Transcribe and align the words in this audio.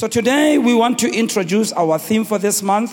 So 0.00 0.08
today 0.08 0.56
we 0.56 0.74
want 0.74 0.98
to 1.00 1.12
introduce 1.12 1.74
our 1.74 1.98
theme 1.98 2.24
for 2.24 2.38
this 2.38 2.62
month, 2.62 2.90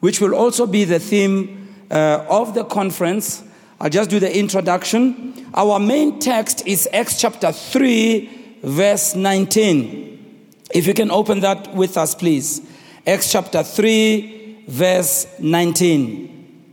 which 0.00 0.20
will 0.20 0.34
also 0.34 0.66
be 0.66 0.82
the 0.82 0.98
theme 0.98 1.68
uh, 1.92 2.26
of 2.28 2.54
the 2.54 2.64
conference. 2.64 3.44
I'll 3.80 3.88
just 3.88 4.10
do 4.10 4.18
the 4.18 4.36
introduction. 4.36 5.46
Our 5.54 5.78
main 5.78 6.18
text 6.18 6.66
is 6.66 6.88
Acts 6.92 7.20
chapter 7.20 7.52
3, 7.52 8.58
verse 8.64 9.14
19. 9.14 10.50
If 10.74 10.88
you 10.88 10.94
can 10.94 11.12
open 11.12 11.38
that 11.38 11.72
with 11.72 11.96
us, 11.96 12.16
please. 12.16 12.60
Acts 13.06 13.30
chapter 13.30 13.62
3, 13.62 14.64
verse 14.66 15.28
19. 15.38 16.64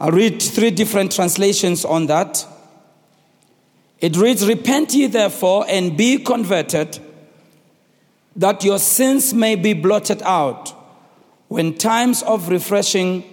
I'll 0.00 0.10
read 0.10 0.42
three 0.42 0.70
different 0.70 1.12
translations 1.12 1.86
on 1.86 2.08
that. 2.08 2.46
It 4.02 4.18
reads, 4.18 4.46
Repent 4.46 4.92
ye 4.92 5.06
therefore 5.06 5.64
and 5.66 5.96
be 5.96 6.18
converted, 6.18 7.00
that 8.38 8.62
your 8.62 8.78
sins 8.78 9.34
may 9.34 9.56
be 9.56 9.74
blotted 9.74 10.22
out, 10.22 10.72
when 11.48 11.76
times 11.76 12.22
of 12.22 12.48
refreshing 12.48 13.24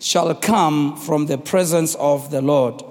shall 0.00 0.34
come 0.34 0.96
from 0.96 1.26
the 1.26 1.36
presence 1.36 1.94
of 1.96 2.30
the 2.30 2.40
Lord. 2.40 2.82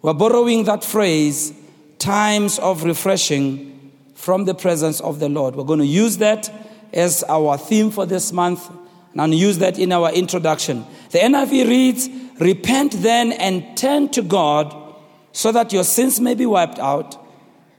We're 0.00 0.14
borrowing 0.14 0.64
that 0.64 0.82
phrase, 0.82 1.52
times 1.98 2.58
of 2.58 2.84
refreshing 2.84 3.92
from 4.14 4.46
the 4.46 4.54
presence 4.54 5.00
of 5.00 5.20
the 5.20 5.28
Lord. 5.28 5.54
We're 5.54 5.64
going 5.64 5.80
to 5.80 5.86
use 5.86 6.16
that 6.18 6.50
as 6.94 7.22
our 7.28 7.58
theme 7.58 7.90
for 7.90 8.06
this 8.06 8.32
month, 8.32 8.70
and 9.14 9.34
use 9.34 9.58
that 9.58 9.78
in 9.78 9.92
our 9.92 10.10
introduction. 10.12 10.86
The 11.10 11.18
NIV 11.18 11.68
reads, 11.68 12.08
Repent 12.40 12.92
then 13.02 13.32
and 13.32 13.76
turn 13.76 14.08
to 14.10 14.22
God 14.22 14.74
so 15.32 15.52
that 15.52 15.74
your 15.74 15.84
sins 15.84 16.20
may 16.20 16.34
be 16.34 16.46
wiped 16.46 16.78
out, 16.78 17.18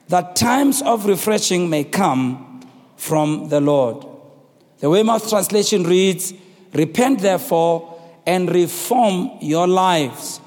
that 0.09 0.35
times 0.35 0.83
of 0.83 1.07
refreshing 1.07 1.71
may 1.71 1.83
come 1.83 2.52
from 3.03 3.49
the 3.49 3.59
Lord. 3.59 4.05
The 4.79 4.89
Weymouth 4.89 5.27
translation 5.27 5.83
reads, 5.83 6.33
Repent 6.71 7.19
therefore 7.19 7.99
and 8.25 8.49
reform 8.49 9.29
your 9.41 9.67
lives, 9.67 10.39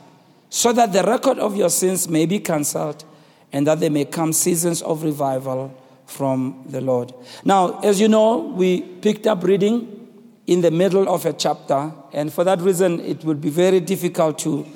so 0.49 0.73
that 0.73 0.91
the 0.91 1.03
record 1.03 1.39
of 1.39 1.55
your 1.55 1.69
sins 1.69 2.09
may 2.09 2.25
be 2.25 2.39
cancelled 2.41 3.05
and 3.53 3.67
that 3.67 3.81
there 3.81 3.91
may 3.91 4.07
come 4.07 4.33
seasons 4.33 4.81
of 4.81 5.03
revival 5.03 5.71
from 6.07 6.65
the 6.67 6.81
Lord. 6.81 7.12
Now, 7.45 7.79
as 7.81 8.01
you 8.01 8.09
know, 8.09 8.39
we 8.39 8.81
picked 8.81 9.27
up 9.27 9.45
reading 9.45 10.09
in 10.47 10.62
the 10.62 10.71
middle 10.71 11.11
of 11.11 11.27
a 11.27 11.34
chapter, 11.34 11.93
and 12.15 12.33
for 12.33 12.43
that 12.45 12.62
reason, 12.62 13.01
it 13.01 13.23
would 13.25 13.43
be 13.43 13.51
very 13.51 13.81
difficult 13.81 14.39
to 14.41 14.67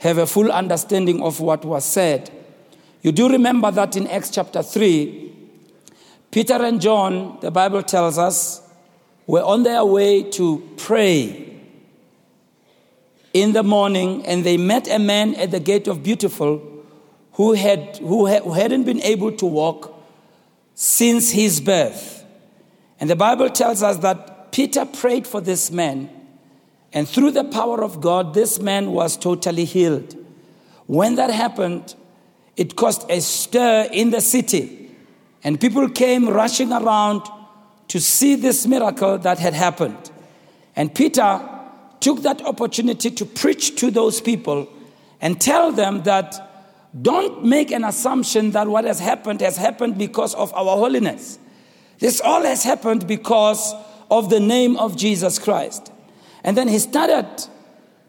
have 0.00 0.18
a 0.18 0.26
full 0.26 0.50
understanding 0.50 1.22
of 1.22 1.38
what 1.38 1.64
was 1.64 1.84
said. 1.84 2.30
You 3.02 3.12
do 3.12 3.28
remember 3.28 3.70
that 3.70 3.94
in 3.94 4.08
Acts 4.08 4.30
chapter 4.30 4.60
3, 4.60 5.28
Peter 6.38 6.62
and 6.62 6.80
John, 6.80 7.36
the 7.40 7.50
Bible 7.50 7.82
tells 7.82 8.16
us, 8.16 8.62
were 9.26 9.42
on 9.42 9.64
their 9.64 9.84
way 9.84 10.22
to 10.22 10.62
pray 10.76 11.60
in 13.34 13.52
the 13.54 13.64
morning, 13.64 14.24
and 14.24 14.44
they 14.44 14.56
met 14.56 14.86
a 14.86 15.00
man 15.00 15.34
at 15.34 15.50
the 15.50 15.58
gate 15.58 15.88
of 15.88 16.04
Beautiful 16.04 16.62
who, 17.32 17.54
had, 17.54 17.96
who, 17.96 18.26
had, 18.26 18.44
who 18.44 18.52
hadn't 18.52 18.84
been 18.84 19.02
able 19.02 19.32
to 19.32 19.46
walk 19.46 20.00
since 20.76 21.32
his 21.32 21.60
birth. 21.60 22.24
And 23.00 23.10
the 23.10 23.16
Bible 23.16 23.50
tells 23.50 23.82
us 23.82 23.96
that 23.96 24.52
Peter 24.52 24.84
prayed 24.84 25.26
for 25.26 25.40
this 25.40 25.72
man 25.72 26.08
and 26.92 27.08
through 27.08 27.32
the 27.32 27.42
power 27.42 27.82
of 27.82 28.00
God, 28.00 28.32
this 28.34 28.60
man 28.60 28.92
was 28.92 29.16
totally 29.16 29.64
healed. 29.64 30.14
When 30.86 31.16
that 31.16 31.30
happened, 31.30 31.96
it 32.56 32.76
caused 32.76 33.10
a 33.10 33.20
stir 33.20 33.88
in 33.92 34.10
the 34.10 34.20
city, 34.20 34.87
and 35.44 35.60
people 35.60 35.88
came 35.88 36.28
rushing 36.28 36.72
around 36.72 37.22
to 37.88 38.00
see 38.00 38.34
this 38.34 38.66
miracle 38.66 39.18
that 39.18 39.38
had 39.38 39.54
happened. 39.54 40.10
And 40.76 40.94
Peter 40.94 41.40
took 42.00 42.22
that 42.22 42.44
opportunity 42.44 43.10
to 43.10 43.24
preach 43.24 43.76
to 43.76 43.90
those 43.90 44.20
people 44.20 44.68
and 45.20 45.40
tell 45.40 45.72
them 45.72 46.02
that 46.04 46.44
don't 47.02 47.44
make 47.44 47.70
an 47.70 47.84
assumption 47.84 48.52
that 48.52 48.68
what 48.68 48.84
has 48.84 48.98
happened 48.98 49.40
has 49.40 49.56
happened 49.56 49.98
because 49.98 50.34
of 50.34 50.52
our 50.54 50.76
holiness. 50.76 51.38
This 51.98 52.20
all 52.20 52.42
has 52.42 52.62
happened 52.62 53.06
because 53.06 53.74
of 54.10 54.30
the 54.30 54.40
name 54.40 54.76
of 54.76 54.96
Jesus 54.96 55.38
Christ. 55.38 55.92
And 56.44 56.56
then 56.56 56.68
he 56.68 56.78
started 56.78 57.26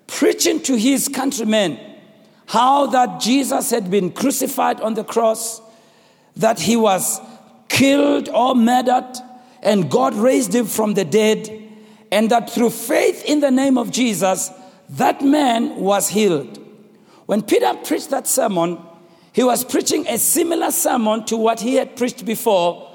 preaching 0.07 0.61
to 0.63 0.75
his 0.75 1.07
countrymen 1.07 1.79
how 2.45 2.87
that 2.87 3.19
Jesus 3.19 3.69
had 3.69 3.91
been 3.91 4.11
crucified 4.11 4.81
on 4.81 4.93
the 4.93 5.03
cross, 5.03 5.61
that 6.39 6.59
he 6.59 6.75
was 6.75 7.21
killed 7.67 8.29
or 8.29 8.55
murdered, 8.55 9.13
and 9.61 9.91
God 9.91 10.15
raised 10.15 10.55
him 10.55 10.65
from 10.65 10.93
the 10.93 11.05
dead, 11.05 11.49
and 12.11 12.31
that 12.31 12.49
through 12.49 12.71
faith 12.71 13.23
in 13.25 13.41
the 13.41 13.51
name 13.51 13.77
of 13.77 13.91
Jesus, 13.91 14.49
that 14.89 15.21
man 15.21 15.75
was 15.75 16.09
healed. 16.09 16.57
When 17.25 17.43
Peter 17.43 17.73
preached 17.83 18.09
that 18.09 18.25
sermon, 18.25 18.79
he 19.33 19.43
was 19.43 19.63
preaching 19.63 20.07
a 20.07 20.17
similar 20.17 20.71
sermon 20.71 21.25
to 21.25 21.37
what 21.37 21.59
he 21.59 21.75
had 21.75 21.95
preached 21.95 22.25
before 22.25 22.89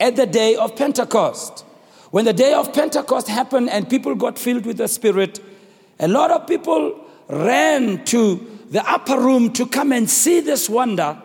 at 0.00 0.16
the 0.16 0.26
day 0.26 0.56
of 0.56 0.74
Pentecost. 0.74 1.64
When 2.10 2.24
the 2.24 2.32
day 2.32 2.54
of 2.54 2.72
Pentecost 2.72 3.28
happened 3.28 3.68
and 3.68 3.88
people 3.88 4.14
got 4.14 4.38
filled 4.38 4.64
with 4.64 4.78
the 4.78 4.88
Spirit, 4.88 5.40
a 6.00 6.08
lot 6.08 6.30
of 6.30 6.46
people 6.46 7.04
ran 7.28 8.04
to 8.06 8.58
the 8.70 8.82
upper 8.90 9.20
room 9.20 9.52
to 9.52 9.66
come 9.66 9.92
and 9.92 10.08
see 10.08 10.40
this 10.40 10.68
wonder 10.68 11.22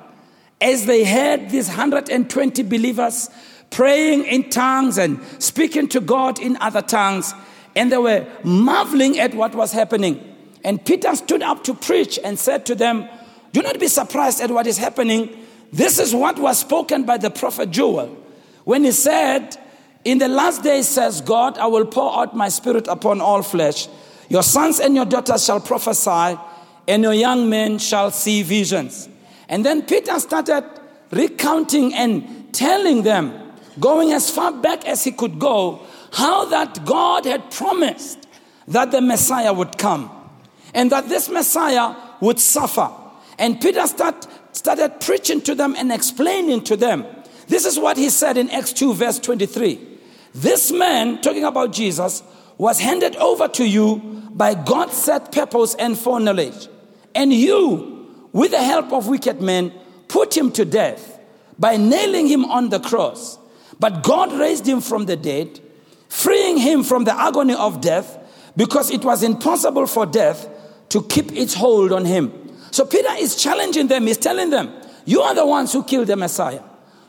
as 0.63 0.85
they 0.85 1.03
heard 1.03 1.49
these 1.49 1.67
120 1.67 2.63
believers 2.63 3.29
praying 3.69 4.23
in 4.25 4.49
tongues 4.49 4.97
and 4.97 5.19
speaking 5.39 5.87
to 5.89 5.99
God 5.99 6.39
in 6.39 6.57
other 6.57 6.81
tongues. 6.81 7.33
And 7.75 7.91
they 7.91 7.97
were 7.97 8.25
marveling 8.43 9.19
at 9.19 9.35
what 9.35 9.53
was 9.53 9.71
happening. 9.71 10.23
And 10.63 10.83
Peter 10.83 11.15
stood 11.15 11.43
up 11.43 11.63
to 11.65 11.73
preach 11.73 12.17
and 12.23 12.39
said 12.39 12.65
to 12.67 12.75
them, 12.75 13.07
Do 13.51 13.61
not 13.61 13.79
be 13.79 13.87
surprised 13.87 14.41
at 14.41 14.51
what 14.51 14.65
is 14.65 14.77
happening. 14.77 15.37
This 15.71 15.99
is 15.99 16.15
what 16.15 16.39
was 16.39 16.59
spoken 16.59 17.03
by 17.03 17.17
the 17.17 17.29
prophet 17.29 17.71
Joel 17.71 18.23
when 18.63 18.83
he 18.83 18.91
said, 18.91 19.57
in 20.05 20.17
the 20.17 20.27
last 20.27 20.63
days, 20.63 20.87
says 20.87 21.21
God, 21.21 21.57
I 21.57 21.67
will 21.67 21.85
pour 21.85 22.19
out 22.19 22.35
my 22.35 22.49
spirit 22.49 22.87
upon 22.87 23.21
all 23.21 23.41
flesh. 23.41 23.87
Your 24.29 24.43
sons 24.43 24.79
and 24.79 24.95
your 24.95 25.05
daughters 25.05 25.45
shall 25.45 25.59
prophesy, 25.59 26.37
and 26.87 27.03
your 27.03 27.13
young 27.13 27.49
men 27.49 27.77
shall 27.77 28.11
see 28.11 28.43
visions. 28.43 29.07
And 29.53 29.63
then 29.63 29.83
Peter 29.83 30.19
started 30.19 30.65
recounting 31.11 31.93
and 31.93 32.51
telling 32.55 33.03
them, 33.03 33.51
going 33.79 34.11
as 34.11 34.27
far 34.31 34.51
back 34.51 34.83
as 34.87 35.03
he 35.03 35.11
could 35.11 35.37
go, 35.37 35.79
how 36.11 36.45
that 36.45 36.83
God 36.85 37.25
had 37.25 37.51
promised 37.51 38.27
that 38.67 38.89
the 38.89 38.99
Messiah 38.99 39.53
would 39.53 39.77
come 39.77 40.09
and 40.73 40.91
that 40.91 41.07
this 41.07 41.29
Messiah 41.29 41.95
would 42.19 42.39
suffer. 42.39 42.89
And 43.37 43.61
Peter 43.61 43.85
start, 43.85 44.25
started 44.53 44.99
preaching 44.99 45.39
to 45.41 45.53
them 45.53 45.75
and 45.77 45.91
explaining 45.91 46.63
to 46.63 46.75
them. 46.75 47.05
This 47.47 47.65
is 47.65 47.77
what 47.77 47.95
he 47.95 48.09
said 48.09 48.37
in 48.37 48.49
Acts 48.49 48.73
2, 48.73 48.95
verse 48.95 49.19
23. 49.19 49.99
This 50.33 50.71
man, 50.71 51.21
talking 51.21 51.43
about 51.43 51.73
Jesus, 51.73 52.23
was 52.57 52.79
handed 52.79 53.15
over 53.17 53.47
to 53.49 53.69
you 53.69 53.97
by 54.31 54.55
God's 54.55 54.97
set 54.97 55.31
purpose 55.31 55.75
and 55.75 55.95
foreknowledge. 55.95 56.69
And 57.13 57.31
you, 57.31 57.92
with 58.33 58.51
the 58.51 58.61
help 58.61 58.91
of 58.91 59.07
wicked 59.07 59.41
men, 59.41 59.71
put 60.07 60.35
him 60.35 60.51
to 60.51 60.65
death 60.65 61.19
by 61.57 61.77
nailing 61.77 62.27
him 62.27 62.43
on 62.45 62.69
the 62.69 62.79
cross. 62.79 63.37
But 63.79 64.03
God 64.03 64.33
raised 64.33 64.67
him 64.67 64.81
from 64.81 65.05
the 65.05 65.15
dead, 65.15 65.59
freeing 66.09 66.57
him 66.57 66.83
from 66.83 67.05
the 67.05 67.17
agony 67.17 67.53
of 67.53 67.79
death, 67.79 68.17
because 68.57 68.91
it 68.91 69.05
was 69.05 69.23
impossible 69.23 69.87
for 69.87 70.05
death 70.05 70.47
to 70.89 71.03
keep 71.03 71.31
its 71.31 71.53
hold 71.53 71.91
on 71.91 72.05
him. 72.05 72.31
So 72.71 72.85
Peter 72.85 73.13
is 73.17 73.35
challenging 73.35 73.87
them, 73.87 74.07
he's 74.07 74.17
telling 74.17 74.49
them, 74.49 74.73
You 75.05 75.21
are 75.21 75.35
the 75.35 75.45
ones 75.45 75.71
who 75.71 75.83
killed 75.83 76.07
the 76.07 76.15
Messiah. 76.15 76.61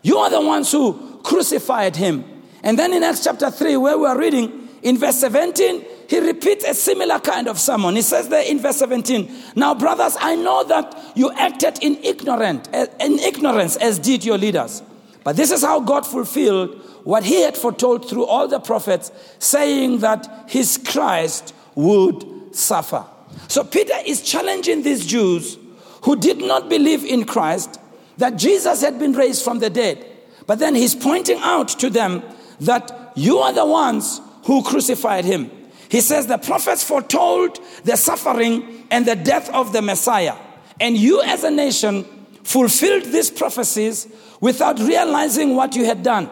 You 0.03 0.19
are 0.19 0.31
the 0.31 0.41
ones 0.41 0.71
who 0.71 1.21
crucified 1.23 1.97
him. 1.97 2.25
And 2.63 2.79
then 2.79 2.93
in 2.93 3.03
Acts 3.03 3.25
chapter 3.25 3.51
3, 3.51 3.77
where 3.79 3.99
we 3.99 4.07
are 4.07 4.19
reading, 4.19 4.64
in 4.85 4.99
verse 4.99 5.17
17, 5.17 5.83
he 6.09 6.21
repeats 6.21 6.63
a 6.67 6.75
similar 6.75 7.19
kind 7.19 7.49
of 7.49 7.59
sermon. 7.59 7.97
He 7.97 8.03
says 8.03 8.29
there 8.29 8.45
in 8.45 8.61
verse 8.61 8.77
17, 8.77 9.35
Now, 9.57 9.75
brothers, 9.75 10.15
I 10.21 10.37
know 10.37 10.63
that 10.65 11.13
you 11.17 11.33
acted 11.33 11.79
in, 11.83 11.97
ignorant, 12.05 12.69
eh, 12.75 12.87
in 13.01 13.19
ignorance 13.19 13.77
as 13.77 13.99
did 13.99 14.27
your 14.27 14.37
leaders. 14.37 14.83
But 15.25 15.37
this 15.37 15.51
is 15.51 15.63
how 15.63 15.81
God 15.81 16.07
fulfilled 16.07 16.83
what 17.03 17.25
he 17.25 17.41
had 17.41 17.57
foretold 17.57 18.11
through 18.11 18.27
all 18.27 18.47
the 18.47 18.61
prophets, 18.61 19.11
saying 19.39 20.01
that 20.01 20.45
his 20.49 20.77
Christ 20.77 21.55
would 21.75 22.55
suffer. 22.55 23.07
So 23.49 23.65
Peter 23.65 23.97
is 24.05 24.21
challenging 24.21 24.83
these 24.83 25.07
Jews 25.07 25.57
who 26.03 26.17
did 26.17 26.39
not 26.39 26.69
believe 26.69 27.05
in 27.05 27.25
Christ 27.25 27.81
that 28.19 28.37
Jesus 28.37 28.83
had 28.83 28.99
been 28.99 29.15
raised 29.15 29.43
from 29.43 29.61
the 29.61 29.71
dead. 29.71 30.05
But 30.47 30.59
then 30.59 30.75
he's 30.75 30.95
pointing 30.95 31.39
out 31.41 31.69
to 31.81 31.89
them 31.89 32.23
that 32.61 33.13
you 33.17 33.39
are 33.39 33.53
the 33.55 33.65
ones 33.65 34.21
who 34.45 34.63
crucified 34.63 35.25
him. 35.25 35.51
He 35.89 36.01
says 36.01 36.27
the 36.27 36.39
prophets 36.39 36.83
foretold 36.83 37.59
the 37.85 37.97
suffering 37.97 38.87
and 38.91 39.07
the 39.07 39.17
death 39.17 39.51
of 39.51 39.73
the 39.73 39.83
Messiah. 39.83 40.37
And 40.81 40.97
you, 40.97 41.23
as 41.23 41.45
a 41.45 41.51
nation, 41.51 42.05
fulfilled 42.43 43.05
these 43.05 43.31
prophecies 43.31 44.07
without 44.41 44.79
realizing 44.79 45.57
what 45.57 45.77
you 45.77 45.85
had 45.85 46.03
done. 46.03 46.29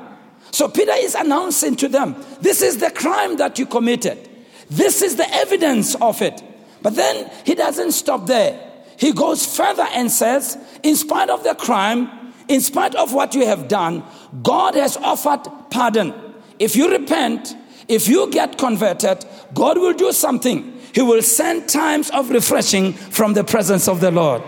So 0.51 0.69
Peter 0.69 0.93
is 0.95 1.15
announcing 1.15 1.77
to 1.77 1.89
them, 1.89 2.17
this 2.41 2.61
is 2.61 2.79
the 2.79 2.91
crime 2.91 3.37
that 3.37 3.59
you 3.59 3.67
committed. 3.67 4.29
This 4.69 5.01
is 5.01 5.17
the 5.17 5.29
evidence 5.35 5.95
of 5.97 6.21
it. 6.21 6.43
But 6.83 6.97
then 6.97 7.31
he 7.45 7.55
doesn't 7.55 7.93
stop 7.93 8.27
there. 8.27 8.59
He 8.99 9.13
goes 9.13 9.57
further 9.57 9.87
and 9.93 10.11
says, 10.11 10.59
in 10.83 10.97
spite 10.97 11.31
of 11.31 11.45
the 11.45 11.55
crime, 11.55 12.11
in 12.49 12.61
spite 12.61 12.95
of 12.95 13.15
what 13.15 13.35
you 13.35 13.47
have 13.47 13.69
done, 13.69 14.05
God 14.43 14.75
has 14.75 14.97
offered 14.97 15.49
pardon. 15.71 16.13
If 16.59 16.77
you 16.77 16.91
repent, 16.91 17.55
if 17.93 18.09
you 18.09 18.31
get 18.31 18.59
converted, 18.59 19.25
God 19.55 19.79
will 19.79 19.93
do 19.93 20.13
something. 20.13 20.79
He 20.95 21.03
will 21.03 21.23
send 21.23 21.69
times 21.69 22.11
of 22.11 22.31
refreshing 22.31 22.93
from 22.93 23.35
the 23.35 23.45
presence 23.45 23.89
of 23.89 24.01
the 24.01 24.11
Lord. 24.11 24.43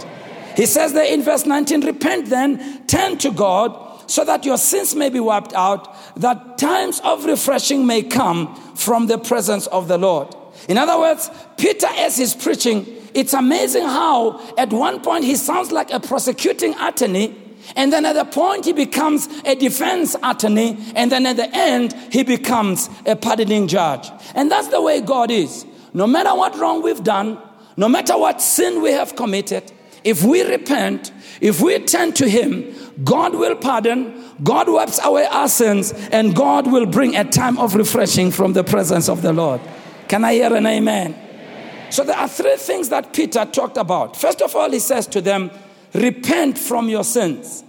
He 0.56 0.66
says 0.66 0.92
there 0.92 1.12
in 1.12 1.22
verse 1.22 1.46
19, 1.46 1.84
repent 1.84 2.26
then, 2.30 2.86
turn 2.86 3.18
to 3.18 3.30
God, 3.30 3.80
so 4.06 4.24
that 4.24 4.44
your 4.44 4.58
sins 4.58 4.94
may 4.94 5.08
be 5.08 5.20
wiped 5.20 5.52
out, 5.54 5.94
that 6.16 6.58
times 6.58 7.00
of 7.00 7.24
refreshing 7.24 7.86
may 7.86 8.02
come 8.02 8.54
from 8.74 9.06
the 9.06 9.18
presence 9.18 9.66
of 9.68 9.88
the 9.88 9.98
Lord. 9.98 10.34
In 10.68 10.78
other 10.78 10.98
words, 10.98 11.30
Peter, 11.56 11.88
as 11.96 12.16
he's 12.16 12.34
preaching, 12.34 12.86
it's 13.14 13.32
amazing 13.32 13.84
how 13.84 14.40
at 14.56 14.70
one 14.70 15.00
point 15.00 15.24
he 15.24 15.36
sounds 15.36 15.72
like 15.72 15.90
a 15.90 16.00
prosecuting 16.00 16.74
attorney, 16.74 17.34
and 17.76 17.92
then 17.92 18.04
at 18.04 18.14
the 18.14 18.24
point 18.24 18.64
he 18.64 18.72
becomes 18.72 19.28
a 19.44 19.54
defense 19.54 20.16
attorney, 20.22 20.78
and 20.94 21.10
then 21.10 21.26
at 21.26 21.36
the 21.36 21.48
end 21.54 21.94
he 22.10 22.22
becomes 22.22 22.88
a 23.06 23.16
pardoning 23.16 23.68
judge. 23.68 24.10
And 24.34 24.50
that's 24.50 24.68
the 24.68 24.80
way 24.80 25.00
God 25.00 25.30
is. 25.30 25.66
No 25.92 26.06
matter 26.06 26.34
what 26.34 26.58
wrong 26.58 26.82
we've 26.82 27.04
done, 27.04 27.38
no 27.76 27.88
matter 27.88 28.16
what 28.18 28.40
sin 28.40 28.82
we 28.82 28.92
have 28.92 29.16
committed, 29.16 29.72
if 30.04 30.22
we 30.22 30.42
repent, 30.42 31.12
if 31.40 31.60
we 31.62 31.78
turn 31.78 32.12
to 32.12 32.28
Him, 32.28 32.74
God 33.02 33.34
will 33.34 33.56
pardon, 33.56 34.22
God 34.42 34.68
wipes 34.68 35.00
away 35.02 35.24
our 35.26 35.48
sins, 35.48 35.92
and 36.12 36.36
God 36.36 36.70
will 36.70 36.86
bring 36.86 37.16
a 37.16 37.24
time 37.24 37.58
of 37.58 37.74
refreshing 37.74 38.30
from 38.30 38.52
the 38.52 38.62
presence 38.62 39.08
of 39.08 39.22
the 39.22 39.32
Lord. 39.32 39.60
Can 40.08 40.24
I 40.24 40.34
hear 40.34 40.54
an 40.54 40.66
amen? 40.66 41.16
So 41.90 42.04
there 42.04 42.16
are 42.16 42.28
three 42.28 42.56
things 42.56 42.90
that 42.90 43.12
Peter 43.12 43.44
talked 43.46 43.76
about. 43.76 44.16
First 44.16 44.42
of 44.42 44.54
all, 44.54 44.70
he 44.70 44.78
says 44.78 45.06
to 45.08 45.20
them, 45.20 45.50
Repent 45.94 46.58
from 46.58 46.88
your 46.88 47.04
sins. 47.04 47.64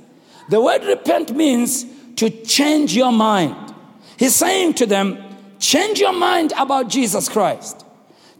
The 0.49 0.59
word 0.59 0.83
repent 0.83 1.35
means 1.35 1.85
to 2.15 2.29
change 2.29 2.95
your 2.95 3.11
mind. 3.11 3.73
He's 4.17 4.35
saying 4.35 4.75
to 4.75 4.85
them, 4.85 5.21
Change 5.59 5.99
your 5.99 6.13
mind 6.13 6.53
about 6.57 6.89
Jesus 6.89 7.29
Christ. 7.29 7.85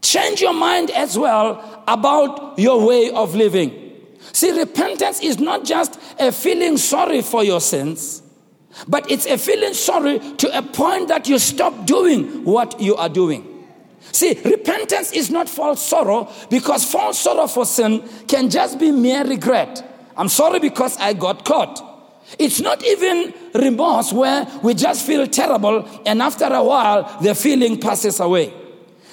Change 0.02 0.42
your 0.42 0.54
mind 0.54 0.92
as 0.92 1.18
well 1.18 1.84
about 1.88 2.60
your 2.60 2.86
way 2.86 3.10
of 3.10 3.36
living. 3.36 3.74
See, 4.32 4.52
repentance 4.52 5.22
is 5.22 5.40
not 5.40 5.64
just 5.64 6.00
a 6.20 6.32
feeling 6.32 6.78
sorry 6.78 7.22
for 7.22 7.44
your 7.44 7.62
sins, 7.62 8.22
but 8.88 9.10
it's 9.10 9.26
a 9.26 9.38
feeling 9.38 9.74
sorry 9.74 10.20
to 10.20 10.58
a 10.58 10.62
point 10.62 11.08
that 11.08 11.28
you 11.28 11.40
stop 11.40 11.86
doing 11.86 12.44
what 12.44 12.80
you 12.80 12.96
are 12.96 13.10
doing. 13.10 13.55
See, 14.12 14.40
repentance 14.46 15.12
is 15.12 15.30
not 15.30 15.50
false 15.50 15.82
sorrow 15.82 16.32
because 16.50 16.90
false 16.90 17.20
sorrow 17.20 17.48
for 17.48 17.66
sin 17.66 18.08
can 18.28 18.50
just 18.50 18.80
be 18.80 18.92
mere 18.92 19.26
regret. 19.26 19.84
I'm 20.16 20.30
sorry 20.30 20.60
because 20.60 20.98
I 20.98 21.14
got 21.14 21.44
caught. 21.44 21.82
It's 22.40 22.60
not 22.60 22.84
even 22.84 23.34
remorse 23.54 24.12
where 24.12 24.48
we 24.64 24.74
just 24.74 25.06
feel 25.06 25.28
terrible 25.28 25.88
and 26.06 26.22
after 26.22 26.46
a 26.46 26.64
while 26.64 27.22
the 27.22 27.36
feeling 27.36 27.80
passes 27.80 28.20
away. 28.20 28.54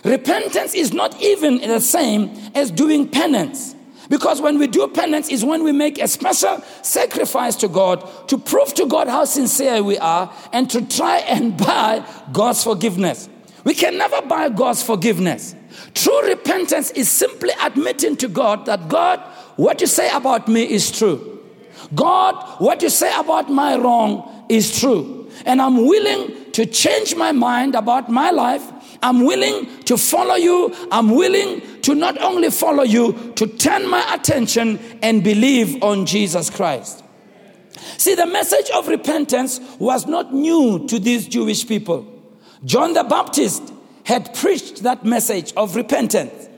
Repentance 0.04 0.74
is 0.74 0.92
not 0.92 1.20
even 1.22 1.58
the 1.58 1.80
same 1.80 2.30
as 2.54 2.70
doing 2.70 3.08
penance. 3.08 3.76
Because 4.08 4.40
when 4.40 4.58
we 4.58 4.66
do 4.66 4.88
penance 4.88 5.30
is 5.30 5.44
when 5.44 5.62
we 5.62 5.72
make 5.72 5.98
a 5.98 6.08
special 6.08 6.60
sacrifice 6.82 7.56
to 7.56 7.68
God 7.68 8.28
to 8.28 8.36
prove 8.36 8.74
to 8.74 8.86
God 8.86 9.08
how 9.08 9.24
sincere 9.24 9.82
we 9.82 9.96
are 9.98 10.32
and 10.52 10.68
to 10.70 10.84
try 10.86 11.18
and 11.18 11.56
buy 11.66 12.04
God's 12.32 12.64
forgiveness. 12.64 13.28
We 13.64 13.74
can 13.74 13.96
never 13.96 14.22
buy 14.22 14.48
God's 14.48 14.82
forgiveness. 14.82 15.54
True 15.94 16.28
repentance 16.28 16.90
is 16.92 17.10
simply 17.10 17.50
admitting 17.60 18.16
to 18.18 18.28
God 18.28 18.66
that 18.66 18.88
God, 18.88 19.20
what 19.56 19.80
you 19.80 19.86
say 19.86 20.10
about 20.10 20.48
me 20.48 20.62
is 20.62 20.90
true. 20.90 21.40
God, 21.94 22.34
what 22.60 22.82
you 22.82 22.90
say 22.90 23.12
about 23.18 23.50
my 23.50 23.76
wrong 23.76 24.46
is 24.48 24.78
true. 24.80 25.30
And 25.46 25.60
I'm 25.62 25.86
willing 25.86 26.52
to 26.52 26.66
change 26.66 27.14
my 27.14 27.32
mind 27.32 27.74
about 27.74 28.10
my 28.10 28.30
life 28.30 28.70
I'm 29.02 29.24
willing 29.24 29.82
to 29.84 29.96
follow 29.96 30.36
you. 30.36 30.74
I'm 30.92 31.10
willing 31.10 31.60
to 31.82 31.94
not 31.94 32.20
only 32.22 32.50
follow 32.50 32.84
you, 32.84 33.32
to 33.34 33.46
turn 33.46 33.88
my 33.90 34.14
attention 34.14 34.78
and 35.02 35.24
believe 35.24 35.82
on 35.82 36.06
Jesus 36.06 36.48
Christ. 36.48 37.02
See, 37.98 38.14
the 38.14 38.26
message 38.26 38.70
of 38.70 38.86
repentance 38.86 39.60
was 39.80 40.06
not 40.06 40.32
new 40.32 40.86
to 40.86 41.00
these 41.00 41.26
Jewish 41.26 41.66
people. 41.66 42.08
John 42.64 42.92
the 42.92 43.04
Baptist 43.04 43.72
had 44.04 44.34
preached 44.34 44.82
that 44.82 45.04
message 45.04 45.52
of 45.56 45.76
repentance. 45.76 46.48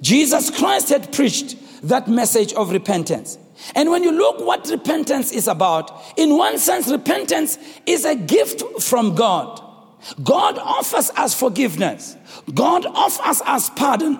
Jesus 0.00 0.50
Christ 0.50 0.88
had 0.88 1.12
preached 1.12 1.56
that 1.82 2.08
message 2.08 2.52
of 2.54 2.70
repentance. 2.70 3.38
And 3.74 3.90
when 3.90 4.02
you 4.02 4.12
look 4.12 4.40
what 4.40 4.68
repentance 4.68 5.32
is 5.32 5.46
about, 5.48 6.02
in 6.16 6.36
one 6.36 6.58
sense, 6.58 6.88
repentance 6.88 7.58
is 7.86 8.04
a 8.04 8.14
gift 8.14 8.62
from 8.80 9.14
God. 9.14 9.62
God 10.22 10.58
offers 10.58 11.10
us 11.10 11.34
forgiveness. 11.34 12.16
God 12.54 12.86
offers 12.86 13.42
us 13.42 13.68
pardon. 13.70 14.18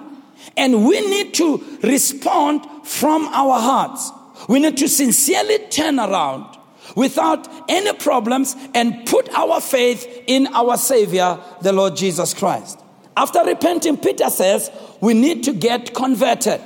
And 0.56 0.86
we 0.86 1.00
need 1.08 1.32
to 1.34 1.78
respond 1.82 2.66
from 2.84 3.26
our 3.28 3.58
hearts. 3.58 4.10
We 4.48 4.60
need 4.60 4.76
to 4.78 4.88
sincerely 4.88 5.58
turn 5.70 5.98
around 5.98 6.58
without 6.96 7.48
any 7.68 7.92
problems 7.94 8.56
and 8.74 9.06
put 9.06 9.28
our 9.30 9.60
faith 9.60 10.06
in 10.26 10.46
our 10.48 10.76
Savior, 10.76 11.38
the 11.62 11.72
Lord 11.72 11.96
Jesus 11.96 12.34
Christ. 12.34 12.78
After 13.16 13.44
repenting, 13.44 13.96
Peter 13.96 14.30
says 14.30 14.70
we 15.00 15.14
need 15.14 15.44
to 15.44 15.52
get 15.52 15.94
converted. 15.94 16.60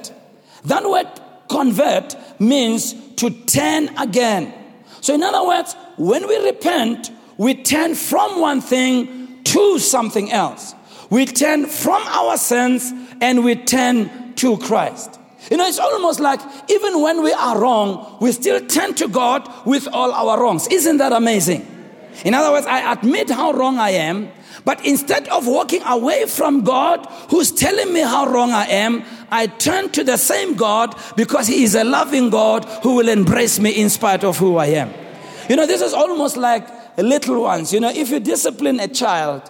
That 0.65 0.89
word 0.89 1.09
convert 1.49 2.17
means 2.41 2.95
to 3.17 3.31
turn 3.31 3.97
again. 3.99 4.53
So, 5.01 5.15
in 5.15 5.23
other 5.23 5.47
words, 5.47 5.75
when 5.97 6.27
we 6.27 6.37
repent, 6.45 7.11
we 7.37 7.55
turn 7.55 7.95
from 7.95 8.41
one 8.41 8.61
thing 8.61 9.43
to 9.45 9.79
something 9.79 10.33
else. 10.33 10.75
We 11.11 11.27
turn 11.27 11.67
from 11.67 12.03
our 12.07 12.37
sins 12.37 12.93
and 13.21 13.45
we 13.45 13.57
turn 13.57 14.35
to 14.37 14.57
Christ. 14.59 15.21
You 15.51 15.57
know, 15.57 15.67
it's 15.67 15.79
almost 15.79 16.21
like 16.21 16.41
even 16.69 17.03
when 17.03 17.23
we 17.23 17.33
are 17.33 17.59
wrong, 17.59 18.17
we 18.21 18.33
still 18.33 18.65
turn 18.67 18.95
to 18.95 19.09
God 19.09 19.51
with 19.67 19.87
all 19.89 20.13
our 20.13 20.43
wrongs. 20.43 20.67
Isn't 20.69 20.97
that 20.99 21.13
amazing? 21.13 21.67
In 22.25 22.33
other 22.33 22.51
words, 22.51 22.67
I 22.67 22.93
admit 22.93 23.29
how 23.31 23.53
wrong 23.53 23.79
I 23.79 23.91
am, 23.91 24.31
but 24.65 24.85
instead 24.87 25.29
of 25.29 25.47
walking 25.47 25.83
away 25.85 26.27
from 26.27 26.63
God 26.63 27.07
who's 27.29 27.51
telling 27.51 27.93
me 27.93 28.01
how 28.01 28.27
wrong 28.27 28.53
I 28.53 28.67
am, 28.67 29.05
I 29.31 29.49
turn 29.49 29.91
to 29.91 30.05
the 30.05 30.17
same 30.17 30.55
God 30.55 30.95
because 31.17 31.47
He 31.47 31.65
is 31.65 31.75
a 31.75 31.85
loving 31.85 32.31
God 32.31 32.65
who 32.83 32.95
will 32.95 33.09
embrace 33.09 33.59
me 33.59 33.71
in 33.71 33.91
spite 33.91 34.25
of 34.25 34.39
who 34.39 34.57
I 34.57 34.67
am. 34.67 34.93
You 35.49 35.57
know, 35.57 35.67
this 35.67 35.83
is 35.83 35.93
almost 35.93 36.37
like 36.37 36.67
little 36.97 37.43
ones. 37.43 37.73
You 37.73 37.81
know, 37.81 37.91
if 37.91 38.11
you 38.11 38.21
discipline 38.21 38.81
a 38.81 38.89
child, 38.89 39.43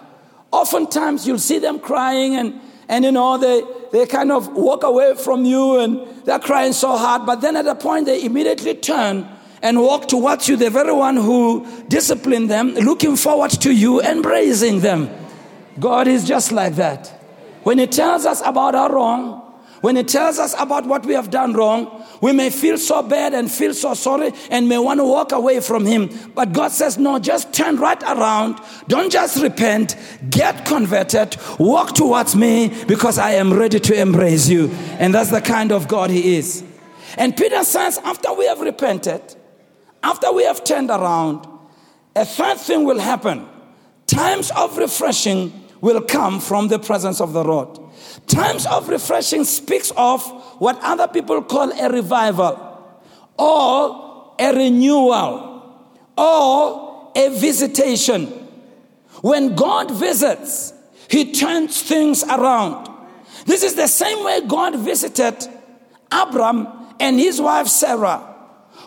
oftentimes 0.51 1.27
you'll 1.27 1.39
see 1.39 1.59
them 1.59 1.79
crying 1.79 2.35
and, 2.35 2.59
and 2.87 3.05
you 3.05 3.11
know, 3.11 3.37
they, 3.37 3.63
they 3.91 4.05
kind 4.05 4.31
of 4.31 4.53
walk 4.53 4.83
away 4.83 5.15
from 5.15 5.45
you 5.45 5.79
and 5.79 6.25
they're 6.25 6.39
crying 6.39 6.73
so 6.73 6.95
hard. 6.97 7.25
But 7.25 7.41
then 7.41 7.55
at 7.55 7.65
a 7.65 7.75
point, 7.75 8.05
they 8.05 8.23
immediately 8.23 8.75
turn 8.75 9.27
and 9.61 9.81
walk 9.81 10.07
towards 10.07 10.47
you, 10.47 10.55
the 10.57 10.69
very 10.69 10.93
one 10.93 11.15
who 11.15 11.65
disciplined 11.87 12.51
them, 12.51 12.73
looking 12.75 13.15
forward 13.15 13.51
to 13.51 13.73
you, 13.73 14.01
embracing 14.01 14.81
them. 14.81 15.09
God 15.79 16.07
is 16.07 16.27
just 16.27 16.51
like 16.51 16.75
that. 16.75 17.07
When 17.63 17.79
He 17.79 17.87
tells 17.87 18.25
us 18.25 18.41
about 18.45 18.75
our 18.75 18.93
wrong, 18.93 19.41
when 19.85 19.97
He 19.97 20.03
tells 20.03 20.39
us 20.39 20.55
about 20.57 20.87
what 20.87 21.05
we 21.05 21.13
have 21.13 21.29
done 21.29 21.53
wrong, 21.53 22.03
we 22.19 22.31
may 22.31 22.49
feel 22.49 22.75
so 22.75 23.03
bad 23.03 23.35
and 23.35 23.51
feel 23.51 23.71
so 23.71 23.93
sorry 23.93 24.33
and 24.49 24.67
may 24.67 24.79
want 24.79 24.99
to 24.99 25.03
walk 25.03 25.31
away 25.31 25.59
from 25.59 25.85
Him. 25.85 26.09
But 26.33 26.53
God 26.53 26.71
says, 26.71 26.97
no, 26.97 27.19
just 27.19 27.53
turn 27.53 27.75
right 27.75 28.01
around. 28.01 28.59
Don't 28.87 29.11
just 29.11 29.43
repent. 29.43 29.95
Get 30.31 30.65
converted. 30.65 31.37
Walk 31.59 31.93
towards 31.93 32.35
me 32.35 32.73
because 32.87 33.19
I 33.19 33.33
am 33.33 33.53
ready 33.53 33.79
to 33.79 33.93
embrace 33.93 34.49
you. 34.49 34.71
And 34.97 35.13
that's 35.13 35.29
the 35.29 35.39
kind 35.39 35.71
of 35.71 35.87
God 35.87 36.09
He 36.09 36.35
is. 36.35 36.63
And 37.15 37.37
Peter 37.37 37.63
says, 37.63 37.99
after 38.03 38.33
we 38.33 38.47
have 38.47 38.61
repented, 38.61 39.21
after 40.01 40.33
we 40.33 40.45
have 40.45 40.63
turned 40.63 40.89
around, 40.89 41.47
a 42.15 42.25
third 42.25 42.57
thing 42.57 42.85
will 42.85 42.99
happen. 42.99 43.47
Times 44.07 44.49
of 44.49 44.79
refreshing 44.79 45.53
will 45.81 46.01
come 46.01 46.39
from 46.39 46.67
the 46.67 46.79
presence 46.79 47.21
of 47.21 47.33
the 47.33 47.43
Lord. 47.43 47.79
Times 48.27 48.65
of 48.65 48.89
refreshing 48.89 49.43
speaks 49.43 49.91
of 49.97 50.23
what 50.59 50.79
other 50.81 51.07
people 51.07 51.41
call 51.41 51.71
a 51.71 51.89
revival 51.89 52.95
or 53.37 54.35
a 54.39 54.53
renewal 54.53 55.85
or 56.17 57.11
a 57.15 57.29
visitation. 57.29 58.25
When 59.21 59.55
God 59.55 59.91
visits, 59.91 60.73
He 61.09 61.31
turns 61.31 61.81
things 61.81 62.23
around. 62.23 62.89
This 63.45 63.63
is 63.63 63.75
the 63.75 63.87
same 63.87 64.23
way 64.23 64.41
God 64.41 64.75
visited 64.75 65.47
Abram 66.11 66.67
and 66.99 67.19
his 67.19 67.41
wife 67.41 67.67
Sarah, 67.67 68.35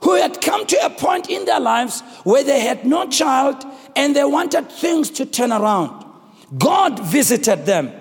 who 0.02 0.14
had 0.14 0.40
come 0.40 0.66
to 0.66 0.84
a 0.84 0.90
point 0.90 1.30
in 1.30 1.44
their 1.44 1.60
lives 1.60 2.00
where 2.24 2.44
they 2.44 2.60
had 2.60 2.84
no 2.84 3.08
child 3.08 3.64
and 3.96 4.14
they 4.14 4.24
wanted 4.24 4.70
things 4.70 5.10
to 5.10 5.26
turn 5.26 5.52
around. 5.52 6.04
God 6.56 6.98
visited 7.00 7.66
them. 7.66 7.92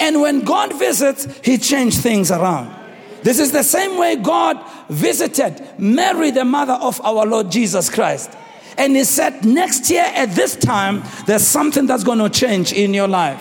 And 0.00 0.20
when 0.20 0.40
God 0.40 0.76
visits, 0.78 1.26
He 1.44 1.58
changed 1.58 2.00
things 2.00 2.30
around. 2.30 2.74
This 3.22 3.38
is 3.38 3.52
the 3.52 3.62
same 3.62 3.98
way 3.98 4.16
God 4.16 4.62
visited 4.88 5.62
Mary, 5.78 6.30
the 6.30 6.44
mother 6.44 6.74
of 6.74 7.00
our 7.02 7.24
Lord 7.24 7.50
Jesus 7.50 7.88
Christ. 7.88 8.30
And 8.76 8.96
He 8.96 9.04
said, 9.04 9.44
Next 9.44 9.88
year 9.90 10.04
at 10.04 10.30
this 10.30 10.56
time, 10.56 11.02
there's 11.26 11.46
something 11.46 11.86
that's 11.86 12.04
going 12.04 12.18
to 12.18 12.28
change 12.28 12.72
in 12.72 12.92
your 12.92 13.08
life. 13.08 13.40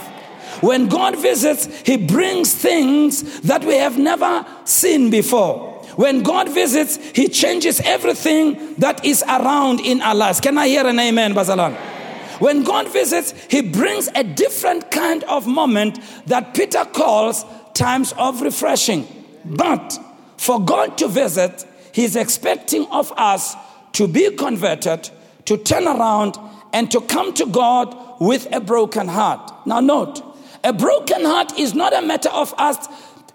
When 0.62 0.88
God 0.88 1.18
visits, 1.20 1.66
He 1.82 1.98
brings 1.98 2.54
things 2.54 3.42
that 3.42 3.66
we 3.66 3.76
have 3.76 3.98
never 3.98 4.46
seen 4.66 5.10
before. 5.10 5.72
When 5.96 6.24
God 6.24 6.50
visits, 6.50 6.98
He 7.12 7.28
changes 7.28 7.82
everything 7.82 8.76
that 8.76 9.04
is 9.04 9.24
around 9.24 9.80
in 9.82 10.02
our 10.02 10.16
lives. 10.16 10.40
Can 10.40 10.58
I 10.58 10.68
hear 10.68 10.88
an 10.88 11.00
amen, 11.00 11.34
Bazalan? 11.34 11.93
When 12.40 12.64
God 12.64 12.92
visits, 12.92 13.34
He 13.50 13.62
brings 13.62 14.10
a 14.16 14.24
different 14.24 14.92
kind 14.92 15.24
of 15.26 15.48
moment 15.48 16.00
that 16.28 16.54
Peter 16.54 16.86
calls 16.86 17.46
times 17.74 18.14
of 18.18 18.42
refreshing. 18.42 19.08
But 19.46 19.98
for 20.38 20.64
God 20.64 20.98
to 21.00 21.08
visit, 21.08 21.66
He's 21.92 22.16
expecting 22.16 22.88
of 22.92 23.12
us 23.18 23.56
to 23.94 24.08
be 24.08 24.36
converted, 24.36 25.10
to 25.46 25.58
turn 25.58 25.88
around, 25.88 26.38
and 26.74 26.90
to 26.92 27.02
come 27.02 27.34
to 27.36 27.46
God 27.46 27.96
with 28.20 28.48
a 28.52 28.60
broken 28.60 29.08
heart. 29.08 29.52
Now, 29.66 29.80
note, 29.80 30.22
a 30.64 30.74
broken 30.74 31.24
heart 31.24 31.58
is 31.60 31.74
not 31.74 31.94
a 31.94 32.02
matter 32.02 32.30
of 32.30 32.54
us 32.58 32.88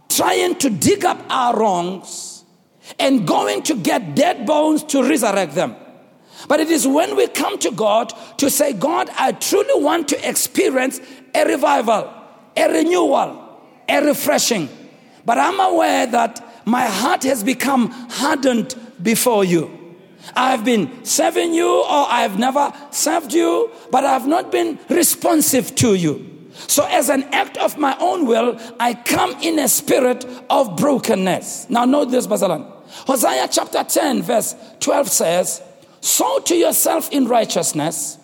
trying 0.08 0.56
to 0.56 0.70
dig 0.70 1.04
up 1.04 1.22
our 1.28 1.56
wrongs 1.56 2.44
and 2.98 3.26
going 3.26 3.62
to 3.62 3.74
get 3.76 4.14
dead 4.14 4.46
bones 4.46 4.82
to 4.84 5.02
resurrect 5.02 5.54
them. 5.54 5.76
But 6.48 6.60
it 6.60 6.70
is 6.70 6.88
when 6.88 7.14
we 7.14 7.28
come 7.28 7.58
to 7.58 7.70
God 7.70 8.12
to 8.38 8.50
say, 8.50 8.72
God, 8.72 9.10
I 9.16 9.32
truly 9.32 9.82
want 9.84 10.08
to 10.08 10.28
experience 10.28 11.00
a 11.34 11.44
revival, 11.44 12.12
a 12.56 12.72
renewal, 12.72 13.60
a 13.88 14.04
refreshing. 14.04 14.68
But 15.26 15.38
I'm 15.38 15.60
aware 15.60 16.06
that 16.06 16.42
my 16.66 16.86
heart 16.86 17.22
has 17.24 17.44
become 17.44 17.90
hardened 17.90 18.74
before 19.02 19.44
you. 19.44 19.74
I've 20.34 20.64
been 20.64 21.04
serving 21.04 21.54
you 21.54 21.68
or 21.68 22.06
I've 22.08 22.38
never 22.38 22.72
served 22.90 23.32
you, 23.32 23.70
but 23.90 24.04
I've 24.04 24.26
not 24.26 24.50
been 24.50 24.78
responsive 24.88 25.74
to 25.76 25.94
you. 25.94 26.24
So, 26.66 26.84
as 26.86 27.08
an 27.08 27.22
act 27.32 27.56
of 27.58 27.78
my 27.78 27.96
own 28.00 28.26
will, 28.26 28.58
I 28.80 28.94
come 28.94 29.30
in 29.42 29.58
a 29.60 29.68
spirit 29.68 30.26
of 30.50 30.76
brokenness. 30.76 31.70
Now, 31.70 31.84
note 31.84 32.06
this, 32.06 32.26
Bazalan. 32.26 32.68
Hosea 33.06 33.48
chapter 33.48 33.84
10, 33.84 34.22
verse 34.22 34.56
12 34.80 35.08
says, 35.08 35.62
Sow 36.00 36.38
to 36.40 36.54
yourself 36.54 37.10
in 37.10 37.26
righteousness, 37.26 38.18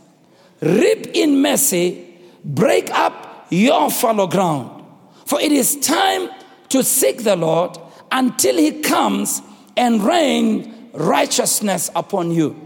reap 0.60 1.08
in 1.14 1.40
mercy, 1.42 2.16
break 2.44 2.90
up 2.90 3.46
your 3.50 3.90
fallow 3.90 4.26
ground. 4.26 4.84
For 5.26 5.40
it 5.40 5.52
is 5.52 5.76
time 5.80 6.28
to 6.68 6.82
seek 6.82 7.24
the 7.24 7.36
Lord 7.36 7.76
until 8.12 8.56
he 8.56 8.80
comes 8.80 9.42
and 9.76 10.02
rain 10.02 10.90
righteousness 10.92 11.90
upon 11.94 12.30
you. 12.30 12.60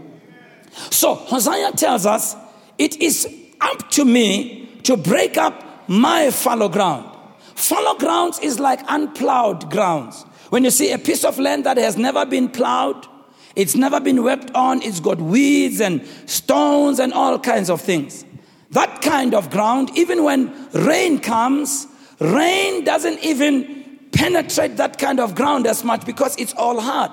So 0.91 1.15
Hosea 1.15 1.71
tells 1.73 2.05
us 2.05 2.35
it 2.77 2.97
is 3.01 3.27
up 3.61 3.89
to 3.91 4.05
me 4.05 4.79
to 4.83 4.95
break 4.95 5.37
up 5.37 5.89
my 5.89 6.31
fallow 6.31 6.69
ground. 6.69 7.05
Fallow 7.55 7.97
grounds 7.97 8.39
is 8.39 8.59
like 8.59 8.79
unplowed 8.87 9.69
grounds. 9.69 10.23
When 10.49 10.63
you 10.63 10.71
see 10.71 10.91
a 10.91 10.97
piece 10.97 11.25
of 11.25 11.37
land 11.37 11.65
that 11.65 11.77
has 11.77 11.97
never 11.97 12.25
been 12.25 12.49
plowed, 12.49 13.05
it's 13.59 13.75
never 13.75 13.99
been 13.99 14.23
worked 14.23 14.51
on, 14.55 14.81
it's 14.81 15.01
got 15.01 15.19
weeds 15.19 15.81
and 15.81 16.05
stones 16.25 16.97
and 16.97 17.11
all 17.11 17.37
kinds 17.37 17.69
of 17.69 17.81
things. 17.81 18.23
That 18.71 19.01
kind 19.01 19.33
of 19.33 19.49
ground, 19.49 19.91
even 19.95 20.23
when 20.23 20.69
rain 20.71 21.19
comes, 21.19 21.85
rain 22.19 22.85
doesn't 22.85 23.19
even 23.19 23.99
penetrate 24.13 24.77
that 24.77 24.97
kind 24.97 25.19
of 25.19 25.35
ground 25.35 25.67
as 25.67 25.83
much 25.83 26.05
because 26.05 26.37
it's 26.37 26.53
all 26.53 26.79
hard. 26.79 27.11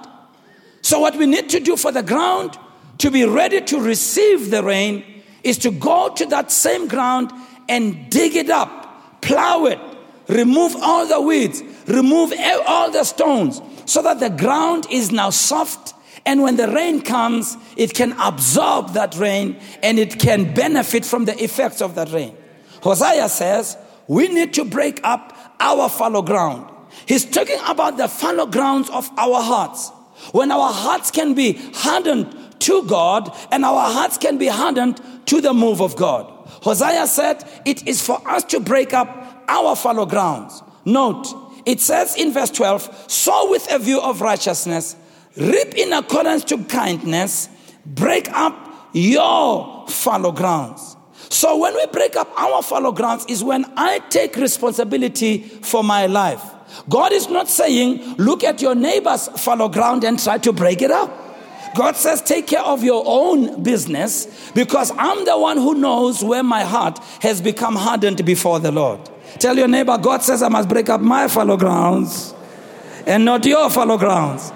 So, 0.82 1.00
what 1.00 1.16
we 1.16 1.26
need 1.26 1.48
to 1.50 1.58
do 1.58 1.76
for 1.76 1.90
the 1.90 2.04
ground 2.04 2.56
to 2.98 3.10
be 3.10 3.24
ready 3.24 3.60
to 3.62 3.80
receive 3.80 4.50
the 4.52 4.62
rain 4.62 5.04
is 5.42 5.58
to 5.58 5.72
go 5.72 6.14
to 6.14 6.26
that 6.26 6.52
same 6.52 6.86
ground 6.86 7.32
and 7.68 8.08
dig 8.08 8.36
it 8.36 8.50
up, 8.50 9.20
plow 9.20 9.64
it, 9.64 9.80
remove 10.28 10.76
all 10.76 11.08
the 11.08 11.20
weeds, 11.20 11.60
remove 11.88 12.32
all 12.68 12.90
the 12.92 13.02
stones, 13.02 13.60
so 13.84 14.00
that 14.02 14.20
the 14.20 14.30
ground 14.30 14.86
is 14.92 15.10
now 15.10 15.30
soft. 15.30 15.94
And 16.26 16.42
when 16.42 16.56
the 16.56 16.68
rain 16.68 17.00
comes, 17.00 17.56
it 17.76 17.94
can 17.94 18.12
absorb 18.20 18.94
that 18.94 19.16
rain 19.16 19.58
and 19.82 19.98
it 19.98 20.18
can 20.18 20.52
benefit 20.52 21.04
from 21.04 21.24
the 21.24 21.42
effects 21.42 21.80
of 21.80 21.94
that 21.94 22.12
rain. 22.12 22.36
Hosea 22.82 23.28
says, 23.28 23.76
we 24.08 24.28
need 24.28 24.52
to 24.54 24.64
break 24.64 25.00
up 25.04 25.36
our 25.60 25.88
fallow 25.88 26.22
ground. 26.22 26.70
He's 27.06 27.24
talking 27.24 27.58
about 27.66 27.96
the 27.96 28.08
fallow 28.08 28.46
grounds 28.46 28.90
of 28.90 29.08
our 29.16 29.40
hearts. 29.40 29.90
When 30.32 30.50
our 30.50 30.72
hearts 30.72 31.10
can 31.10 31.34
be 31.34 31.52
hardened 31.74 32.34
to 32.60 32.82
God 32.84 33.34
and 33.52 33.64
our 33.64 33.90
hearts 33.92 34.18
can 34.18 34.38
be 34.38 34.46
hardened 34.46 35.00
to 35.26 35.40
the 35.40 35.52
move 35.52 35.80
of 35.80 35.94
God. 35.94 36.32
Hosea 36.62 37.06
said 37.06 37.44
it 37.64 37.86
is 37.86 38.04
for 38.04 38.20
us 38.28 38.44
to 38.44 38.60
break 38.60 38.92
up 38.92 39.44
our 39.46 39.76
fallow 39.76 40.06
grounds. 40.06 40.62
Note, 40.84 41.26
it 41.66 41.80
says 41.80 42.16
in 42.16 42.32
verse 42.32 42.50
12, 42.50 43.10
sow 43.10 43.50
with 43.50 43.70
a 43.70 43.78
view 43.78 44.00
of 44.00 44.20
righteousness, 44.20 44.96
reap 45.36 45.74
in 45.74 45.92
accordance 45.92 46.44
to 46.44 46.64
kindness, 46.64 47.48
break 47.84 48.30
up 48.32 48.88
your 48.92 49.86
fallow 49.88 50.32
grounds. 50.32 50.96
So 51.28 51.56
when 51.58 51.74
we 51.74 51.86
break 51.86 52.16
up 52.16 52.28
our 52.38 52.62
fallow 52.62 52.92
grounds 52.92 53.26
is 53.28 53.42
when 53.42 53.64
I 53.76 53.98
take 54.10 54.36
responsibility 54.36 55.38
for 55.38 55.82
my 55.82 56.06
life. 56.06 56.42
God 56.88 57.12
is 57.12 57.28
not 57.28 57.48
saying, 57.48 58.16
look 58.16 58.44
at 58.44 58.62
your 58.62 58.74
neighbor's 58.74 59.28
fallow 59.28 59.68
ground 59.68 60.04
and 60.04 60.22
try 60.22 60.38
to 60.38 60.52
break 60.52 60.82
it 60.82 60.90
up. 60.90 61.10
God 61.74 61.96
says, 61.96 62.22
take 62.22 62.46
care 62.46 62.62
of 62.62 62.82
your 62.82 63.02
own 63.06 63.62
business 63.62 64.50
because 64.52 64.90
I'm 64.96 65.24
the 65.26 65.38
one 65.38 65.58
who 65.58 65.74
knows 65.74 66.24
where 66.24 66.42
my 66.42 66.62
heart 66.62 66.98
has 67.20 67.42
become 67.42 67.76
hardened 67.76 68.24
before 68.24 68.60
the 68.60 68.72
Lord. 68.72 69.00
Tell 69.38 69.56
your 69.56 69.68
neighbor, 69.68 69.98
God 69.98 70.22
says 70.22 70.42
I 70.42 70.48
must 70.48 70.68
break 70.68 70.88
up 70.88 71.02
my 71.02 71.28
fallow 71.28 71.56
grounds 71.58 72.34
and 73.06 73.24
not 73.24 73.44
your 73.44 73.68
fallow 73.68 73.98
grounds. 73.98 74.52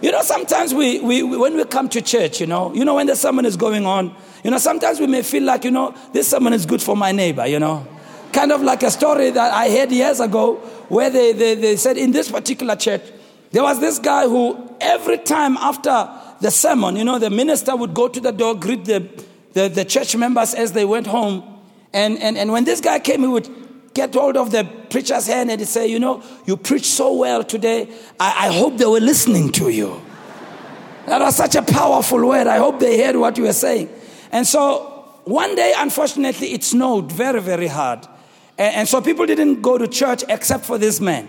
You 0.00 0.12
know, 0.12 0.22
sometimes 0.22 0.72
we, 0.72 1.00
we, 1.00 1.22
when 1.22 1.56
we 1.56 1.64
come 1.64 1.88
to 1.88 2.00
church, 2.00 2.40
you 2.40 2.46
know, 2.46 2.72
you 2.74 2.84
know, 2.84 2.94
when 2.94 3.06
the 3.06 3.16
sermon 3.16 3.44
is 3.44 3.56
going 3.56 3.84
on, 3.84 4.14
you 4.44 4.50
know, 4.50 4.58
sometimes 4.58 5.00
we 5.00 5.06
may 5.06 5.22
feel 5.22 5.42
like, 5.42 5.64
you 5.64 5.70
know, 5.70 5.94
this 6.12 6.28
sermon 6.28 6.52
is 6.52 6.66
good 6.66 6.80
for 6.80 6.96
my 6.96 7.10
neighbor, 7.10 7.46
you 7.46 7.58
know. 7.58 7.86
Kind 8.32 8.52
of 8.52 8.62
like 8.62 8.82
a 8.82 8.90
story 8.90 9.30
that 9.30 9.52
I 9.52 9.70
heard 9.70 9.90
years 9.90 10.20
ago 10.20 10.56
where 10.88 11.10
they, 11.10 11.32
they, 11.32 11.54
they 11.56 11.76
said 11.76 11.96
in 11.96 12.12
this 12.12 12.30
particular 12.30 12.76
church, 12.76 13.02
there 13.50 13.62
was 13.62 13.80
this 13.80 13.98
guy 13.98 14.28
who 14.28 14.76
every 14.80 15.18
time 15.18 15.56
after 15.56 16.08
the 16.40 16.50
sermon, 16.50 16.94
you 16.96 17.04
know, 17.04 17.18
the 17.18 17.30
minister 17.30 17.74
would 17.74 17.94
go 17.94 18.06
to 18.06 18.20
the 18.20 18.30
door, 18.30 18.54
greet 18.54 18.84
the, 18.84 19.08
the, 19.54 19.68
the 19.68 19.84
church 19.84 20.14
members 20.14 20.54
as 20.54 20.72
they 20.72 20.84
went 20.84 21.06
home. 21.06 21.42
And, 21.92 22.18
and, 22.18 22.38
and 22.38 22.52
when 22.52 22.64
this 22.64 22.80
guy 22.80 23.00
came, 23.00 23.22
he 23.22 23.26
would 23.26 23.48
get 23.98 24.14
hold 24.14 24.36
of 24.36 24.52
the 24.52 24.64
preacher's 24.90 25.26
hand 25.26 25.50
and 25.50 25.66
say, 25.66 25.88
You 25.88 25.98
know, 25.98 26.22
you 26.46 26.56
preached 26.56 26.86
so 26.86 27.12
well 27.14 27.42
today. 27.42 27.88
I, 28.18 28.46
I 28.46 28.52
hope 28.52 28.78
they 28.78 28.86
were 28.86 29.00
listening 29.00 29.50
to 29.52 29.68
you. 29.70 30.00
That 31.06 31.20
was 31.20 31.36
such 31.36 31.56
a 31.56 31.62
powerful 31.62 32.26
word. 32.26 32.46
I 32.46 32.58
hope 32.58 32.78
they 32.78 33.02
heard 33.02 33.16
what 33.16 33.36
you 33.36 33.44
were 33.44 33.52
saying. 33.52 33.88
And 34.30 34.46
so 34.46 35.20
one 35.24 35.54
day, 35.56 35.72
unfortunately, 35.76 36.52
it 36.52 36.62
snowed 36.62 37.10
very, 37.10 37.40
very 37.40 37.66
hard. 37.66 38.06
And, 38.56 38.74
and 38.76 38.88
so 38.88 39.00
people 39.00 39.26
didn't 39.26 39.62
go 39.62 39.78
to 39.78 39.88
church 39.88 40.22
except 40.28 40.64
for 40.64 40.78
this 40.78 41.00
man. 41.00 41.28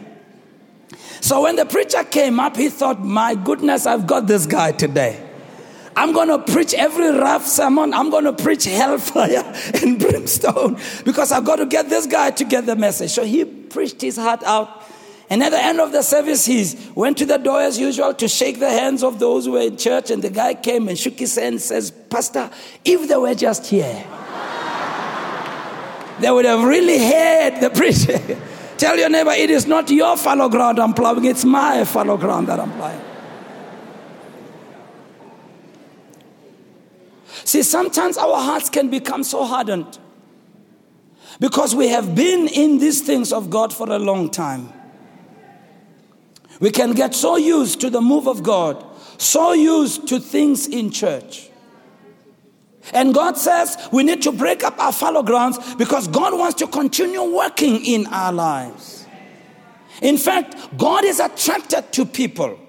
So 1.22 1.44
when 1.44 1.56
the 1.56 1.66
preacher 1.66 2.04
came 2.04 2.40
up, 2.40 2.56
he 2.56 2.70
thought, 2.70 3.04
My 3.04 3.36
goodness, 3.36 3.86
I've 3.86 4.06
got 4.06 4.28
this 4.28 4.46
guy 4.46 4.74
today. 4.74 5.29
I'm 5.96 6.14
going 6.14 6.28
to 6.30 6.40
preach 6.52 6.74
every 6.74 7.10
rough 7.10 7.46
sermon. 7.46 7.94
I'm 7.94 8.10
going 8.10 8.26
to 8.26 8.34
preach 8.34 8.66
hellfire 8.66 9.44
and 9.84 10.00
brimstone 10.00 10.78
because 11.04 11.32
I've 11.32 11.46
got 11.46 11.58
to 11.58 11.66
get 11.66 11.90
this 11.90 12.06
guy 12.06 12.32
to 12.32 12.44
get 12.44 12.66
the 12.66 12.76
message. 12.76 13.12
So 13.12 13.24
he 13.24 13.46
preached 13.46 14.02
his 14.02 14.18
heart 14.18 14.44
out. 14.44 14.84
And 15.32 15.44
at 15.44 15.50
the 15.50 15.64
end 15.64 15.80
of 15.80 15.92
the 15.92 16.02
service, 16.02 16.46
he 16.46 16.66
went 16.96 17.18
to 17.20 17.26
the 17.26 17.38
door 17.38 17.62
as 17.62 17.78
usual 17.78 18.16
to 18.16 18.28
shake 18.28 18.60
the 18.60 18.70
hands 18.70 19.04
of 19.04 19.20
those 19.20 19.46
who 19.46 19.52
were 19.52 19.62
in 19.62 19.78
church. 19.78 20.10
And 20.10 20.24
the 20.24 20.32
guy 20.32 20.56
came 20.56 20.88
and 20.88 20.98
shook 20.98 21.20
his 21.20 21.36
hand 21.36 21.54
and 21.54 21.62
says, 21.62 21.92
Pastor, 21.92 22.50
if 22.84 23.08
they 23.08 23.18
were 23.18 23.36
just 23.36 23.68
here, 23.68 23.94
they 26.20 26.32
would 26.32 26.46
have 26.46 26.64
really 26.64 26.98
heard 26.98 27.62
the 27.62 27.70
preacher. 27.70 28.18
Tell 28.78 28.98
your 28.98 29.10
neighbor, 29.10 29.32
it 29.32 29.50
is 29.50 29.68
not 29.68 29.90
your 29.92 30.16
fallow 30.16 30.48
ground 30.48 30.80
I'm 30.80 30.94
plowing, 30.94 31.26
it's 31.26 31.44
my 31.44 31.84
fallow 31.84 32.16
ground 32.16 32.48
that 32.48 32.62
I'm 32.62 32.72
plowing. 32.72 33.09
See, 37.50 37.64
sometimes 37.64 38.16
our 38.16 38.38
hearts 38.38 38.70
can 38.70 38.92
become 38.92 39.24
so 39.24 39.44
hardened 39.44 39.98
because 41.40 41.74
we 41.74 41.88
have 41.88 42.14
been 42.14 42.48
in 42.48 42.78
these 42.78 43.02
things 43.02 43.34
of 43.34 43.50
God 43.50 43.74
for 43.74 43.90
a 43.90 43.98
long 43.98 44.30
time. 44.30 44.72
We 46.60 46.70
can 46.70 46.92
get 46.92 47.16
so 47.16 47.38
used 47.38 47.82
to 47.82 47.90
the 47.90 48.02
move 48.02 48.28
of 48.28 48.44
God, 48.44 48.86
so 49.18 49.54
used 49.54 50.08
to 50.10 50.20
things 50.20 50.68
in 50.68 50.92
church. 50.92 51.50
And 52.94 53.16
God 53.16 53.36
says 53.36 53.80
we 53.92 54.04
need 54.04 54.22
to 54.22 54.32
break 54.32 54.64
up 54.64 54.78
our 54.78 54.92
fallow 54.94 55.24
grounds 55.24 55.74
because 55.74 56.08
God 56.08 56.38
wants 56.38 56.54
to 56.60 56.68
continue 56.68 57.36
working 57.36 57.84
in 57.84 58.06
our 58.14 58.32
lives. 58.32 59.08
In 60.04 60.20
fact, 60.20 60.78
God 60.78 61.04
is 61.04 61.20
attracted 61.20 61.92
to 61.94 62.06
people 62.06 62.60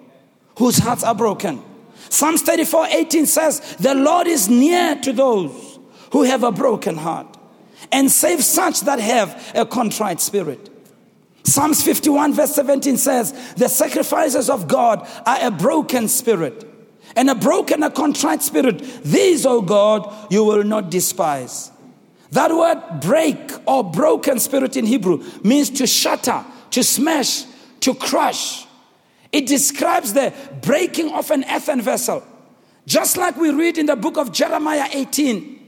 whose 0.56 0.78
hearts 0.78 1.04
are 1.04 1.14
broken. 1.14 1.64
Psalms 2.10 2.42
34 2.42 2.88
18 2.90 3.26
says, 3.26 3.76
The 3.76 3.94
Lord 3.94 4.26
is 4.26 4.48
near 4.48 4.96
to 4.96 5.12
those 5.12 5.78
who 6.12 6.24
have 6.24 6.42
a 6.42 6.52
broken 6.52 6.96
heart 6.96 7.38
and 7.90 8.10
save 8.10 8.44
such 8.44 8.80
that 8.82 8.98
have 8.98 9.52
a 9.54 9.64
contrite 9.64 10.20
spirit. 10.20 10.68
Psalms 11.44 11.82
51 11.82 12.34
verse 12.34 12.54
17 12.54 12.96
says, 12.96 13.54
The 13.54 13.68
sacrifices 13.68 14.50
of 14.50 14.68
God 14.68 15.08
are 15.24 15.38
a 15.40 15.50
broken 15.50 16.08
spirit 16.08 16.66
and 17.16 17.30
a 17.30 17.34
broken, 17.34 17.82
a 17.82 17.90
contrite 17.90 18.42
spirit. 18.42 18.78
These, 19.04 19.46
O 19.46 19.62
God, 19.62 20.32
you 20.32 20.44
will 20.44 20.64
not 20.64 20.90
despise. 20.90 21.70
That 22.32 22.50
word 22.52 23.00
break 23.00 23.38
or 23.66 23.82
broken 23.82 24.38
spirit 24.38 24.76
in 24.76 24.86
Hebrew 24.86 25.24
means 25.42 25.70
to 25.70 25.86
shatter, 25.86 26.44
to 26.70 26.84
smash, 26.84 27.44
to 27.80 27.94
crush. 27.94 28.66
It 29.32 29.46
describes 29.46 30.12
the 30.12 30.32
breaking 30.62 31.12
of 31.12 31.30
an 31.30 31.44
earthen 31.50 31.80
vessel. 31.80 32.22
Just 32.86 33.16
like 33.16 33.36
we 33.36 33.50
read 33.50 33.78
in 33.78 33.86
the 33.86 33.96
book 33.96 34.16
of 34.16 34.32
Jeremiah 34.32 34.88
18, 34.92 35.58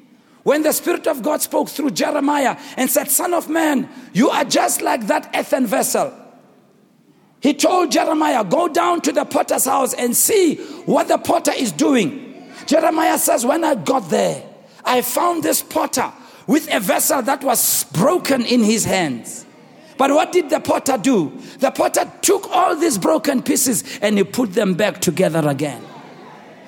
when 0.42 0.62
the 0.62 0.73
Spirit 0.73 1.07
of 1.07 1.23
God 1.23 1.40
spoke 1.40 1.69
through 1.69 1.92
Jeremiah 1.92 2.59
and 2.76 2.90
said, 2.90 3.09
Son 3.09 3.33
of 3.33 3.49
man, 3.49 3.88
you 4.12 4.31
are 4.31 4.45
just 4.45 4.83
like 4.83 5.07
that 5.07 5.31
earthen 5.35 5.66
vessel. 5.66 6.12
He 7.40 7.54
told 7.54 7.92
Jeremiah, 7.92 8.45
Go 8.45 8.69
down 8.69 9.00
to 9.02 9.12
the 9.12 9.25
potter's 9.25 9.64
house 9.64 9.95
and 9.95 10.16
see 10.16 10.57
what 10.87 11.09
the 11.09 11.19
potter 11.19 11.52
is 11.57 11.71
doing. 11.73 12.50
Jeremiah 12.66 13.19
says, 13.19 13.47
When 13.47 13.62
I 13.64 13.76
got 13.76 14.11
there, 14.11 14.42
I 14.85 15.02
found 15.02 15.42
this 15.42 15.62
potter 15.62 16.12
with 16.47 16.73
a 16.73 16.81
vessel 16.81 17.23
that 17.23 17.42
was 17.45 17.85
broken 17.92 18.45
in 18.45 18.62
his 18.62 18.85
hands. 18.85 19.47
But 20.03 20.11
what 20.11 20.33
did 20.33 20.51
the 20.51 20.59
potter 20.59 20.99
do? 20.99 21.31
The 21.61 21.71
potter 21.71 22.11
took 22.23 22.51
all 22.51 22.75
these 22.75 22.99
broken 22.99 23.41
pieces 23.41 23.85
and 24.03 24.19
he 24.19 24.25
put 24.25 24.53
them 24.53 24.75
back 24.75 25.01
together 25.01 25.49
again. 25.49 25.81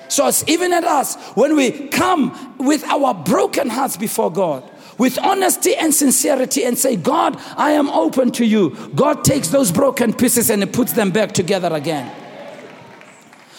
So, 0.07 0.25
it's 0.29 0.47
even 0.47 0.71
at 0.71 0.85
us, 0.85 1.17
when 1.35 1.57
we 1.57 1.89
come 1.89 2.55
with 2.57 2.85
our 2.85 3.13
broken 3.13 3.69
hearts 3.69 3.97
before 3.97 4.31
God, 4.31 4.63
with 4.97 5.19
honesty 5.19 5.75
and 5.75 5.93
sincerity, 5.93 6.63
and 6.63 6.77
say, 6.77 6.95
God, 6.95 7.37
I 7.57 7.71
am 7.71 7.89
open 7.89 8.31
to 8.31 8.45
you, 8.45 8.69
God 8.95 9.25
takes 9.25 9.49
those 9.49 9.69
broken 9.69 10.13
pieces 10.13 10.49
and 10.49 10.63
he 10.63 10.69
puts 10.69 10.93
them 10.93 11.11
back 11.11 11.33
together 11.33 11.73
again. 11.73 12.09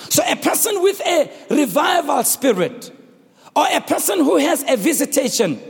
So, 0.09 0.23
a 0.27 0.37
person 0.37 0.83
with 0.83 1.03
a 1.07 1.31
revival 1.51 2.25
spirit, 2.25 2.91
or 3.55 3.67
a 3.71 3.83
person 3.83 4.21
who 4.21 4.39
has 4.39 4.65
a 4.67 4.79
visitation, 4.79 5.61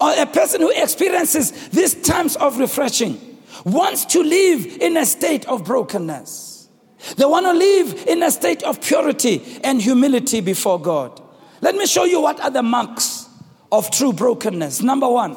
or 0.00 0.12
a 0.16 0.26
person 0.26 0.60
who 0.60 0.70
experiences 0.70 1.50
these 1.70 2.00
times 2.02 2.36
of 2.36 2.60
refreshing, 2.60 3.30
wants 3.64 4.04
to 4.06 4.22
live 4.22 4.66
in 4.80 4.96
a 4.96 5.06
state 5.06 5.46
of 5.46 5.64
brokenness. 5.64 6.68
They 7.16 7.24
want 7.24 7.46
to 7.46 7.52
live 7.52 8.06
in 8.06 8.22
a 8.22 8.30
state 8.30 8.62
of 8.62 8.80
purity 8.80 9.42
and 9.64 9.82
humility 9.82 10.40
before 10.40 10.80
God. 10.80 11.20
Let 11.60 11.74
me 11.74 11.86
show 11.86 12.04
you 12.04 12.20
what 12.20 12.40
are 12.40 12.50
the 12.50 12.62
marks 12.62 13.28
of 13.70 13.90
true 13.90 14.12
brokenness. 14.12 14.82
Number 14.82 15.08
one, 15.08 15.36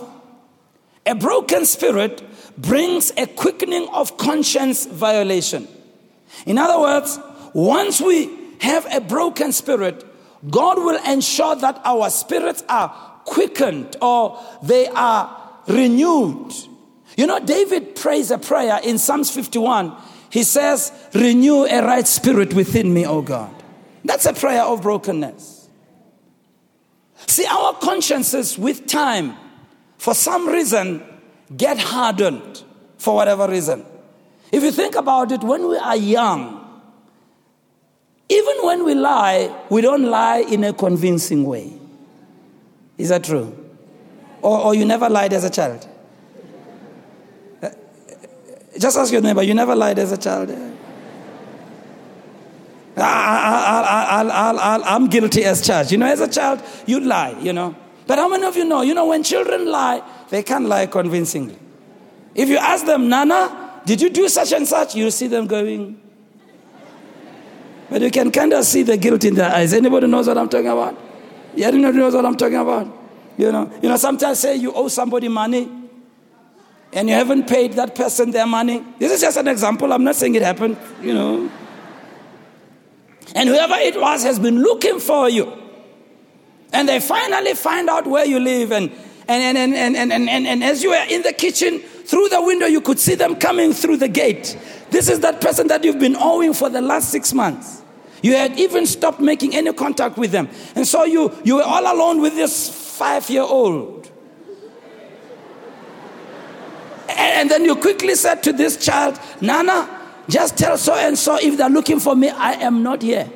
a 1.06 1.16
broken 1.16 1.66
spirit 1.66 2.24
brings 2.58 3.12
a 3.18 3.28
quickening 3.28 3.88
of 3.94 4.18
conscience 4.18 4.86
violation. 4.86 5.68
In 6.46 6.58
other 6.58 6.80
words, 6.80 7.20
once 7.54 8.02
we 8.02 8.30
have 8.60 8.86
a 8.94 9.02
broken 9.02 9.52
spirit, 9.52 10.04
God 10.50 10.78
will 10.78 11.00
ensure 11.06 11.56
that 11.56 11.82
our 11.84 12.10
spirits 12.10 12.64
are 12.70 12.90
quickened 13.26 13.96
or 14.02 14.40
they 14.64 14.88
are 14.88 15.62
renewed. 15.68 16.54
You 17.18 17.28
know, 17.28 17.40
David 17.40 17.96
prays 17.96 18.32
a 18.32 18.38
prayer 18.38 18.80
in 18.84 18.98
Psalms 18.98 19.32
51 19.32 19.96
he 20.36 20.44
says, 20.44 20.92
Renew 21.14 21.64
a 21.64 21.82
right 21.82 22.06
spirit 22.06 22.54
within 22.54 22.94
me, 22.94 23.06
O 23.06 23.22
God. 23.22 23.56
That's 24.04 24.26
a 24.26 24.34
prayer 24.34 24.64
of 24.64 24.82
brokenness. 24.82 25.70
See, 27.26 27.46
our 27.46 27.74
consciences 27.76 28.58
with 28.58 28.86
time, 28.86 29.38
for 29.98 30.14
some 30.14 30.46
reason, 30.50 31.02
get 31.56 31.80
hardened 31.80 32.64
for 32.98 33.16
whatever 33.16 33.48
reason. 33.48 33.86
If 34.52 34.62
you 34.62 34.72
think 34.72 34.96
about 34.96 35.32
it, 35.32 35.42
when 35.42 35.70
we 35.70 35.78
are 35.78 35.96
young, 35.96 36.82
even 38.28 38.56
when 38.64 38.84
we 38.84 38.94
lie, 38.94 39.56
we 39.70 39.80
don't 39.80 40.04
lie 40.04 40.40
in 40.40 40.66
a 40.66 40.74
convincing 40.74 41.46
way. 41.46 41.80
Is 42.98 43.08
that 43.08 43.24
true? 43.24 43.58
Or, 44.42 44.60
or 44.60 44.76
you 44.76 44.84
never 44.84 45.10
lied 45.10 45.32
as 45.32 45.46
a 45.46 45.50
child? 45.50 45.88
Just 48.78 48.98
ask 48.98 49.12
your 49.12 49.22
neighbor, 49.22 49.44
you 49.44 49.54
never 49.54 49.76
lied 49.76 50.00
as 50.00 50.12
a 50.12 50.18
child. 50.18 50.50
I, 52.98 54.82
am 54.86 55.08
guilty 55.08 55.44
as 55.44 55.66
charged. 55.66 55.92
You 55.92 55.98
know, 55.98 56.06
as 56.06 56.22
a 56.22 56.28
child, 56.28 56.62
you 56.86 57.00
lie, 57.00 57.38
you 57.40 57.54
know. 57.54 57.76
But 58.08 58.20
how 58.20 58.30
many 58.30 58.46
of 58.46 58.56
you 58.56 58.66
know? 58.66 58.82
You 58.82 58.94
know, 58.94 59.08
when 59.08 59.24
children 59.24 59.66
lie, 59.66 60.02
they 60.30 60.44
can't 60.44 60.66
lie 60.66 60.86
convincingly. 60.88 61.58
If 62.34 62.50
you 62.50 62.58
ask 62.58 62.86
them, 62.86 63.10
Nana, 63.10 63.82
did 63.86 64.02
you 64.02 64.10
do 64.10 64.28
such 64.30 64.52
and 64.52 64.68
such? 64.68 64.96
You 64.96 65.10
see 65.12 65.28
them 65.28 65.48
going. 65.48 66.00
But 67.90 68.02
you 68.02 68.12
can 68.12 68.32
kind 68.32 68.54
of 68.54 68.66
see 68.66 68.84
the 68.84 68.98
guilt 68.98 69.24
in 69.24 69.36
their 69.36 69.52
eyes. 69.52 69.74
Anybody 69.74 70.08
knows 70.08 70.28
what 70.28 70.38
I'm 70.38 70.50
talking 70.50 70.68
about? 70.68 70.98
Yeah, 71.56 71.68
anybody 71.68 71.98
knows 71.98 72.14
what 72.14 72.26
I'm 72.26 72.36
talking 72.36 72.58
about? 72.58 72.88
You 73.38 73.52
know, 73.52 73.72
you 73.82 73.90
know, 73.90 73.98
sometimes 73.98 74.40
say 74.40 74.56
you 74.56 74.74
owe 74.74 74.88
somebody 74.88 75.28
money 75.28 75.70
and 76.96 77.10
you 77.10 77.14
haven't 77.14 77.48
paid 77.48 77.74
that 77.74 77.94
person 77.94 78.32
their 78.32 78.48
money. 78.48 78.84
This 78.98 79.12
is 79.12 79.22
just 79.22 79.38
an 79.38 79.50
example. 79.50 79.92
I'm 79.92 80.04
not 80.04 80.16
saying 80.16 80.34
it 80.36 80.42
happened, 80.42 80.78
you 81.02 81.14
know. 81.14 81.52
And 83.36 83.50
whoever 83.50 83.76
it 83.76 84.00
was 84.00 84.24
has 84.24 84.40
been 84.40 84.62
looking 84.62 85.00
for 85.00 85.30
you. 85.30 85.52
And 86.72 86.88
they 86.88 87.02
finally 87.02 87.54
find 87.54 87.90
out 87.90 88.08
where 88.08 88.26
you 88.26 88.40
live. 88.40 88.72
And, 88.72 88.92
and, 89.28 89.58
and, 89.58 89.76
and, 89.76 89.96
and, 89.98 90.14
and, 90.14 90.30
and, 90.30 90.48
and 90.48 90.64
as 90.64 90.82
you 90.82 90.92
were 90.92 91.06
in 91.10 91.22
the 91.22 91.34
kitchen, 91.34 91.80
through 91.80 92.30
the 92.30 92.42
window, 92.42 92.66
you 92.66 92.80
could 92.82 93.00
see 93.00 93.16
them 93.16 93.36
coming 93.36 93.74
through 93.74 93.98
the 93.98 94.08
gate. 94.08 94.58
This 94.92 95.10
is 95.10 95.20
that 95.22 95.42
person 95.42 95.68
that 95.68 95.84
you've 95.84 96.00
been 96.00 96.16
owing 96.16 96.54
for 96.54 96.70
the 96.70 96.82
last 96.82 97.10
six 97.10 97.34
months. 97.34 97.82
You 98.22 98.36
had 98.36 98.58
even 98.58 98.86
stopped 98.86 99.20
making 99.20 99.54
any 99.54 99.74
contact 99.74 100.18
with 100.18 100.32
them. 100.32 100.48
And 100.76 100.88
so 100.88 101.04
you, 101.04 101.36
you 101.44 101.56
were 101.56 101.64
all 101.64 101.94
alone 101.94 102.22
with 102.22 102.36
this 102.36 102.70
five 102.98 103.30
year 103.30 103.42
old. 103.42 104.05
And 107.18 107.50
then 107.50 107.66
you 107.66 107.76
quickly 107.76 108.16
said 108.16 108.44
to 108.44 108.54
this 108.54 108.84
child, 108.84 109.20
Nana, 109.42 109.90
just 110.30 110.58
tell 110.58 110.78
so 110.78 110.96
and 110.96 111.18
so 111.18 111.38
if 111.42 111.58
they're 111.58 111.70
looking 111.70 112.00
for 112.00 112.16
me, 112.16 112.30
I 112.30 112.54
am 112.54 112.84
not 112.84 113.02
here. 113.02 113.30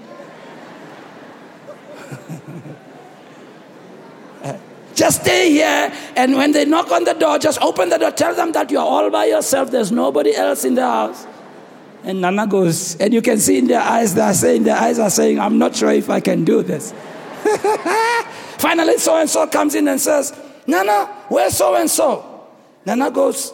just 4.96 5.22
stay 5.22 5.52
here, 5.52 5.94
and 6.16 6.36
when 6.36 6.52
they 6.52 6.66
knock 6.66 6.92
on 6.92 7.04
the 7.04 7.14
door, 7.14 7.38
just 7.40 7.62
open 7.62 7.90
the 7.90 7.98
door, 7.98 8.12
tell 8.12 8.34
them 8.34 8.52
that 8.54 8.72
you're 8.72 8.82
all 8.82 9.10
by 9.10 9.26
yourself, 9.26 9.70
there's 9.72 9.92
nobody 9.92 10.36
else 10.36 10.66
in 10.66 10.76
the 10.76 10.82
house. 10.82 11.28
And 12.04 12.22
Nana 12.22 12.48
goes, 12.48 12.96
and 12.96 13.14
you 13.14 13.22
can 13.22 13.38
see 13.38 13.58
in 13.60 13.68
their 13.68 13.82
eyes, 13.82 14.16
they're 14.16 14.34
saying, 14.34 14.64
their 14.64 14.78
eyes 14.78 15.00
are 15.00 15.10
saying, 15.10 15.40
I'm 15.40 15.58
not 15.58 15.76
sure 15.76 15.92
if 15.92 16.10
I 16.10 16.22
can 16.22 16.46
do 16.46 16.64
this. 16.64 16.94
Finally, 18.58 18.98
so 18.98 19.16
and 19.18 19.30
so 19.30 19.46
comes 19.48 19.76
in 19.76 19.88
and 19.88 20.00
says, 20.00 20.38
Nana, 20.66 21.06
where's 21.28 21.56
so 21.56 21.76
and 21.76 21.90
so? 21.90 22.48
Nana 22.86 23.12
goes, 23.12 23.54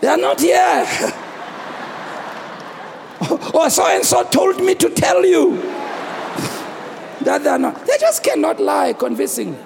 they 0.00 0.08
are 0.08 0.16
not 0.16 0.40
here. 0.40 0.86
or 3.30 3.38
oh, 3.54 3.68
so 3.68 3.86
and 3.86 4.04
so 4.04 4.24
told 4.24 4.62
me 4.62 4.74
to 4.74 4.88
tell 4.90 5.24
you 5.24 5.56
that 7.20 7.44
they 7.44 7.50
are 7.50 7.58
not. 7.58 7.86
They 7.86 7.98
just 7.98 8.22
cannot 8.22 8.60
lie 8.60 8.94
convincingly. 8.94 9.58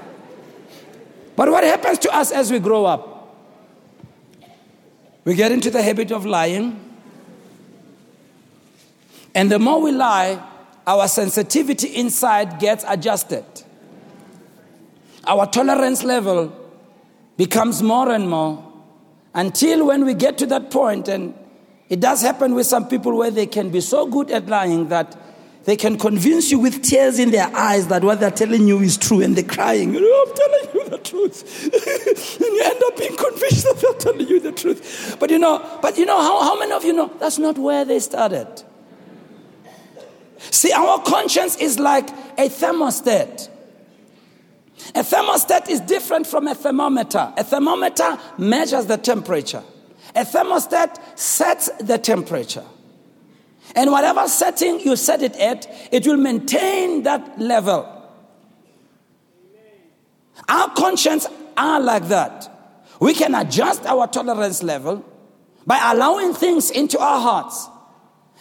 But 1.36 1.50
what 1.50 1.64
happens 1.64 1.98
to 2.00 2.14
us 2.14 2.32
as 2.32 2.50
we 2.50 2.58
grow 2.58 2.84
up? 2.84 3.12
We 5.24 5.34
get 5.34 5.52
into 5.52 5.70
the 5.70 5.82
habit 5.82 6.10
of 6.10 6.26
lying. 6.26 6.80
And 9.34 9.50
the 9.50 9.58
more 9.58 9.80
we 9.80 9.92
lie, 9.92 10.42
our 10.86 11.08
sensitivity 11.08 11.96
inside 11.96 12.58
gets 12.58 12.84
adjusted. 12.86 13.44
Our 15.26 15.46
tolerance 15.46 16.04
level 16.04 16.52
becomes 17.36 17.82
more 17.82 18.10
and 18.10 18.28
more 18.28 18.73
until 19.34 19.86
when 19.86 20.04
we 20.04 20.14
get 20.14 20.38
to 20.38 20.46
that 20.46 20.70
point, 20.70 21.08
and 21.08 21.34
it 21.88 22.00
does 22.00 22.22
happen 22.22 22.54
with 22.54 22.66
some 22.66 22.88
people 22.88 23.16
where 23.16 23.30
they 23.30 23.46
can 23.46 23.70
be 23.70 23.80
so 23.80 24.06
good 24.06 24.30
at 24.30 24.46
lying 24.46 24.88
that 24.88 25.16
they 25.64 25.76
can 25.76 25.98
convince 25.98 26.50
you 26.50 26.58
with 26.58 26.82
tears 26.82 27.18
in 27.18 27.30
their 27.30 27.54
eyes 27.56 27.88
that 27.88 28.04
what 28.04 28.20
they're 28.20 28.30
telling 28.30 28.68
you 28.68 28.80
is 28.80 28.96
true, 28.96 29.22
and 29.22 29.34
they're 29.34 29.44
crying, 29.44 29.96
oh, 29.96 30.26
I'm 30.28 30.34
telling 30.36 30.74
you 30.74 30.90
the 30.90 30.98
truth. 30.98 31.64
and 32.40 32.54
you 32.54 32.62
end 32.62 32.82
up 32.84 32.96
being 32.96 33.16
convinced 33.16 33.64
that 33.64 33.78
they're 33.80 34.12
telling 34.12 34.28
you 34.28 34.40
the 34.40 34.52
truth. 34.52 35.16
But 35.18 35.30
you 35.30 35.38
know, 35.38 35.78
but 35.80 35.96
you 35.96 36.04
know 36.04 36.20
how, 36.20 36.42
how 36.42 36.58
many 36.58 36.72
of 36.72 36.84
you 36.84 36.92
know 36.92 37.10
that's 37.18 37.38
not 37.38 37.58
where 37.58 37.84
they 37.84 37.98
started? 37.98 38.62
See, 40.50 40.72
our 40.72 41.02
conscience 41.02 41.56
is 41.56 41.78
like 41.78 42.10
a 42.38 42.48
thermostat. 42.50 43.48
A 44.90 45.00
thermostat 45.00 45.68
is 45.68 45.80
different 45.80 46.26
from 46.26 46.46
a 46.48 46.54
thermometer. 46.54 47.32
A 47.36 47.44
thermometer 47.44 48.18
measures 48.38 48.86
the 48.86 48.96
temperature. 48.96 49.62
A 50.14 50.24
thermostat 50.24 51.18
sets 51.18 51.70
the 51.80 51.98
temperature. 51.98 52.64
And 53.74 53.90
whatever 53.90 54.28
setting 54.28 54.80
you 54.80 54.96
set 54.96 55.22
it 55.22 55.36
at, 55.36 55.66
it 55.90 56.06
will 56.06 56.16
maintain 56.16 57.02
that 57.04 57.40
level. 57.40 57.90
Our 60.48 60.70
conscience 60.74 61.26
are 61.56 61.80
like 61.80 62.08
that. 62.08 62.50
We 63.00 63.14
can 63.14 63.34
adjust 63.34 63.86
our 63.86 64.06
tolerance 64.06 64.62
level 64.62 65.04
by 65.66 65.80
allowing 65.92 66.34
things 66.34 66.70
into 66.70 66.98
our 66.98 67.20
hearts. 67.20 67.68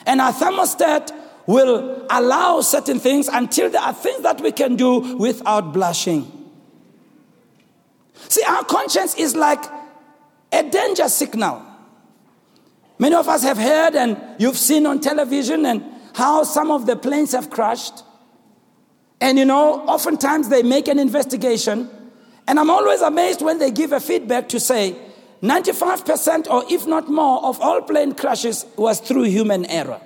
And 0.05 0.19
our 0.19 0.33
thermostat 0.33 1.11
will 1.47 2.05
allow 2.09 2.61
certain 2.61 2.99
things 2.99 3.27
until 3.27 3.69
there 3.69 3.81
are 3.81 3.93
things 3.93 4.21
that 4.23 4.41
we 4.41 4.51
can 4.51 4.75
do 4.75 5.17
without 5.17 5.73
blushing. 5.73 6.29
See, 8.29 8.43
our 8.43 8.63
conscience 8.63 9.15
is 9.15 9.35
like 9.35 9.63
a 10.51 10.63
danger 10.63 11.09
signal. 11.09 11.61
Many 12.99 13.15
of 13.15 13.27
us 13.27 13.43
have 13.43 13.57
heard 13.57 13.95
and 13.95 14.19
you've 14.39 14.57
seen 14.57 14.85
on 14.85 14.99
television 14.99 15.65
and 15.65 15.83
how 16.13 16.43
some 16.43 16.71
of 16.71 16.85
the 16.85 16.95
planes 16.95 17.31
have 17.31 17.49
crashed. 17.49 18.03
And 19.19 19.37
you 19.37 19.45
know, 19.45 19.81
oftentimes 19.81 20.49
they 20.49 20.63
make 20.63 20.87
an 20.87 20.99
investigation. 20.99 21.89
And 22.47 22.59
I'm 22.59 22.69
always 22.69 23.01
amazed 23.01 23.41
when 23.41 23.57
they 23.57 23.71
give 23.71 23.91
a 23.91 23.99
feedback 23.99 24.49
to 24.49 24.59
say 24.59 24.95
95% 25.41 26.49
or 26.49 26.63
if 26.69 26.85
not 26.87 27.09
more 27.09 27.43
of 27.43 27.59
all 27.61 27.81
plane 27.81 28.13
crashes 28.13 28.65
was 28.77 28.99
through 28.99 29.23
human 29.23 29.65
error. 29.65 29.99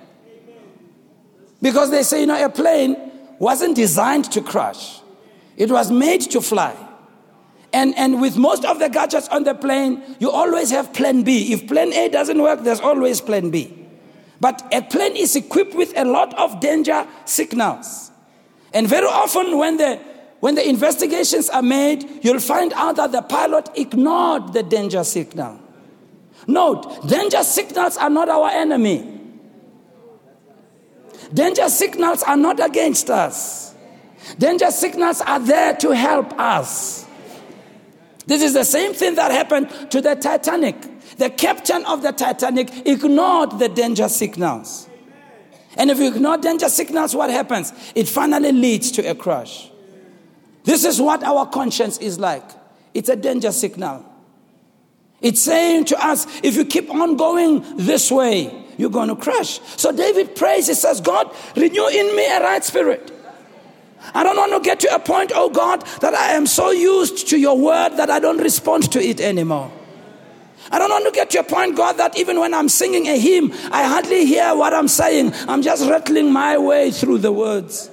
Because 1.60 1.90
they 1.90 2.02
say, 2.02 2.20
you 2.20 2.26
know, 2.26 2.44
a 2.44 2.48
plane 2.48 2.96
wasn't 3.38 3.76
designed 3.76 4.30
to 4.32 4.40
crash, 4.40 5.00
it 5.56 5.70
was 5.70 5.90
made 5.90 6.22
to 6.22 6.40
fly. 6.40 6.87
And, 7.72 7.96
and 7.96 8.20
with 8.20 8.36
most 8.36 8.64
of 8.64 8.78
the 8.78 8.88
gadgets 8.88 9.28
on 9.28 9.44
the 9.44 9.54
plane, 9.54 10.02
you 10.18 10.30
always 10.30 10.70
have 10.70 10.92
plan 10.94 11.22
B. 11.22 11.52
If 11.52 11.66
plan 11.68 11.92
A 11.92 12.08
doesn't 12.08 12.40
work, 12.40 12.62
there's 12.62 12.80
always 12.80 13.20
plan 13.20 13.50
B. 13.50 13.74
But 14.40 14.66
a 14.72 14.82
plane 14.82 15.16
is 15.16 15.36
equipped 15.36 15.74
with 15.74 15.96
a 15.96 16.04
lot 16.04 16.32
of 16.38 16.60
danger 16.60 17.06
signals. 17.24 18.10
And 18.72 18.88
very 18.88 19.06
often, 19.06 19.58
when 19.58 19.76
the, 19.76 19.96
when 20.40 20.54
the 20.54 20.66
investigations 20.66 21.50
are 21.50 21.62
made, 21.62 22.24
you'll 22.24 22.40
find 22.40 22.72
out 22.74 22.96
that 22.96 23.12
the 23.12 23.22
pilot 23.22 23.68
ignored 23.74 24.52
the 24.52 24.62
danger 24.62 25.04
signal. 25.04 25.60
Note, 26.46 27.06
danger 27.06 27.42
signals 27.42 27.96
are 27.96 28.10
not 28.10 28.28
our 28.28 28.48
enemy. 28.50 29.16
Danger 31.34 31.68
signals 31.68 32.22
are 32.22 32.36
not 32.36 32.64
against 32.64 33.10
us. 33.10 33.74
Danger 34.38 34.70
signals 34.70 35.20
are 35.20 35.40
there 35.40 35.74
to 35.76 35.90
help 35.90 36.38
us. 36.38 37.07
This 38.28 38.42
is 38.42 38.52
the 38.52 38.64
same 38.64 38.92
thing 38.92 39.14
that 39.14 39.30
happened 39.30 39.70
to 39.90 40.02
the 40.02 40.14
Titanic. 40.14 40.76
The 41.16 41.30
captain 41.30 41.82
of 41.86 42.02
the 42.02 42.12
Titanic 42.12 42.86
ignored 42.86 43.58
the 43.58 43.70
danger 43.70 44.06
signals. 44.06 44.86
And 45.78 45.90
if 45.90 45.98
you 45.98 46.08
ignore 46.08 46.36
danger 46.36 46.68
signals, 46.68 47.16
what 47.16 47.30
happens? 47.30 47.72
It 47.94 48.06
finally 48.06 48.52
leads 48.52 48.90
to 48.92 49.10
a 49.10 49.14
crash. 49.14 49.70
This 50.64 50.84
is 50.84 51.00
what 51.00 51.24
our 51.24 51.46
conscience 51.46 51.96
is 51.98 52.18
like 52.18 52.44
it's 52.92 53.08
a 53.08 53.16
danger 53.16 53.50
signal. 53.50 54.04
It's 55.22 55.40
saying 55.40 55.86
to 55.86 56.04
us, 56.04 56.26
if 56.42 56.54
you 56.54 56.66
keep 56.66 56.90
on 56.90 57.16
going 57.16 57.64
this 57.78 58.10
way, 58.10 58.66
you're 58.76 58.90
going 58.90 59.08
to 59.08 59.16
crash. 59.16 59.58
So 59.76 59.90
David 59.90 60.36
prays, 60.36 60.66
he 60.68 60.74
says, 60.74 61.00
God, 61.00 61.34
renew 61.56 61.86
in 61.88 62.14
me 62.14 62.26
a 62.26 62.40
right 62.40 62.62
spirit. 62.62 63.10
I 64.14 64.22
don't 64.22 64.36
want 64.36 64.52
to 64.52 64.60
get 64.60 64.80
to 64.80 64.94
a 64.94 64.98
point, 64.98 65.32
oh 65.34 65.50
God, 65.50 65.84
that 66.00 66.14
I 66.14 66.32
am 66.32 66.46
so 66.46 66.70
used 66.70 67.28
to 67.28 67.38
your 67.38 67.58
word 67.58 67.90
that 67.96 68.10
I 68.10 68.18
don't 68.18 68.38
respond 68.38 68.90
to 68.92 69.02
it 69.02 69.20
anymore. 69.20 69.70
I 70.70 70.78
don't 70.78 70.90
want 70.90 71.06
to 71.06 71.10
get 71.12 71.30
to 71.30 71.40
a 71.40 71.44
point, 71.44 71.76
God, 71.76 71.94
that 71.94 72.18
even 72.18 72.40
when 72.40 72.52
I'm 72.52 72.68
singing 72.68 73.06
a 73.06 73.18
hymn, 73.18 73.52
I 73.70 73.84
hardly 73.84 74.26
hear 74.26 74.54
what 74.54 74.74
I'm 74.74 74.88
saying. 74.88 75.32
I'm 75.48 75.62
just 75.62 75.88
rattling 75.88 76.32
my 76.32 76.58
way 76.58 76.90
through 76.90 77.18
the 77.18 77.32
words. 77.32 77.90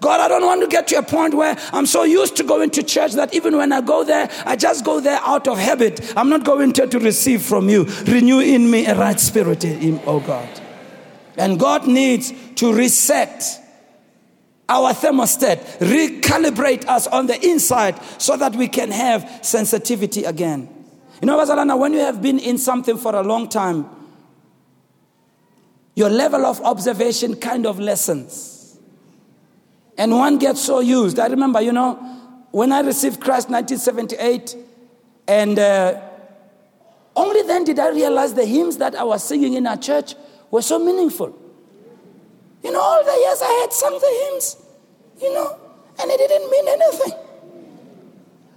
God, 0.00 0.20
I 0.20 0.26
don't 0.26 0.44
want 0.44 0.60
to 0.62 0.66
get 0.66 0.88
to 0.88 0.96
a 0.96 1.02
point 1.02 1.32
where 1.32 1.56
I'm 1.72 1.86
so 1.86 2.02
used 2.02 2.36
to 2.36 2.42
going 2.42 2.70
to 2.70 2.82
church 2.82 3.12
that 3.12 3.32
even 3.34 3.56
when 3.56 3.72
I 3.72 3.80
go 3.80 4.02
there, 4.02 4.28
I 4.44 4.56
just 4.56 4.84
go 4.84 5.00
there 5.00 5.20
out 5.22 5.46
of 5.46 5.58
habit. 5.58 6.12
I'm 6.16 6.28
not 6.28 6.44
going 6.44 6.72
there 6.72 6.88
to 6.88 6.98
receive 6.98 7.40
from 7.40 7.68
you. 7.68 7.84
Renew 8.06 8.40
in 8.40 8.68
me 8.68 8.84
a 8.86 8.96
right 8.96 9.18
spirit, 9.18 9.64
in, 9.64 10.00
oh 10.04 10.18
God. 10.18 10.48
And 11.38 11.58
God 11.58 11.86
needs 11.86 12.32
to 12.56 12.74
reset 12.74 13.61
our 14.68 14.92
thermostat, 14.92 15.58
recalibrate 15.78 16.86
us 16.86 17.06
on 17.06 17.26
the 17.26 17.46
inside 17.46 18.00
so 18.18 18.36
that 18.36 18.54
we 18.54 18.68
can 18.68 18.90
have 18.90 19.40
sensitivity 19.42 20.24
again. 20.24 20.68
You 21.20 21.26
know, 21.26 21.38
Bazalana, 21.38 21.78
when 21.78 21.92
you 21.92 22.00
have 22.00 22.22
been 22.22 22.38
in 22.38 22.58
something 22.58 22.96
for 22.96 23.14
a 23.14 23.22
long 23.22 23.48
time, 23.48 23.86
your 25.94 26.08
level 26.08 26.46
of 26.46 26.60
observation 26.62 27.36
kind 27.36 27.66
of 27.66 27.78
lessens. 27.78 28.78
And 29.98 30.12
one 30.12 30.38
gets 30.38 30.62
so 30.62 30.80
used. 30.80 31.18
I 31.18 31.26
remember, 31.26 31.60
you 31.60 31.72
know, 31.72 31.94
when 32.50 32.72
I 32.72 32.80
received 32.80 33.20
Christ 33.20 33.50
1978, 33.50 34.56
and 35.28 35.58
uh, 35.58 36.00
only 37.14 37.42
then 37.42 37.64
did 37.64 37.78
I 37.78 37.90
realize 37.90 38.34
the 38.34 38.46
hymns 38.46 38.78
that 38.78 38.94
I 38.94 39.04
was 39.04 39.22
singing 39.22 39.54
in 39.54 39.66
our 39.66 39.76
church 39.76 40.14
were 40.50 40.62
so 40.62 40.78
meaningful. 40.78 41.38
Know, 42.70 42.80
all 42.80 43.04
the 43.04 43.10
years 43.10 43.42
I 43.42 43.52
had 43.62 43.72
sung 43.72 43.98
the 43.98 44.30
hymns, 44.30 44.56
you 45.20 45.32
know, 45.34 45.58
and 46.00 46.10
it 46.10 46.18
didn't 46.18 46.50
mean 46.50 46.68
anything. 46.68 47.12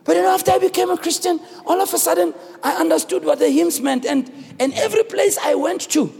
But 0.05 0.17
know, 0.17 0.33
after 0.33 0.51
I 0.51 0.59
became 0.59 0.91
a 0.91 0.97
Christian, 0.97 1.39
all 1.65 1.81
of 1.81 1.91
a 1.93 1.97
sudden 1.97 2.33
I 2.63 2.75
understood 2.75 3.25
what 3.25 3.39
the 3.39 3.49
hymns 3.49 3.81
meant. 3.81 4.05
And, 4.05 4.31
and 4.59 4.73
every 4.75 5.03
place 5.03 5.37
I 5.43 5.55
went 5.55 5.81
to, 5.91 6.13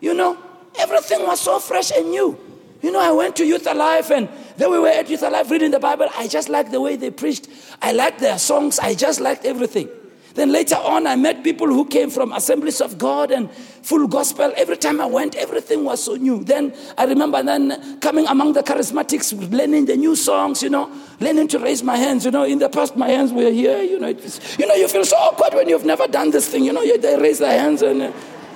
you 0.00 0.14
know, 0.14 0.38
everything 0.78 1.26
was 1.26 1.40
so 1.40 1.58
fresh 1.58 1.90
and 1.90 2.10
new. 2.10 2.38
You 2.82 2.92
know, 2.92 3.00
I 3.00 3.10
went 3.10 3.34
to 3.36 3.44
Youth 3.44 3.66
Alive 3.66 4.10
and 4.12 4.28
then 4.56 4.70
we 4.70 4.78
were 4.78 4.88
at 4.88 5.10
Youth 5.10 5.22
Alive 5.22 5.50
reading 5.50 5.72
the 5.72 5.80
Bible. 5.80 6.08
I 6.16 6.28
just 6.28 6.48
liked 6.48 6.70
the 6.70 6.80
way 6.80 6.94
they 6.94 7.10
preached. 7.10 7.48
I 7.82 7.92
liked 7.92 8.20
their 8.20 8.38
songs. 8.38 8.78
I 8.78 8.94
just 8.94 9.20
liked 9.20 9.44
everything. 9.44 9.88
Then 10.34 10.52
later 10.52 10.76
on, 10.76 11.06
I 11.06 11.16
met 11.16 11.42
people 11.42 11.66
who 11.66 11.86
came 11.86 12.10
from 12.10 12.30
Assemblies 12.32 12.80
of 12.82 12.98
God 12.98 13.30
and 13.30 13.48
full 13.86 14.08
gospel. 14.08 14.52
Every 14.56 14.76
time 14.76 15.00
I 15.00 15.06
went, 15.06 15.36
everything 15.36 15.84
was 15.84 16.02
so 16.02 16.16
new. 16.16 16.42
Then 16.42 16.74
I 16.98 17.04
remember 17.04 17.40
then 17.40 18.00
coming 18.00 18.26
among 18.26 18.54
the 18.54 18.62
charismatics, 18.62 19.32
learning 19.52 19.84
the 19.86 19.96
new 19.96 20.16
songs, 20.16 20.60
you 20.60 20.70
know, 20.70 20.90
learning 21.20 21.46
to 21.48 21.60
raise 21.60 21.84
my 21.84 21.96
hands. 21.96 22.24
You 22.24 22.32
know, 22.32 22.42
in 22.42 22.58
the 22.58 22.68
past, 22.68 22.96
my 22.96 23.08
hands 23.08 23.32
were 23.32 23.50
here. 23.50 23.80
You 23.82 24.00
know, 24.00 24.08
you 24.08 24.66
know, 24.66 24.74
you 24.74 24.88
feel 24.88 25.04
so 25.04 25.16
awkward 25.16 25.54
when 25.54 25.68
you've 25.68 25.84
never 25.84 26.08
done 26.08 26.32
this 26.32 26.48
thing. 26.48 26.64
You 26.64 26.72
know, 26.72 26.84
they 26.84 27.16
raise 27.16 27.38
their 27.38 27.58
hands 27.58 27.82
and. 27.82 28.12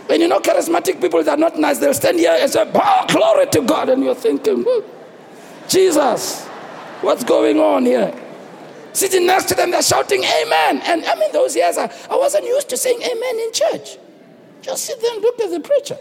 When 0.06 0.20
you 0.20 0.26
know 0.26 0.40
charismatic 0.40 1.00
people 1.00 1.22
that 1.22 1.34
are 1.34 1.36
not 1.36 1.56
nice, 1.56 1.78
they'll 1.78 1.94
stand 1.94 2.18
here 2.18 2.36
and 2.36 2.50
say, 2.50 2.68
oh, 2.74 3.06
glory 3.06 3.46
to 3.46 3.60
God. 3.60 3.90
And 3.90 4.02
you're 4.02 4.16
thinking, 4.16 4.64
hmm, 4.66 4.80
Jesus, 5.68 6.44
what's 7.00 7.22
going 7.22 7.60
on 7.60 7.86
here? 7.86 8.12
Sitting 8.92 9.24
next 9.24 9.44
to 9.50 9.54
them, 9.54 9.70
they're 9.70 9.82
shouting, 9.82 10.24
Amen. 10.24 10.82
And 10.84 11.04
I 11.04 11.14
mean, 11.14 11.30
those 11.30 11.54
years, 11.54 11.78
I, 11.78 11.88
I 12.10 12.16
wasn't 12.16 12.44
used 12.44 12.68
to 12.70 12.76
saying 12.76 13.00
Amen 13.00 13.38
in 13.38 13.52
church. 13.52 13.98
Just 14.60 14.84
sit 14.84 15.00
there 15.00 15.14
and 15.14 15.22
look 15.22 15.40
at 15.40 15.50
the 15.50 15.60
preacher. 15.60 15.98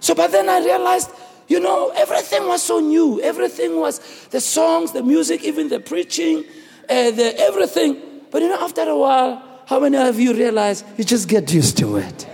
So, 0.00 0.14
but 0.14 0.32
then 0.32 0.48
I 0.48 0.58
realized, 0.58 1.10
you 1.48 1.60
know, 1.60 1.90
everything 1.94 2.46
was 2.46 2.62
so 2.62 2.80
new. 2.80 3.20
Everything 3.20 3.78
was 3.78 4.00
the 4.30 4.40
songs, 4.40 4.92
the 4.92 5.02
music, 5.02 5.44
even 5.44 5.68
the 5.68 5.80
preaching, 5.80 6.44
uh, 6.88 7.10
the 7.10 7.34
everything. 7.38 8.00
But 8.30 8.42
you 8.42 8.48
know, 8.48 8.62
after 8.62 8.82
a 8.82 8.96
while, 8.96 9.42
how 9.66 9.78
many 9.78 9.96
of 9.96 10.18
you 10.18 10.34
realize 10.34 10.84
you 10.96 11.04
just 11.04 11.28
get 11.28 11.52
used 11.52 11.78
to 11.78 11.96
it? 11.96 12.26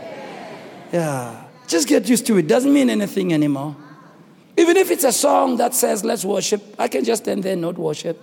Yeah, 0.92 1.44
just 1.66 1.88
get 1.88 2.08
used 2.08 2.26
to 2.26 2.38
it. 2.38 2.46
Doesn't 2.46 2.72
mean 2.72 2.88
anything 2.88 3.32
anymore. 3.34 3.76
Even 4.56 4.76
if 4.76 4.90
it's 4.90 5.04
a 5.04 5.12
song 5.12 5.56
that 5.58 5.72
says, 5.74 6.04
let's 6.04 6.24
worship, 6.24 6.74
I 6.78 6.88
can 6.88 7.04
just 7.04 7.22
stand 7.22 7.44
there 7.44 7.52
and 7.52 7.62
not 7.62 7.78
worship. 7.78 8.20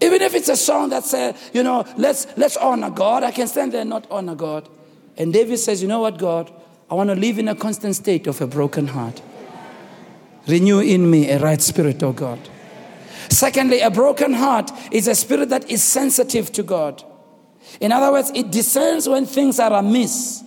Even 0.00 0.22
if 0.22 0.34
it's 0.34 0.48
a 0.48 0.56
song 0.56 0.90
that 0.90 1.04
says, 1.04 1.34
you 1.52 1.62
know, 1.62 1.84
let's, 1.96 2.26
let's 2.36 2.56
honor 2.56 2.90
God, 2.90 3.24
I 3.24 3.32
can 3.32 3.48
stand 3.48 3.72
there 3.72 3.80
and 3.80 3.90
not 3.90 4.06
honor 4.10 4.34
God. 4.34 4.68
And 5.20 5.34
David 5.34 5.58
says, 5.58 5.82
you 5.82 5.88
know 5.88 6.00
what, 6.00 6.16
God? 6.16 6.50
I 6.90 6.94
want 6.94 7.10
to 7.10 7.14
live 7.14 7.38
in 7.38 7.46
a 7.48 7.54
constant 7.54 7.94
state 7.94 8.26
of 8.26 8.40
a 8.40 8.46
broken 8.46 8.86
heart. 8.86 9.20
Renew 10.46 10.80
in 10.80 11.10
me 11.10 11.28
a 11.28 11.38
right 11.38 11.60
spirit, 11.60 12.02
oh 12.02 12.14
God. 12.14 12.38
Secondly, 13.28 13.80
a 13.80 13.90
broken 13.90 14.32
heart 14.32 14.70
is 14.90 15.06
a 15.06 15.14
spirit 15.14 15.50
that 15.50 15.70
is 15.70 15.82
sensitive 15.82 16.50
to 16.52 16.62
God. 16.62 17.04
In 17.82 17.92
other 17.92 18.10
words, 18.10 18.32
it 18.34 18.50
discerns 18.50 19.10
when 19.10 19.26
things 19.26 19.60
are 19.60 19.74
amiss. 19.74 20.42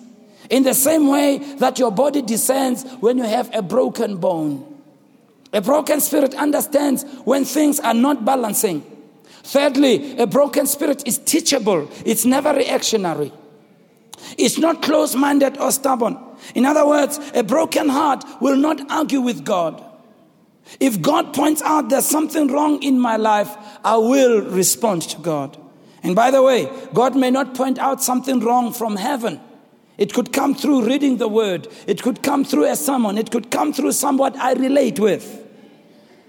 In 0.49 0.63
the 0.63 0.73
same 0.73 1.07
way 1.07 1.37
that 1.59 1.77
your 1.77 1.91
body 1.91 2.23
discerns 2.23 2.83
when 2.99 3.19
you 3.19 3.25
have 3.25 3.53
a 3.53 3.61
broken 3.61 4.17
bone. 4.17 4.81
A 5.53 5.61
broken 5.61 6.01
spirit 6.01 6.33
understands 6.33 7.05
when 7.25 7.45
things 7.45 7.79
are 7.79 7.93
not 7.93 8.25
balancing. 8.25 8.81
Thirdly, 9.43 10.17
a 10.17 10.25
broken 10.25 10.65
spirit 10.65 11.07
is 11.07 11.19
teachable, 11.19 11.87
it's 12.07 12.25
never 12.25 12.55
reactionary. 12.55 13.31
It's 14.37 14.57
not 14.57 14.81
close 14.81 15.15
minded 15.15 15.57
or 15.57 15.71
stubborn. 15.71 16.17
In 16.55 16.65
other 16.65 16.85
words, 16.85 17.19
a 17.33 17.43
broken 17.43 17.89
heart 17.89 18.23
will 18.41 18.57
not 18.57 18.79
argue 18.91 19.21
with 19.21 19.43
God. 19.45 19.83
If 20.79 21.01
God 21.01 21.33
points 21.33 21.61
out 21.61 21.89
there's 21.89 22.07
something 22.07 22.47
wrong 22.47 22.81
in 22.81 22.99
my 22.99 23.17
life, 23.17 23.55
I 23.83 23.97
will 23.97 24.41
respond 24.41 25.03
to 25.03 25.19
God. 25.19 25.57
And 26.03 26.15
by 26.15 26.31
the 26.31 26.41
way, 26.41 26.69
God 26.93 27.15
may 27.15 27.31
not 27.31 27.55
point 27.55 27.79
out 27.79 28.03
something 28.03 28.39
wrong 28.39 28.73
from 28.73 28.95
heaven. 28.95 29.39
It 29.97 30.13
could 30.13 30.33
come 30.33 30.55
through 30.55 30.85
reading 30.85 31.17
the 31.17 31.27
word. 31.27 31.67
It 31.87 32.01
could 32.01 32.23
come 32.23 32.43
through 32.43 32.65
a 32.65 32.75
sermon. 32.75 33.17
It 33.17 33.31
could 33.31 33.51
come 33.51 33.73
through 33.73 33.91
someone 33.91 34.37
I 34.37 34.53
relate 34.53 34.99
with. 34.99 35.41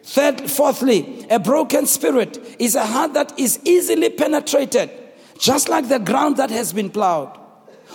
Third, 0.04 0.50
fourthly, 0.50 1.26
a 1.30 1.38
broken 1.38 1.86
spirit 1.86 2.38
is 2.58 2.74
a 2.74 2.84
heart 2.84 3.14
that 3.14 3.38
is 3.38 3.58
easily 3.64 4.10
penetrated, 4.10 4.90
just 5.38 5.70
like 5.70 5.88
the 5.88 5.98
ground 5.98 6.36
that 6.36 6.50
has 6.50 6.74
been 6.74 6.90
plowed. 6.90 7.38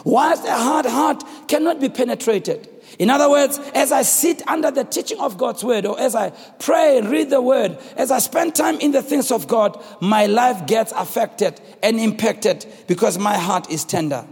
Whilst 0.04 0.46
a 0.46 0.54
hard 0.54 0.86
heart 0.86 1.24
cannot 1.48 1.80
be 1.80 1.90
penetrated. 1.90 2.70
In 2.98 3.10
other 3.10 3.30
words, 3.30 3.60
as 3.74 3.92
I 3.92 4.02
sit 4.02 4.46
under 4.48 4.72
the 4.72 4.84
teaching 4.84 5.20
of 5.20 5.38
God's 5.38 5.64
word, 5.64 5.86
or 5.86 6.00
as 6.00 6.16
I 6.16 6.32
pray 6.60 7.02
read 7.02 7.30
the 7.30 7.42
word, 7.42 7.78
as 7.96 8.12
I 8.12 8.20
spend 8.20 8.56
time 8.56 8.80
in 8.80 8.92
the 8.92 9.04
things 9.04 9.32
of 9.32 9.48
God, 9.48 9.82
my 10.02 10.26
life 10.26 10.66
gets 10.66 10.92
affected 10.94 11.62
and 11.84 12.00
impacted 12.00 12.66
because 12.88 13.18
my 13.18 13.38
heart 13.38 13.70
is 13.70 13.86
tender. 13.86 14.26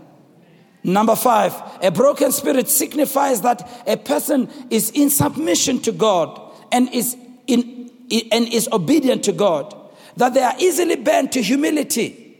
Number 0.83 1.15
five, 1.15 1.53
a 1.81 1.91
broken 1.91 2.31
spirit 2.31 2.69
signifies 2.69 3.41
that 3.41 3.69
a 3.85 3.97
person 3.97 4.49
is 4.69 4.89
in 4.91 5.09
submission 5.09 5.81
to 5.81 5.91
God 5.91 6.39
and 6.71 6.93
is 6.93 7.15
in, 7.45 7.91
and 8.31 8.47
is 8.53 8.69
obedient 8.71 9.23
to 9.25 9.33
God, 9.33 9.75
that 10.15 10.33
they 10.33 10.41
are 10.41 10.55
easily 10.59 10.95
bent 10.95 11.33
to 11.33 11.41
humility. 11.41 12.39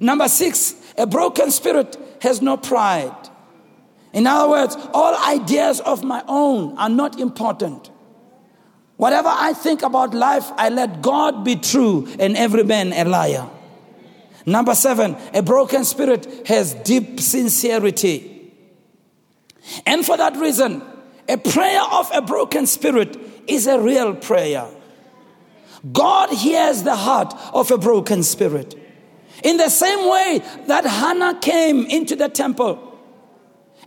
Number 0.00 0.28
six, 0.28 0.74
a 0.96 1.06
broken 1.06 1.50
spirit 1.50 1.96
has 2.20 2.40
no 2.40 2.56
pride. 2.56 3.28
In 4.12 4.26
other 4.26 4.48
words, 4.50 4.76
all 4.92 5.16
ideas 5.28 5.80
of 5.80 6.02
my 6.02 6.22
own 6.26 6.76
are 6.78 6.88
not 6.88 7.20
important. 7.20 7.90
Whatever 8.96 9.30
I 9.32 9.52
think 9.54 9.82
about 9.82 10.14
life, 10.14 10.50
I 10.56 10.68
let 10.68 11.00
God 11.00 11.44
be 11.44 11.56
true 11.56 12.06
and 12.18 12.36
every 12.36 12.64
man 12.64 12.92
a 12.92 13.04
liar. 13.04 13.48
Number 14.46 14.74
seven, 14.74 15.16
a 15.32 15.42
broken 15.42 15.84
spirit 15.84 16.46
has 16.48 16.74
deep 16.74 17.20
sincerity. 17.20 18.52
And 19.86 20.04
for 20.04 20.16
that 20.16 20.36
reason, 20.36 20.82
a 21.28 21.36
prayer 21.36 21.82
of 21.92 22.10
a 22.12 22.22
broken 22.22 22.66
spirit 22.66 23.16
is 23.46 23.66
a 23.66 23.80
real 23.80 24.14
prayer. 24.14 24.66
God 25.92 26.30
hears 26.30 26.82
the 26.82 26.96
heart 26.96 27.34
of 27.52 27.70
a 27.70 27.78
broken 27.78 28.22
spirit. 28.22 28.79
In 29.42 29.56
the 29.56 29.68
same 29.68 30.08
way 30.08 30.42
that 30.66 30.84
Hannah 30.84 31.38
came 31.40 31.86
into 31.86 32.16
the 32.16 32.28
temple, 32.28 32.86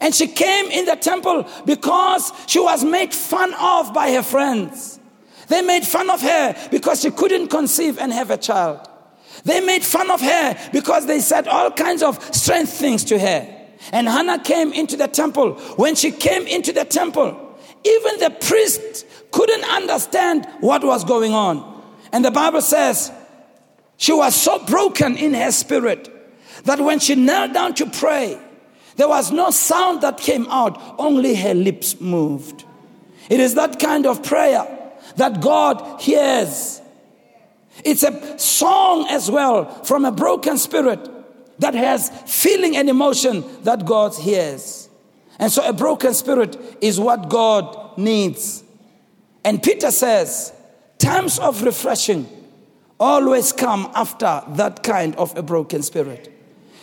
and 0.02 0.14
she 0.14 0.28
came 0.28 0.66
in 0.66 0.86
the 0.86 0.96
temple 0.96 1.48
because 1.66 2.32
she 2.48 2.60
was 2.60 2.84
made 2.84 3.14
fun 3.14 3.54
of 3.54 3.94
by 3.94 4.12
her 4.12 4.24
friends. 4.24 5.00
They 5.48 5.62
made 5.62 5.86
fun 5.86 6.10
of 6.10 6.22
her 6.22 6.56
because 6.72 7.02
she 7.02 7.12
couldn't 7.12 7.48
conceive 7.48 7.98
and 8.00 8.12
have 8.12 8.32
a 8.32 8.38
child. 8.38 8.88
They 9.46 9.62
made 9.62 9.84
fun 9.84 10.10
of 10.10 10.22
her 10.22 10.58
because 10.72 11.06
they 11.06 11.20
said 11.20 11.48
all 11.48 11.72
kinds 11.72 12.04
of 12.04 12.22
strange 12.36 12.70
things 12.70 13.04
to 13.06 13.20
her. 13.20 13.48
And 13.92 14.08
Hannah 14.08 14.40
came 14.40 14.72
into 14.74 14.96
the 14.96 15.08
temple. 15.08 15.56
When 15.76 15.96
she 15.96 16.12
came 16.12 16.48
into 16.48 16.72
the 16.72 16.86
temple, 16.86 17.58
even 17.84 18.20
the 18.20 18.30
priest 18.30 19.06
couldn't 19.32 19.64
understand 19.66 20.48
what 20.62 20.84
was 20.84 21.04
going 21.04 21.34
on. 21.34 21.82
And 22.12 22.24
the 22.24 22.32
Bible 22.32 22.62
says 22.62 23.12
she 23.98 24.14
was 24.14 24.36
so 24.36 24.64
broken 24.66 25.18
in 25.18 25.34
her 25.34 25.52
spirit 25.52 26.10
that 26.66 26.80
when 26.80 27.00
she 27.00 27.16
knelt 27.16 27.54
down 27.54 27.74
to 27.76 27.86
pray, 27.86 28.40
there 28.96 29.08
was 29.08 29.32
no 29.32 29.50
sound 29.50 30.02
that 30.02 30.18
came 30.18 30.48
out, 30.48 30.80
only 31.00 31.36
her 31.36 31.54
lips 31.54 32.00
moved. 32.00 32.64
It 33.30 33.40
is 33.40 33.56
that 33.56 33.80
kind 33.80 34.06
of 34.06 34.24
prayer 34.24 34.68
that 35.16 35.42
God 35.42 36.02
hears. 36.02 36.82
It's 37.84 38.04
a 38.04 38.38
song 38.38 39.08
as 39.10 39.32
well 39.32 39.66
from 39.84 40.06
a 40.06 40.12
broken 40.12 40.58
spirit 40.58 41.10
that 41.60 41.74
has 41.74 42.10
feeling 42.26 42.76
and 42.76 42.90
emotion 42.90 43.44
that 43.64 43.86
God 43.86 44.16
hears. 44.16 44.90
And 45.40 45.52
so 45.52 45.68
a 45.68 45.74
broken 45.74 46.14
spirit 46.14 46.58
is 46.82 47.00
what 47.00 47.30
God 47.30 47.98
needs. 47.98 48.64
And 49.44 49.62
Peter 49.62 49.92
says, 49.92 50.54
times 51.00 51.40
of 51.40 51.64
refreshing 51.64 52.28
always 53.04 53.52
come 53.52 53.92
after 53.94 54.42
that 54.56 54.82
kind 54.82 55.14
of 55.18 55.38
a 55.38 55.44
broken 55.44 55.84
spirit. 55.84 56.32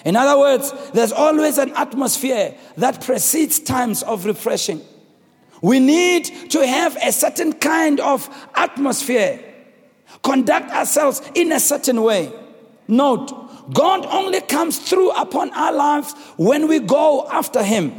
In 0.05 0.17
other 0.17 0.39
words, 0.39 0.73
there's 0.93 1.13
always 1.13 1.57
an 1.57 1.73
atmosphere 1.75 2.55
that 2.77 3.01
precedes 3.01 3.59
times 3.59 4.03
of 4.03 4.27
refreshing. 4.27 4.83
We 5.63 5.81
need 5.81 6.51
to 6.51 6.67
have 6.67 6.97
a 6.97 7.11
certain 7.11 7.55
kind 7.55 8.01
of 8.01 8.29
atmosphere, 8.55 9.41
conduct 10.23 10.71
ourselves 10.71 11.23
in 11.35 11.53
a 11.53 11.61
certain 11.61 12.03
way. 12.03 12.33
Note, 12.87 13.73
God 13.73 14.05
only 14.07 14.43
comes 14.43 14.79
through 14.79 15.11
upon 15.13 15.51
our 15.53 15.73
lives 15.73 16.15
when 16.37 16.69
we 16.69 16.81
go 16.81 17.27
after 17.31 17.63
Him. 17.63 17.99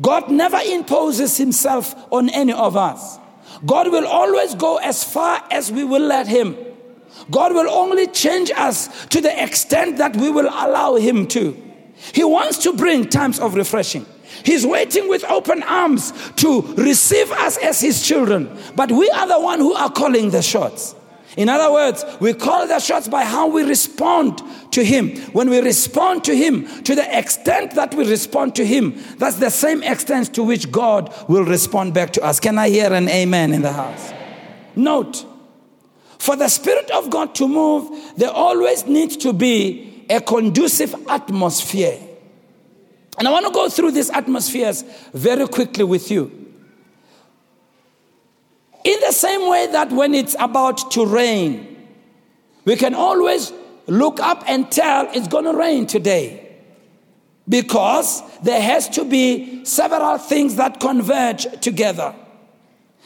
God 0.00 0.30
never 0.30 0.58
imposes 0.58 1.36
Himself 1.36 1.94
on 2.12 2.28
any 2.30 2.52
of 2.52 2.76
us. 2.76 3.18
God 3.66 3.90
will 3.90 4.06
always 4.06 4.54
go 4.54 4.76
as 4.76 5.02
far 5.02 5.42
as 5.50 5.72
we 5.72 5.82
will 5.82 6.02
let 6.02 6.28
Him. 6.28 6.56
God 7.30 7.52
will 7.52 7.68
only 7.68 8.06
change 8.06 8.50
us 8.56 9.06
to 9.06 9.20
the 9.20 9.42
extent 9.42 9.98
that 9.98 10.16
we 10.16 10.30
will 10.30 10.48
allow 10.48 10.96
Him 10.96 11.26
to. 11.28 11.60
He 12.12 12.24
wants 12.24 12.58
to 12.58 12.72
bring 12.72 13.08
times 13.08 13.38
of 13.38 13.54
refreshing. 13.54 14.06
He's 14.44 14.66
waiting 14.66 15.08
with 15.08 15.24
open 15.24 15.62
arms 15.62 16.12
to 16.36 16.62
receive 16.74 17.30
us 17.32 17.58
as 17.58 17.80
His 17.80 18.06
children. 18.06 18.56
But 18.74 18.90
we 18.90 19.08
are 19.10 19.26
the 19.26 19.40
one 19.40 19.58
who 19.58 19.74
are 19.74 19.90
calling 19.90 20.30
the 20.30 20.42
shots. 20.42 20.94
In 21.36 21.48
other 21.48 21.72
words, 21.72 22.04
we 22.20 22.34
call 22.34 22.66
the 22.66 22.80
shots 22.80 23.06
by 23.06 23.24
how 23.24 23.46
we 23.48 23.62
respond 23.62 24.42
to 24.72 24.84
Him. 24.84 25.16
When 25.32 25.48
we 25.48 25.60
respond 25.60 26.24
to 26.24 26.34
Him, 26.34 26.66
to 26.82 26.94
the 26.94 27.18
extent 27.18 27.74
that 27.76 27.94
we 27.94 28.08
respond 28.08 28.56
to 28.56 28.66
Him, 28.66 29.00
that's 29.18 29.36
the 29.36 29.50
same 29.50 29.82
extent 29.82 30.34
to 30.34 30.42
which 30.42 30.72
God 30.72 31.14
will 31.28 31.44
respond 31.44 31.94
back 31.94 32.12
to 32.14 32.22
us. 32.22 32.40
Can 32.40 32.58
I 32.58 32.68
hear 32.68 32.92
an 32.92 33.08
amen 33.08 33.52
in 33.52 33.62
the 33.62 33.72
house? 33.72 34.12
Note, 34.74 35.24
for 36.20 36.36
the 36.36 36.48
Spirit 36.48 36.90
of 36.90 37.08
God 37.08 37.34
to 37.36 37.48
move, 37.48 37.98
there 38.18 38.30
always 38.30 38.84
needs 38.84 39.16
to 39.16 39.32
be 39.32 40.04
a 40.10 40.20
conducive 40.20 40.94
atmosphere. 41.08 41.98
And 43.16 43.26
I 43.26 43.30
want 43.30 43.46
to 43.46 43.52
go 43.52 43.70
through 43.70 43.92
these 43.92 44.10
atmospheres 44.10 44.84
very 45.14 45.48
quickly 45.48 45.82
with 45.82 46.10
you. 46.10 46.30
In 48.84 49.00
the 49.00 49.12
same 49.12 49.48
way 49.48 49.68
that 49.68 49.92
when 49.92 50.12
it's 50.12 50.36
about 50.38 50.90
to 50.90 51.06
rain, 51.06 51.88
we 52.66 52.76
can 52.76 52.94
always 52.94 53.50
look 53.86 54.20
up 54.20 54.44
and 54.46 54.70
tell 54.70 55.08
it's 55.14 55.26
going 55.26 55.46
to 55.46 55.56
rain 55.56 55.86
today. 55.86 56.54
Because 57.48 58.22
there 58.40 58.60
has 58.60 58.90
to 58.90 59.06
be 59.06 59.64
several 59.64 60.18
things 60.18 60.56
that 60.56 60.80
converge 60.80 61.46
together. 61.62 62.14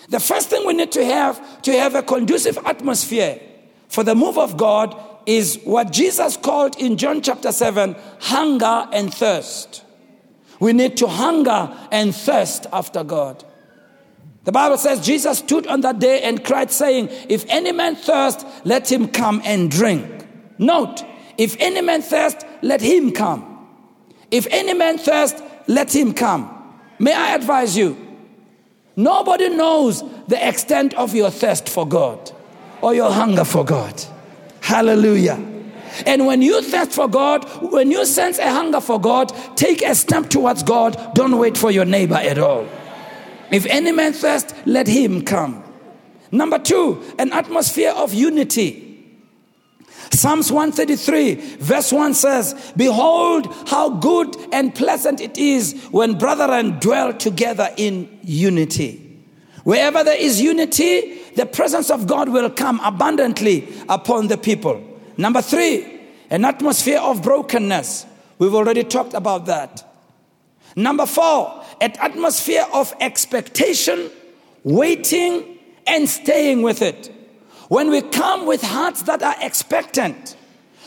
The 0.08 0.20
first 0.20 0.50
thing 0.50 0.66
we 0.66 0.74
need 0.74 0.92
to 0.92 1.04
have 1.04 1.62
to 1.62 1.72
have 1.72 1.94
a 1.94 2.02
conducive 2.02 2.58
atmosphere 2.64 3.40
for 3.88 4.04
the 4.04 4.14
move 4.14 4.38
of 4.38 4.56
God 4.56 5.00
is 5.26 5.58
what 5.64 5.92
Jesus 5.92 6.36
called 6.36 6.78
in 6.78 6.96
John 6.96 7.22
chapter 7.22 7.52
7 7.52 7.96
hunger 8.20 8.88
and 8.92 9.12
thirst. 9.12 9.84
We 10.60 10.72
need 10.72 10.96
to 10.98 11.06
hunger 11.06 11.76
and 11.90 12.14
thirst 12.14 12.66
after 12.72 13.04
God. 13.04 13.44
The 14.44 14.52
Bible 14.52 14.76
says 14.76 15.04
Jesus 15.04 15.38
stood 15.38 15.66
on 15.66 15.80
that 15.80 15.98
day 15.98 16.22
and 16.22 16.44
cried, 16.44 16.70
saying, 16.70 17.08
If 17.28 17.46
any 17.48 17.72
man 17.72 17.96
thirst, 17.96 18.46
let 18.64 18.90
him 18.90 19.08
come 19.08 19.40
and 19.44 19.70
drink. 19.70 20.26
Note, 20.58 21.02
if 21.38 21.56
any 21.58 21.80
man 21.80 22.02
thirst, 22.02 22.44
let 22.62 22.80
him 22.80 23.12
come. 23.12 23.68
If 24.30 24.46
any 24.50 24.74
man 24.74 24.98
thirst, 24.98 25.42
let 25.66 25.94
him 25.94 26.12
come. 26.12 26.50
May 26.98 27.14
I 27.14 27.34
advise 27.34 27.76
you, 27.76 27.96
Nobody 28.96 29.48
knows 29.48 30.02
the 30.28 30.48
extent 30.48 30.94
of 30.94 31.14
your 31.14 31.30
thirst 31.30 31.68
for 31.68 31.87
God 31.87 32.30
or 32.80 32.94
your 32.94 33.11
hunger 33.11 33.44
for 33.44 33.64
God. 33.64 34.02
Hallelujah. 34.61 35.42
And 36.07 36.26
when 36.26 36.42
you 36.42 36.61
thirst 36.62 36.92
for 36.92 37.09
God, 37.09 37.44
when 37.72 37.90
you 37.90 38.04
sense 38.04 38.38
a 38.38 38.50
hunger 38.50 38.80
for 38.80 39.00
God, 39.00 39.33
take 39.57 39.83
a 39.83 39.94
step 39.94 40.28
towards 40.28 40.62
God. 40.62 41.14
Don't 41.14 41.38
wait 41.38 41.57
for 41.57 41.70
your 41.70 41.85
neighbor 41.85 42.16
at 42.16 42.38
all. 42.38 42.66
If 43.50 43.66
any 43.66 43.92
man 43.92 44.12
thirst, 44.12 44.54
let 44.66 44.88
him 44.88 45.24
come. 45.24 45.62
Number 46.33 46.59
two, 46.59 47.02
an 47.18 47.33
atmosphere 47.33 47.92
of 47.92 48.12
unity. 48.12 48.84
Psalms 50.12 50.50
133, 50.52 51.34
verse 51.56 51.92
1 51.92 52.14
says, 52.14 52.72
Behold, 52.76 53.52
how 53.68 53.90
good 53.90 54.36
and 54.52 54.74
pleasant 54.74 55.20
it 55.20 55.38
is 55.38 55.74
when 55.90 56.18
brethren 56.18 56.78
dwell 56.78 57.12
together 57.12 57.68
in 57.76 58.18
unity. 58.22 59.00
Wherever 59.64 60.04
there 60.04 60.18
is 60.18 60.40
unity, 60.40 61.20
the 61.36 61.46
presence 61.46 61.90
of 61.90 62.06
God 62.06 62.28
will 62.28 62.50
come 62.50 62.80
abundantly 62.80 63.68
upon 63.88 64.28
the 64.28 64.36
people. 64.36 64.82
Number 65.16 65.40
three, 65.40 66.00
an 66.30 66.44
atmosphere 66.44 66.98
of 66.98 67.22
brokenness. 67.22 68.06
We've 68.38 68.54
already 68.54 68.84
talked 68.84 69.14
about 69.14 69.46
that. 69.46 69.84
Number 70.76 71.06
four, 71.06 71.64
an 71.80 71.92
atmosphere 72.00 72.66
of 72.72 72.94
expectation, 73.00 74.10
waiting, 74.64 75.58
and 75.86 76.08
staying 76.08 76.62
with 76.62 76.82
it. 76.82 77.13
When 77.74 77.90
we 77.90 78.02
come 78.02 78.46
with 78.46 78.62
hearts 78.62 79.02
that 79.02 79.20
are 79.20 79.34
expectant, 79.40 80.37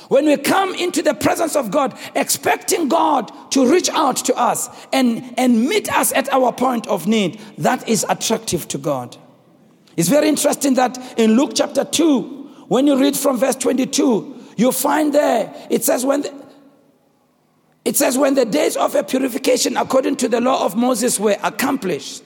when 0.08 0.26
we 0.26 0.38
come 0.38 0.74
into 0.74 1.02
the 1.02 1.14
presence 1.14 1.58
of 1.58 1.70
God, 1.70 1.94
expecting 2.16 2.88
God 2.88 3.30
to 3.52 3.70
reach 3.70 3.90
out 3.90 4.16
to 4.24 4.34
us 4.38 4.70
and, 4.94 5.34
and 5.38 5.68
meet 5.68 5.92
us 5.92 6.14
at 6.14 6.32
our 6.32 6.54
point 6.54 6.88
of 6.88 7.06
need, 7.06 7.42
that 7.58 7.90
is 7.90 8.06
attractive 8.08 8.70
to 8.70 8.78
God. 8.78 9.18
It's 9.98 10.08
very 10.08 10.30
interesting 10.30 10.76
that 10.76 10.98
in 11.20 11.32
Luke 11.36 11.52
chapter 11.56 11.84
2, 11.84 12.66
when 12.70 12.88
you 12.88 12.98
read 12.98 13.18
from 13.18 13.38
verse 13.38 13.58
22, 13.58 14.42
you 14.56 14.72
find 14.72 15.14
there, 15.14 15.54
it 15.70 15.84
says, 15.84 16.06
when 16.06 16.22
the, 16.22 16.34
it 17.84 17.98
says, 17.98 18.18
when 18.18 18.36
the 18.36 18.46
days 18.46 18.78
of 18.78 18.96
a 18.96 19.04
purification 19.04 19.76
according 19.76 20.16
to 20.16 20.30
the 20.30 20.40
law 20.40 20.64
of 20.64 20.78
Moses 20.78 21.20
were 21.20 21.36
accomplished, 21.44 22.24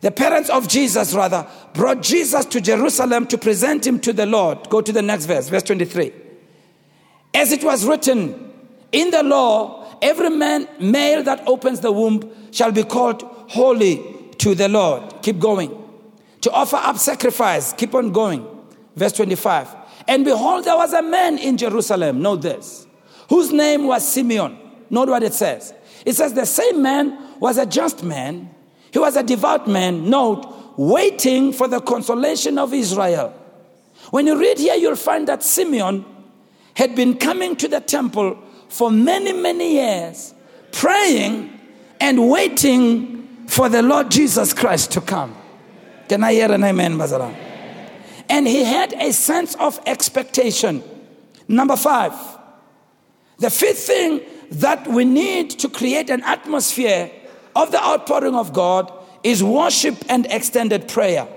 the 0.00 0.10
parents 0.10 0.48
of 0.48 0.66
Jesus, 0.66 1.12
rather, 1.14 1.46
brought 1.74 2.02
Jesus 2.02 2.46
to 2.46 2.60
Jerusalem 2.60 3.26
to 3.26 3.36
present 3.36 3.86
him 3.86 4.00
to 4.00 4.12
the 4.12 4.26
Lord. 4.26 4.70
Go 4.70 4.80
to 4.80 4.92
the 4.92 5.02
next 5.02 5.26
verse, 5.26 5.48
verse 5.48 5.62
23. 5.64 6.12
As 7.34 7.52
it 7.52 7.62
was 7.62 7.84
written 7.84 8.50
in 8.92 9.10
the 9.10 9.22
law, 9.22 9.98
every 10.00 10.30
man, 10.30 10.66
male 10.80 11.22
that 11.24 11.46
opens 11.46 11.80
the 11.80 11.92
womb 11.92 12.32
shall 12.50 12.72
be 12.72 12.82
called 12.82 13.22
holy 13.22 14.02
to 14.38 14.54
the 14.54 14.68
Lord. 14.68 15.22
Keep 15.22 15.38
going. 15.38 15.76
To 16.42 16.50
offer 16.50 16.76
up 16.76 16.96
sacrifice. 16.96 17.74
Keep 17.74 17.94
on 17.94 18.10
going. 18.10 18.46
Verse 18.96 19.12
25. 19.12 19.68
And 20.08 20.24
behold, 20.24 20.64
there 20.64 20.76
was 20.76 20.94
a 20.94 21.02
man 21.02 21.38
in 21.38 21.56
Jerusalem, 21.58 22.22
note 22.22 22.42
this, 22.42 22.86
whose 23.28 23.52
name 23.52 23.86
was 23.86 24.06
Simeon. 24.10 24.58
Note 24.88 25.10
what 25.10 25.22
it 25.22 25.34
says. 25.34 25.74
It 26.06 26.14
says, 26.14 26.32
the 26.32 26.46
same 26.46 26.82
man 26.82 27.38
was 27.38 27.58
a 27.58 27.66
just 27.66 28.02
man, 28.02 28.50
he 28.92 28.98
was 28.98 29.16
a 29.16 29.22
devout 29.22 29.68
man, 29.68 30.08
note, 30.08 30.46
waiting 30.76 31.52
for 31.52 31.68
the 31.68 31.80
consolation 31.80 32.58
of 32.58 32.72
Israel. 32.72 33.34
When 34.10 34.26
you 34.26 34.38
read 34.38 34.58
here, 34.58 34.74
you'll 34.74 34.96
find 34.96 35.28
that 35.28 35.42
Simeon 35.42 36.04
had 36.74 36.96
been 36.96 37.16
coming 37.16 37.56
to 37.56 37.68
the 37.68 37.80
temple 37.80 38.38
for 38.68 38.90
many, 38.90 39.32
many 39.32 39.74
years, 39.74 40.34
praying 40.72 41.60
and 42.00 42.30
waiting 42.30 43.46
for 43.46 43.68
the 43.68 43.82
Lord 43.82 44.10
Jesus 44.10 44.52
Christ 44.52 44.92
to 44.92 45.00
come. 45.00 45.36
Can 46.08 46.24
I 46.24 46.32
hear 46.32 46.50
an 46.50 46.64
amen, 46.64 46.96
Bazaram? 46.96 47.34
And 48.28 48.46
he 48.46 48.64
had 48.64 48.92
a 48.94 49.12
sense 49.12 49.54
of 49.56 49.80
expectation. 49.86 50.82
Number 51.48 51.76
five, 51.76 52.14
the 53.38 53.50
fifth 53.50 53.80
thing 53.80 54.20
that 54.52 54.86
we 54.86 55.04
need 55.04 55.50
to 55.50 55.68
create 55.68 56.10
an 56.10 56.22
atmosphere 56.22 57.10
of 57.56 57.72
the 57.72 57.82
outpouring 57.82 58.34
of 58.34 58.52
God 58.52 58.92
is 59.22 59.42
worship 59.42 59.96
and 60.08 60.26
extended 60.26 60.88
prayer. 60.88 61.28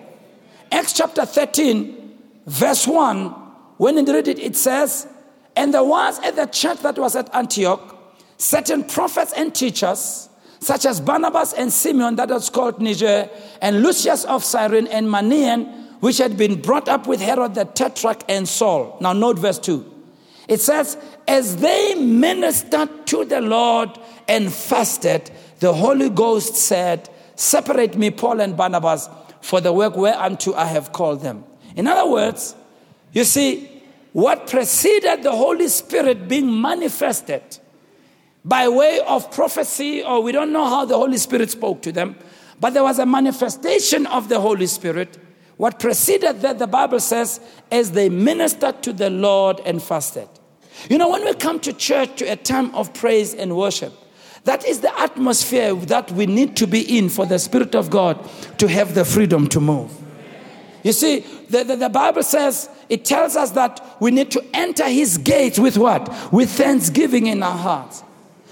Acts 0.72 0.94
chapter 0.94 1.26
13, 1.26 2.18
verse 2.46 2.88
1, 2.88 3.30
when 3.78 3.98
you 3.98 4.14
read 4.14 4.28
it, 4.28 4.40
it 4.40 4.56
says, 4.56 5.08
and 5.56 5.74
there 5.74 5.84
was 5.84 6.20
at 6.20 6.36
the 6.36 6.46
church 6.46 6.80
that 6.80 6.98
was 6.98 7.16
at 7.16 7.34
Antioch 7.36 7.94
certain 8.38 8.84
prophets 8.84 9.34
and 9.34 9.54
teachers, 9.54 10.30
such 10.60 10.86
as 10.86 11.00
Barnabas 11.00 11.54
and 11.54 11.72
Simeon, 11.72 12.16
that 12.16 12.30
was 12.30 12.50
called 12.50 12.82
Niger, 12.82 13.30
and 13.62 13.82
Lucius 13.82 14.26
of 14.26 14.44
Cyrene 14.44 14.88
and 14.88 15.08
Manaen, 15.08 16.00
which 16.00 16.18
had 16.18 16.38
been 16.38 16.62
brought 16.62 16.88
up 16.90 17.08
with 17.08 17.22
Herod 17.22 17.56
the 17.56 17.66
Tetrarch 17.66 18.24
and 18.28 18.48
Saul. 18.48 18.98
Now, 19.00 19.14
note 19.14 19.40
verse 19.40 19.60
2. 19.60 19.92
It 20.48 20.60
says, 20.60 20.98
As 21.28 21.58
they 21.58 21.96
ministered 21.96 23.08
to 23.08 23.26
the 23.26 23.42
Lord 23.42 23.90
and 24.28 24.52
fasted, 24.52 25.32
the 25.64 25.72
Holy 25.72 26.10
Ghost 26.10 26.58
said, 26.58 27.10
Separate 27.36 27.98
me, 27.98 28.12
Paul 28.12 28.42
and 28.42 28.58
Barnabas, 28.58 29.10
for 29.40 29.62
the 29.62 29.72
work 29.72 29.96
whereunto 29.96 30.54
I 30.54 30.66
have 30.66 30.92
called 30.92 31.22
them. 31.22 31.46
In 31.78 31.88
other 31.88 32.06
words, 32.12 32.54
you 33.14 33.24
see, 33.24 33.82
what 34.12 34.48
preceded 34.48 35.24
the 35.24 35.32
Holy 35.32 35.70
Spirit 35.70 36.28
being 36.28 36.62
manifested 36.62 37.42
by 38.44 38.68
way 38.68 39.00
of 39.08 39.32
prophecy, 39.32 40.04
or 40.04 40.22
we 40.22 40.34
don't 40.34 40.52
know 40.52 40.66
how 40.66 40.84
the 40.84 40.98
Holy 40.98 41.18
Spirit 41.18 41.50
spoke 41.50 41.82
to 41.84 41.94
them, 41.94 42.18
but 42.60 42.74
there 42.74 42.84
was 42.84 43.00
a 43.00 43.06
manifestation 43.06 44.06
of 44.08 44.28
the 44.28 44.42
Holy 44.42 44.68
Spirit. 44.68 45.18
What 45.56 45.80
preceded 45.80 46.42
that, 46.42 46.60
the 46.60 46.68
Bible 46.68 47.00
says, 47.00 47.40
as 47.72 47.92
they 47.92 48.10
ministered 48.10 48.84
to 48.84 48.92
the 48.92 49.10
Lord 49.10 49.62
and 49.66 49.82
fasted. 49.82 50.28
You 50.90 50.98
know, 50.98 51.10
when 51.10 51.24
we 51.24 51.34
come 51.36 51.62
to 51.62 51.72
church 51.72 52.18
to 52.18 52.26
a 52.26 52.36
time 52.36 52.76
of 52.76 52.94
praise 52.94 53.34
and 53.34 53.56
worship, 53.56 53.94
that 54.46 54.66
is 54.66 54.82
the 54.82 55.00
atmosphere 55.00 55.74
that 55.74 56.12
we 56.12 56.26
need 56.26 56.58
to 56.58 56.68
be 56.68 56.98
in 56.98 57.10
for 57.10 57.26
the 57.26 57.40
Spirit 57.40 57.76
of 57.76 57.90
God 57.90 58.30
to 58.58 58.68
have 58.68 58.94
the 58.94 59.06
freedom 59.06 59.48
to 59.48 59.60
move. 59.60 59.92
You 60.84 60.92
see, 60.92 61.22
the, 61.50 61.64
the, 61.64 61.78
the, 61.78 61.90
Bible 61.90 62.24
says, 62.24 62.70
it 62.90 63.06
tells 63.06 63.38
us 63.38 63.52
that 63.52 63.96
we 64.02 64.12
need 64.12 64.32
to 64.32 64.46
enter 64.54 64.86
his 64.86 65.18
gates 65.18 65.58
with 65.58 65.78
what? 65.78 66.34
With 66.34 66.50
thanksgiving 66.50 67.28
in 67.28 67.42
our 67.42 67.58
hearts. 67.58 68.04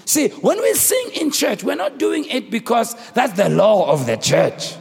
See, 0.06 0.28
when 0.28 0.60
we 0.60 0.72
sing 0.74 1.10
in 1.20 1.30
church, 1.30 1.62
we're 1.62 1.76
not 1.76 1.98
doing 1.98 2.24
it 2.24 2.50
because 2.50 2.94
that's 3.12 3.34
the 3.34 3.50
law 3.50 3.90
of 3.90 4.06
the 4.06 4.16
church. 4.16 4.74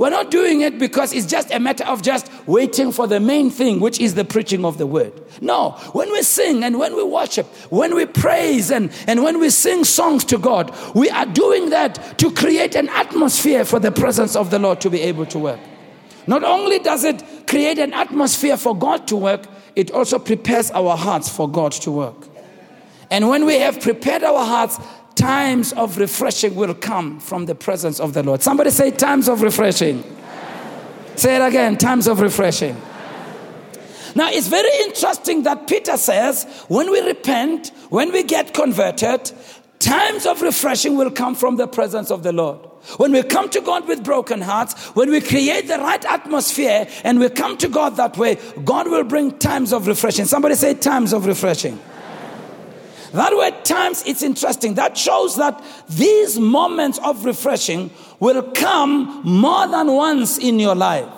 We're 0.00 0.08
not 0.08 0.30
doing 0.30 0.62
it 0.62 0.78
because 0.78 1.12
it's 1.12 1.26
just 1.26 1.50
a 1.50 1.60
matter 1.60 1.84
of 1.84 2.00
just 2.00 2.32
waiting 2.46 2.90
for 2.90 3.06
the 3.06 3.20
main 3.20 3.50
thing, 3.50 3.80
which 3.80 4.00
is 4.00 4.14
the 4.14 4.24
preaching 4.24 4.64
of 4.64 4.78
the 4.78 4.86
word. 4.86 5.12
No, 5.42 5.72
when 5.92 6.10
we 6.10 6.22
sing 6.22 6.64
and 6.64 6.78
when 6.78 6.96
we 6.96 7.04
worship, 7.04 7.44
when 7.70 7.94
we 7.94 8.06
praise 8.06 8.70
and, 8.70 8.90
and 9.06 9.22
when 9.22 9.38
we 9.38 9.50
sing 9.50 9.84
songs 9.84 10.24
to 10.24 10.38
God, 10.38 10.74
we 10.94 11.10
are 11.10 11.26
doing 11.26 11.68
that 11.68 12.18
to 12.18 12.32
create 12.32 12.76
an 12.76 12.88
atmosphere 12.88 13.62
for 13.66 13.78
the 13.78 13.92
presence 13.92 14.36
of 14.36 14.50
the 14.50 14.58
Lord 14.58 14.80
to 14.80 14.88
be 14.88 15.02
able 15.02 15.26
to 15.26 15.38
work. 15.38 15.60
Not 16.26 16.44
only 16.44 16.78
does 16.78 17.04
it 17.04 17.22
create 17.46 17.78
an 17.78 17.92
atmosphere 17.92 18.56
for 18.56 18.74
God 18.74 19.06
to 19.08 19.16
work, 19.16 19.44
it 19.76 19.90
also 19.90 20.18
prepares 20.18 20.70
our 20.70 20.96
hearts 20.96 21.28
for 21.28 21.46
God 21.46 21.72
to 21.72 21.90
work. 21.90 22.26
And 23.10 23.28
when 23.28 23.44
we 23.44 23.58
have 23.58 23.82
prepared 23.82 24.22
our 24.22 24.46
hearts, 24.46 24.78
times 25.14 25.72
of 25.72 25.98
refreshing 25.98 26.54
will 26.54 26.74
come 26.74 27.20
from 27.20 27.46
the 27.46 27.54
presence 27.54 28.00
of 28.00 28.14
the 28.14 28.22
Lord. 28.22 28.42
Somebody 28.42 28.70
say, 28.70 28.90
times 28.90 29.28
of 29.28 29.42
refreshing. 29.42 30.02
Say 31.16 31.36
it 31.36 31.42
again, 31.42 31.76
times 31.76 32.06
of 32.06 32.20
refreshing. 32.20 32.80
Now, 34.14 34.30
it's 34.30 34.48
very 34.48 34.70
interesting 34.84 35.44
that 35.44 35.68
Peter 35.68 35.96
says 35.96 36.44
when 36.68 36.90
we 36.90 37.00
repent, 37.00 37.68
when 37.90 38.12
we 38.12 38.22
get 38.22 38.54
converted, 38.54 39.30
times 39.78 40.26
of 40.26 40.42
refreshing 40.42 40.96
will 40.96 41.10
come 41.10 41.34
from 41.34 41.56
the 41.56 41.68
presence 41.68 42.10
of 42.10 42.22
the 42.22 42.32
Lord. 42.32 42.58
When 42.96 43.12
we 43.12 43.22
come 43.22 43.50
to 43.50 43.60
God 43.60 43.86
with 43.86 44.02
broken 44.02 44.40
hearts, 44.40 44.74
when 44.96 45.10
we 45.10 45.20
create 45.20 45.68
the 45.68 45.78
right 45.78 46.04
atmosphere 46.04 46.88
and 47.04 47.20
we 47.20 47.28
come 47.28 47.58
to 47.58 47.68
God 47.68 47.96
that 47.96 48.16
way, 48.16 48.38
God 48.64 48.88
will 48.88 49.04
bring 49.04 49.38
times 49.38 49.72
of 49.72 49.86
refreshing. 49.86 50.24
Somebody 50.24 50.54
say 50.54 50.74
times 50.74 51.12
of 51.12 51.26
refreshing. 51.26 51.78
That 53.12 53.34
word 53.34 53.64
times, 53.64 54.04
it's 54.06 54.22
interesting. 54.22 54.74
That 54.74 54.96
shows 54.96 55.36
that 55.36 55.62
these 55.88 56.38
moments 56.38 56.98
of 57.02 57.24
refreshing 57.24 57.90
will 58.20 58.42
come 58.52 59.22
more 59.24 59.66
than 59.66 59.88
once 59.92 60.38
in 60.38 60.58
your 60.58 60.74
life. 60.74 61.08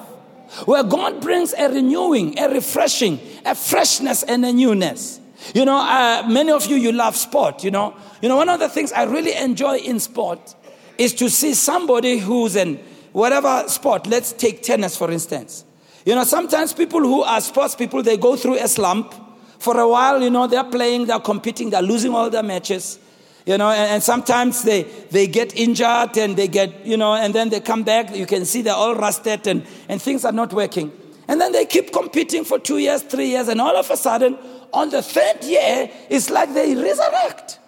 Where 0.66 0.82
God 0.82 1.20
brings 1.20 1.54
a 1.54 1.68
renewing, 1.68 2.38
a 2.38 2.48
refreshing, 2.48 3.20
a 3.44 3.54
freshness, 3.54 4.22
and 4.22 4.44
a 4.44 4.52
newness. 4.52 5.20
You 5.54 5.64
know, 5.64 5.76
uh, 5.76 6.24
many 6.28 6.52
of 6.52 6.66
you, 6.66 6.76
you 6.76 6.92
love 6.92 7.16
sport, 7.16 7.64
you 7.64 7.70
know. 7.70 7.94
You 8.20 8.28
know, 8.28 8.36
one 8.36 8.48
of 8.48 8.60
the 8.60 8.68
things 8.68 8.92
I 8.92 9.04
really 9.04 9.34
enjoy 9.34 9.78
in 9.78 9.98
sport 9.98 10.54
is 10.98 11.14
to 11.14 11.28
see 11.28 11.54
somebody 11.54 12.18
who's 12.18 12.54
in 12.54 12.76
whatever 13.12 13.64
sport. 13.68 14.06
Let's 14.06 14.32
take 14.32 14.62
tennis, 14.62 14.96
for 14.96 15.10
instance. 15.10 15.64
You 16.04 16.14
know, 16.14 16.24
sometimes 16.24 16.72
people 16.72 17.00
who 17.00 17.22
are 17.22 17.40
sports 17.40 17.74
people, 17.74 18.02
they 18.02 18.16
go 18.16 18.36
through 18.36 18.58
a 18.58 18.68
slump. 18.68 19.14
For 19.62 19.78
a 19.78 19.86
while, 19.86 20.20
you 20.20 20.28
know, 20.28 20.48
they're 20.48 20.64
playing, 20.64 21.06
they're 21.06 21.20
competing, 21.20 21.70
they're 21.70 21.82
losing 21.82 22.12
all 22.16 22.28
their 22.28 22.42
matches. 22.42 22.98
You 23.46 23.58
know, 23.58 23.70
and, 23.70 23.92
and 23.92 24.02
sometimes 24.02 24.64
they, 24.64 24.82
they 24.82 25.28
get 25.28 25.54
injured 25.56 26.16
and 26.18 26.36
they 26.36 26.48
get, 26.48 26.84
you 26.84 26.96
know, 26.96 27.14
and 27.14 27.32
then 27.32 27.48
they 27.48 27.60
come 27.60 27.84
back. 27.84 28.12
You 28.12 28.26
can 28.26 28.44
see 28.44 28.62
they're 28.62 28.74
all 28.74 28.96
rusted 28.96 29.46
and, 29.46 29.64
and 29.88 30.02
things 30.02 30.24
are 30.24 30.32
not 30.32 30.52
working. 30.52 30.90
And 31.28 31.40
then 31.40 31.52
they 31.52 31.64
keep 31.64 31.92
competing 31.92 32.42
for 32.42 32.58
two 32.58 32.78
years, 32.78 33.02
three 33.02 33.28
years, 33.28 33.46
and 33.46 33.60
all 33.60 33.76
of 33.76 33.88
a 33.88 33.96
sudden, 33.96 34.36
on 34.72 34.90
the 34.90 35.00
third 35.00 35.44
year, 35.44 35.88
it's 36.10 36.28
like 36.28 36.52
they 36.54 36.74
resurrect. 36.74 37.60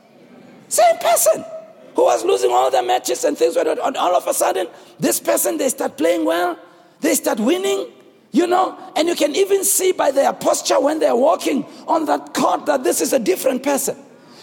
Same 0.67 0.99
person 0.99 1.45
who 1.95 2.03
was 2.07 2.25
losing 2.25 2.51
all 2.51 2.73
the 2.73 2.83
matches 2.83 3.23
and 3.23 3.39
things 3.39 3.55
were 3.55 3.63
not. 3.63 3.79
And 3.79 3.97
all 3.97 4.17
of 4.17 4.27
a 4.27 4.35
sudden, 4.35 4.67
this 4.99 5.21
person, 5.21 5.59
they 5.59 5.69
start 5.69 5.97
playing 5.97 6.25
well, 6.25 6.59
they 7.03 7.15
start 7.15 7.39
winning, 7.39 7.87
you 8.35 8.49
know, 8.49 8.77
and 8.97 9.07
you 9.07 9.15
can 9.15 9.37
even 9.37 9.63
see 9.63 9.93
by 9.93 10.11
their 10.11 10.33
posture 10.33 10.81
when 10.81 10.99
they're 10.99 11.15
walking 11.15 11.65
on 11.87 12.07
that 12.07 12.35
court 12.35 12.67
that 12.67 12.83
this 12.83 13.01
is 13.01 13.13
a 13.13 13.19
different 13.21 13.63
person. 13.63 13.97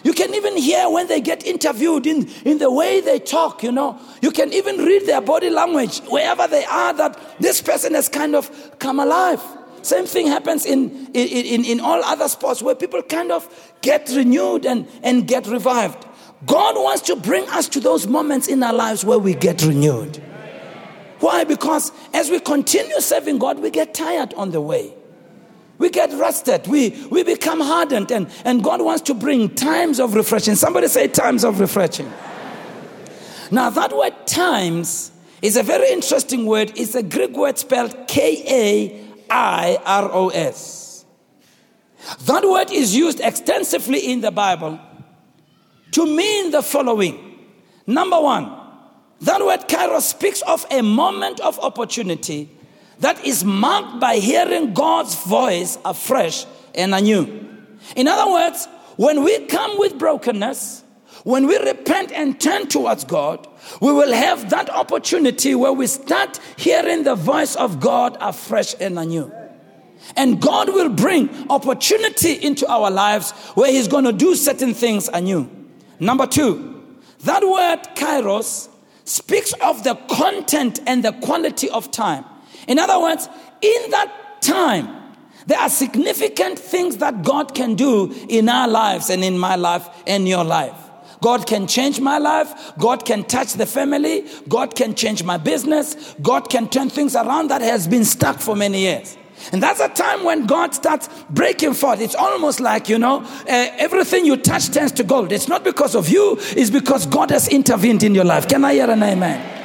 You 0.06 0.14
can 0.14 0.34
even 0.34 0.56
hear 0.56 0.90
when 0.90 1.08
they 1.10 1.20
get 1.20 1.46
interviewed 1.46 2.08
in, 2.08 2.30
in 2.46 2.58
the 2.58 2.72
way 2.72 3.02
they 3.02 3.20
talk, 3.20 3.62
you 3.62 3.72
know. 3.72 4.00
You 4.22 4.32
can 4.32 4.54
even 4.54 4.78
read 4.78 5.08
their 5.08 5.20
body 5.20 5.50
language 5.50 6.00
wherever 6.08 6.48
they 6.48 6.64
are 6.64 6.94
that 6.94 7.20
this 7.42 7.62
person 7.62 7.94
has 7.94 8.08
kind 8.08 8.34
of 8.34 8.80
come 8.80 8.98
alive. 9.02 9.44
Same 9.82 10.06
thing 10.06 10.28
happens 10.28 10.66
in, 10.66 11.08
in, 11.14 11.46
in, 11.46 11.66
in 11.66 11.80
all 11.82 12.02
other 12.06 12.30
sports 12.30 12.64
where 12.64 12.76
people 12.76 13.04
kind 13.04 13.30
of 13.30 13.74
get 13.82 14.10
renewed 14.16 14.66
and, 14.66 14.88
and 15.04 15.28
get 15.28 15.48
revived. 15.48 16.06
God 16.46 16.76
wants 16.76 17.02
to 17.04 17.18
bring 17.18 17.46
us 17.50 17.68
to 17.68 17.82
those 17.82 18.08
moments 18.08 18.48
in 18.48 18.64
our 18.64 18.74
lives 18.74 19.04
where 19.04 19.20
we 19.20 19.34
get 19.34 19.62
renewed. 19.64 20.24
Why? 21.22 21.44
Because 21.44 21.92
as 22.14 22.30
we 22.30 22.40
continue 22.40 23.00
serving 23.00 23.38
God, 23.38 23.60
we 23.60 23.70
get 23.70 23.94
tired 23.94 24.34
on 24.34 24.52
the 24.52 24.60
way. 24.60 24.94
We 25.78 25.90
get 25.90 26.12
rusted. 26.14 26.68
We, 26.68 26.90
we 27.10 27.24
become 27.24 27.62
hardened. 27.62 28.12
And, 28.12 28.30
and 28.44 28.64
God 28.64 28.82
wants 28.82 29.04
to 29.04 29.14
bring 29.14 29.50
times 29.56 30.00
of 30.00 30.16
refreshing. 30.16 30.56
Somebody 30.56 30.88
say 30.88 31.08
times 31.08 31.44
of 31.44 31.60
refreshing. 31.60 32.12
Now, 33.52 33.70
that 33.70 33.96
word 33.96 34.14
times 34.28 35.12
is 35.42 35.58
a 35.58 35.64
very 35.64 35.92
interesting 35.92 36.46
word. 36.46 36.72
It's 36.76 36.96
a 36.96 37.04
Greek 37.04 37.32
word 37.32 37.58
spelled 37.58 38.08
K 38.08 38.44
A 38.48 39.24
I 39.30 39.78
R 39.86 40.10
O 40.12 40.30
S. 40.30 41.06
That 42.26 42.44
word 42.44 42.72
is 42.72 42.96
used 42.96 43.20
extensively 43.20 44.12
in 44.12 44.22
the 44.22 44.32
Bible 44.32 44.80
to 45.92 46.06
mean 46.06 46.52
the 46.52 46.62
following. 46.62 47.40
Number 47.86 48.20
one, 48.20 48.61
that 49.22 49.42
word 49.42 49.62
kairos 49.68 50.02
speaks 50.02 50.42
of 50.42 50.66
a 50.72 50.82
moment 50.82 51.40
of 51.40 51.60
opportunity 51.60 52.50
that 53.00 53.24
is 53.26 53.44
marked 53.44 54.00
by 54.00 54.18
hearing 54.18 54.74
God's 54.74 55.16
voice 55.26 55.78
afresh 55.86 56.46
and 56.76 56.94
anew. 56.94 57.48
In 57.96 58.08
other 58.08 58.32
words, 58.32 58.68
when 58.98 59.24
we 59.24 59.46
come 59.46 59.78
with 59.78 59.98
brokenness, 59.98 60.84
when 61.24 61.46
we 61.48 61.58
repent 61.58 62.12
and 62.12 62.40
turn 62.40 62.68
towards 62.68 63.04
God, 63.04 63.48
we 63.80 63.92
will 63.92 64.12
have 64.12 64.50
that 64.50 64.70
opportunity 64.70 65.54
where 65.54 65.74
we 65.74 65.88
start 65.88 66.40
hearing 66.58 67.04
the 67.04 67.16
voice 67.16 67.56
of 67.56 67.80
God 67.80 68.18
afresh 68.20 68.76
and 68.80 68.98
anew. 68.98 69.32
And 70.16 70.42
God 70.42 70.70
will 70.70 70.90
bring 70.90 71.30
opportunity 71.50 72.34
into 72.34 72.68
our 72.68 72.90
lives 72.90 73.32
where 73.54 73.72
He's 73.72 73.88
going 73.88 74.06
to 74.06 74.14
do 74.14 74.36
certain 74.36 74.74
things 74.74 75.08
anew. 75.08 75.50
Number 76.00 76.26
two, 76.26 76.98
that 77.24 77.44
word 77.44 77.96
kairos 77.96 78.68
speaks 79.12 79.52
of 79.62 79.84
the 79.84 79.96
content 80.10 80.80
and 80.88 81.04
the 81.04 81.12
quality 81.12 81.70
of 81.70 81.92
time. 81.92 82.24
In 82.68 82.80
other 82.80 82.98
words, 82.98 83.28
in 83.62 83.92
that 83.92 84.42
time, 84.42 84.88
there 85.48 85.60
are 85.60 85.70
significant 85.70 86.58
things 86.58 86.98
that 86.98 87.22
God 87.24 87.54
can 87.54 87.76
do 87.76 88.14
in 88.30 88.48
our 88.48 88.70
lives 88.70 89.10
and 89.10 89.22
in 89.22 89.38
my 89.38 89.56
life 89.58 89.88
and 90.08 90.28
your 90.28 90.46
life. 90.46 90.76
God 91.20 91.46
can 91.46 91.68
change 91.68 92.00
my 92.00 92.20
life. 92.20 92.74
God 92.80 93.06
can 93.06 93.26
touch 93.26 93.54
the 93.54 93.66
family. 93.66 94.26
God 94.48 94.76
can 94.76 94.96
change 94.96 95.24
my 95.24 95.38
business. 95.38 96.16
God 96.22 96.50
can 96.50 96.70
turn 96.70 96.90
things 96.90 97.16
around 97.16 97.50
that 97.50 97.62
has 97.62 97.88
been 97.88 98.06
stuck 98.06 98.40
for 98.40 98.56
many 98.56 98.80
years. 98.80 99.18
And 99.52 99.62
that's 99.62 99.80
a 99.80 99.90
time 99.90 100.24
when 100.24 100.46
God 100.46 100.74
starts 100.74 101.10
breaking 101.30 101.74
forth. 101.74 102.00
It's 102.00 102.16
almost 102.16 102.60
like, 102.60 102.88
you 102.88 102.98
know, 102.98 103.22
uh, 103.22 103.46
everything 103.48 104.26
you 104.26 104.38
touch 104.38 104.72
turns 104.72 104.92
to 104.94 105.04
gold. 105.04 105.32
It's 105.32 105.48
not 105.48 105.64
because 105.64 105.96
of 105.96 106.10
you, 106.10 106.38
it's 106.40 106.70
because 106.70 107.06
God 107.06 107.32
has 107.32 107.48
intervened 107.48 108.04
in 108.04 108.16
your 108.16 108.26
life. 108.26 108.48
Can 108.48 108.64
I 108.64 108.74
hear 108.74 108.90
an 108.90 109.04
amen? 109.04 109.60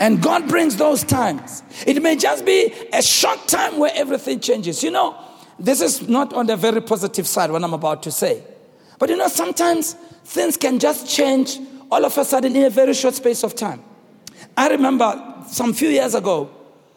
And 0.00 0.20
God 0.20 0.48
brings 0.48 0.76
those 0.76 1.04
times. 1.04 1.62
It 1.86 2.02
may 2.02 2.16
just 2.16 2.44
be 2.44 2.72
a 2.92 3.02
short 3.02 3.46
time 3.46 3.78
where 3.78 3.92
everything 3.94 4.40
changes. 4.40 4.82
You 4.82 4.90
know, 4.90 5.16
this 5.58 5.80
is 5.80 6.08
not 6.08 6.32
on 6.32 6.46
the 6.46 6.56
very 6.56 6.80
positive 6.80 7.26
side, 7.26 7.50
what 7.50 7.62
I'm 7.62 7.74
about 7.74 8.02
to 8.04 8.10
say. 8.10 8.42
But 8.98 9.10
you 9.10 9.16
know, 9.16 9.28
sometimes 9.28 9.94
things 10.24 10.56
can 10.56 10.78
just 10.78 11.08
change 11.08 11.58
all 11.90 12.04
of 12.04 12.16
a 12.16 12.24
sudden 12.24 12.56
in 12.56 12.64
a 12.64 12.70
very 12.70 12.94
short 12.94 13.14
space 13.14 13.44
of 13.44 13.54
time. 13.54 13.82
I 14.56 14.68
remember 14.68 15.44
some 15.48 15.72
few 15.72 15.88
years 15.88 16.14
ago, 16.14 16.50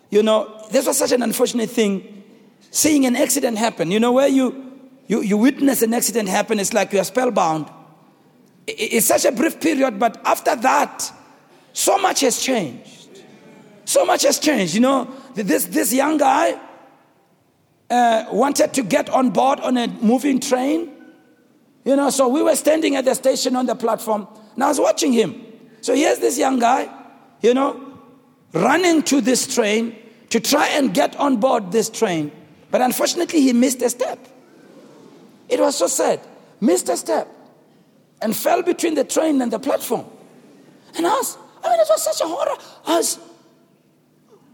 you 0.10 0.24
know, 0.24 0.66
this 0.72 0.86
was 0.86 0.98
such 0.98 1.12
an 1.12 1.22
unfortunate 1.22 1.70
thing, 1.70 2.24
seeing 2.72 3.06
an 3.06 3.16
accident 3.16 3.58
happen. 3.58 3.92
You 3.92 4.00
know, 4.00 4.12
where 4.12 4.28
you, 4.28 4.80
you, 5.08 5.22
you 5.22 5.38
witness 5.38 5.82
an 5.82 5.94
accident 5.94 6.30
happen, 6.30 6.60
it's 6.60 6.74
like 6.74 6.94
you 6.94 7.00
are 7.00 7.06
spellbound. 7.06 7.70
It's 8.68 9.06
such 9.06 9.26
a 9.26 9.32
brief 9.32 9.60
period, 9.60 10.00
but 10.00 10.20
after 10.26 10.56
that, 10.56 11.12
so 11.74 11.98
much 11.98 12.22
has 12.22 12.42
changed. 12.42 13.10
So 13.86 14.06
much 14.06 14.24
has 14.24 14.40
changed. 14.40 14.74
You 14.74 14.82
know, 14.82 15.14
this, 15.36 15.66
this 15.66 15.94
young 15.94 16.18
guy 16.18 16.60
uh, 17.90 18.26
wanted 18.32 18.74
to 18.74 18.82
get 18.82 19.10
on 19.10 19.30
board 19.30 19.60
on 19.60 19.78
a 19.78 19.88
moving 19.88 20.40
train. 20.40 20.92
You 21.84 21.96
know, 21.96 22.10
so 22.10 22.28
we 22.28 22.42
were 22.42 22.56
standing 22.56 22.96
at 22.96 23.06
the 23.06 23.14
station 23.14 23.56
on 23.56 23.68
the 23.68 23.76
platform, 23.76 24.28
and 24.56 24.64
I 24.64 24.70
was 24.70 24.80
watching 24.80 25.14
him. 25.14 25.40
So 25.82 25.94
here's 25.94 26.18
this 26.18 26.36
young 26.40 26.58
guy, 26.58 26.90
you 27.42 27.54
know, 27.54 27.85
running 28.56 29.04
to 29.04 29.22
this 29.22 29.54
train 29.54 29.96
to 30.30 30.40
try 30.40 30.68
and 30.70 30.94
get 30.94 31.16
on 31.18 31.38
board 31.38 31.72
this 31.72 31.90
train. 31.90 32.32
But 32.72 32.82
unfortunately, 32.82 33.42
he 33.42 33.54
missed 33.54 33.82
a 33.82 33.90
step. 33.90 34.20
It 35.50 35.60
was 35.60 35.78
so 35.78 35.88
sad. 35.88 36.20
Missed 36.60 36.90
a 36.90 36.98
step 36.98 37.28
and 38.22 38.36
fell 38.36 38.64
between 38.64 38.96
the 38.96 39.04
train 39.04 39.42
and 39.42 39.52
the 39.52 39.60
platform. 39.60 40.06
And 40.96 41.06
I 41.06 41.10
was, 41.10 41.38
I 41.64 41.70
mean, 41.70 41.80
it 41.80 41.88
was 41.90 42.04
such 42.04 42.22
a 42.22 42.28
horror. 42.28 42.58
I 42.88 42.98
was 42.98 43.20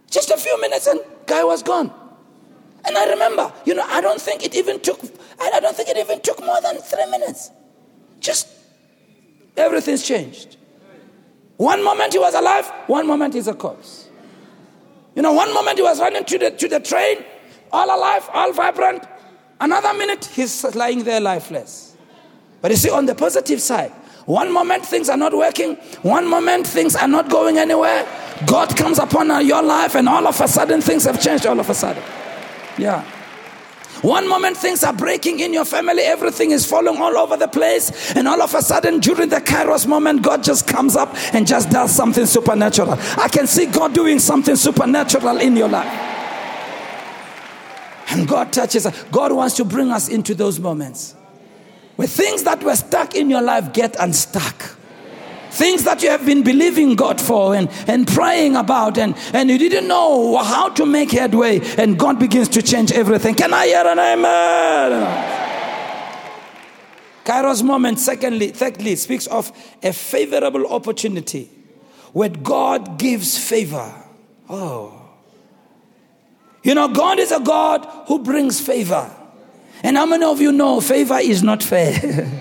just 0.09 0.31
a 0.31 0.37
few 0.37 0.59
minutes 0.59 0.87
and 0.87 0.99
guy 1.27 1.43
was 1.43 1.63
gone. 1.63 1.91
And 2.83 2.97
I 2.97 3.11
remember, 3.11 3.53
you 3.65 3.75
know, 3.75 3.85
I 3.87 4.01
don't 4.01 4.19
think 4.19 4.43
it 4.43 4.55
even 4.55 4.79
took, 4.79 4.99
I 5.39 5.59
don't 5.59 5.75
think 5.75 5.89
it 5.89 5.97
even 5.97 6.19
took 6.21 6.43
more 6.43 6.59
than 6.61 6.77
three 6.77 7.09
minutes. 7.11 7.51
Just 8.19 8.47
everything's 9.55 10.03
changed. 10.03 10.57
One 11.61 11.83
moment 11.83 12.11
he 12.11 12.17
was 12.17 12.33
alive, 12.33 12.67
one 12.87 13.05
moment 13.05 13.35
he's 13.35 13.47
a 13.47 13.53
corpse. 13.53 14.09
You 15.13 15.21
know, 15.21 15.31
one 15.31 15.53
moment 15.53 15.77
he 15.77 15.83
was 15.83 15.99
running 15.99 16.25
to 16.25 16.37
the, 16.39 16.49
to 16.49 16.67
the 16.67 16.79
train, 16.79 17.23
all 17.71 17.85
alive, 17.85 18.27
all 18.33 18.51
vibrant. 18.51 19.03
Another 19.59 19.93
minute, 19.93 20.25
he's 20.25 20.63
lying 20.73 21.03
there 21.03 21.19
lifeless. 21.19 21.95
But 22.63 22.71
you 22.71 22.77
see, 22.77 22.89
on 22.89 23.05
the 23.05 23.13
positive 23.13 23.61
side, 23.61 23.91
one 24.25 24.51
moment 24.51 24.87
things 24.87 25.07
are 25.07 25.17
not 25.17 25.37
working, 25.37 25.75
one 26.01 26.27
moment 26.27 26.65
things 26.65 26.95
are 26.95 27.07
not 27.07 27.29
going 27.29 27.59
anywhere. 27.59 28.07
God 28.47 28.75
comes 28.75 28.97
upon 28.97 29.27
your 29.45 29.61
life, 29.61 29.93
and 29.93 30.09
all 30.09 30.25
of 30.25 30.41
a 30.41 30.47
sudden 30.47 30.81
things 30.81 31.03
have 31.03 31.21
changed 31.21 31.45
all 31.45 31.59
of 31.59 31.69
a 31.69 31.75
sudden. 31.75 32.01
Yeah. 32.79 33.05
One 34.01 34.27
moment 34.27 34.57
things 34.57 34.83
are 34.83 34.93
breaking 34.93 35.39
in 35.39 35.53
your 35.53 35.65
family, 35.65 36.01
everything 36.01 36.51
is 36.51 36.65
falling 36.65 36.97
all 36.97 37.17
over 37.17 37.37
the 37.37 37.47
place, 37.47 38.15
and 38.15 38.27
all 38.27 38.41
of 38.41 38.53
a 38.55 38.61
sudden 38.61 38.99
during 38.99 39.29
the 39.29 39.37
Kairos 39.37 39.85
moment, 39.85 40.23
God 40.23 40.43
just 40.43 40.67
comes 40.67 40.95
up 40.95 41.15
and 41.33 41.45
just 41.45 41.69
does 41.69 41.95
something 41.95 42.25
supernatural. 42.25 42.93
I 43.17 43.27
can 43.27 43.45
see 43.45 43.67
God 43.67 43.93
doing 43.93 44.17
something 44.17 44.55
supernatural 44.55 45.37
in 45.37 45.55
your 45.55 45.69
life. 45.69 45.91
And 48.09 48.27
God 48.27 48.51
touches 48.51 48.85
us. 48.85 49.03
God 49.11 49.31
wants 49.31 49.55
to 49.55 49.63
bring 49.63 49.91
us 49.91 50.09
into 50.09 50.35
those 50.35 50.59
moments 50.59 51.15
where 51.95 52.07
things 52.07 52.43
that 52.43 52.63
were 52.63 52.75
stuck 52.75 53.15
in 53.15 53.29
your 53.29 53.41
life 53.41 53.71
get 53.71 53.95
unstuck. 53.99 54.77
Things 55.51 55.83
that 55.83 56.01
you 56.01 56.09
have 56.09 56.25
been 56.25 56.43
believing 56.43 56.95
God 56.95 57.19
for 57.19 57.53
and, 57.53 57.69
and 57.87 58.07
praying 58.07 58.55
about, 58.55 58.97
and, 58.97 59.15
and 59.33 59.49
you 59.49 59.57
didn't 59.57 59.87
know 59.87 60.37
how 60.37 60.69
to 60.69 60.85
make 60.85 61.11
headway, 61.11 61.59
and 61.77 61.99
God 61.99 62.19
begins 62.19 62.47
to 62.49 62.61
change 62.61 62.93
everything. 62.93 63.35
Can 63.35 63.53
I 63.53 63.67
hear 63.67 63.85
an 63.85 63.99
amen? 63.99 65.41
Kairos 67.25 67.63
moment, 67.63 67.99
secondly, 67.99 68.47
thirdly, 68.47 68.95
speaks 68.95 69.27
of 69.27 69.51
a 69.83 69.91
favorable 69.91 70.65
opportunity 70.67 71.49
where 72.13 72.29
God 72.29 72.97
gives 72.97 73.37
favor. 73.37 73.93
Oh. 74.49 74.97
You 76.63 76.75
know, 76.75 76.87
God 76.87 77.19
is 77.19 77.31
a 77.31 77.39
God 77.39 77.85
who 78.07 78.19
brings 78.19 78.59
favor. 78.59 79.09
And 79.83 79.97
how 79.97 80.05
many 80.05 80.23
of 80.23 80.39
you 80.39 80.51
know 80.51 80.79
favor 80.79 81.19
is 81.19 81.43
not 81.43 81.61
fair? 81.61 82.40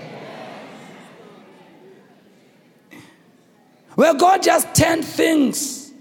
where 4.01 4.15
God 4.15 4.41
just 4.41 4.73
turned 4.73 5.05
things 5.05 5.91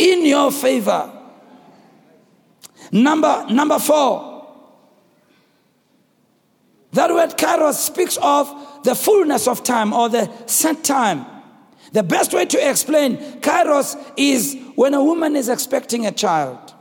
in 0.00 0.26
your 0.26 0.50
favor. 0.50 1.12
Number, 2.90 3.46
number 3.48 3.78
four, 3.78 4.48
that 6.90 7.08
word 7.10 7.38
kairos 7.38 7.74
speaks 7.74 8.18
of 8.20 8.82
the 8.82 8.96
fullness 8.96 9.46
of 9.46 9.62
time 9.62 9.92
or 9.92 10.08
the 10.08 10.28
set 10.46 10.82
time. 10.82 11.24
The 11.92 12.02
best 12.02 12.34
way 12.34 12.46
to 12.46 12.68
explain 12.68 13.18
kairos 13.38 13.96
is 14.16 14.56
when 14.74 14.92
a 14.94 15.04
woman 15.04 15.36
is 15.36 15.48
expecting 15.48 16.06
a 16.06 16.10
child. 16.10 16.74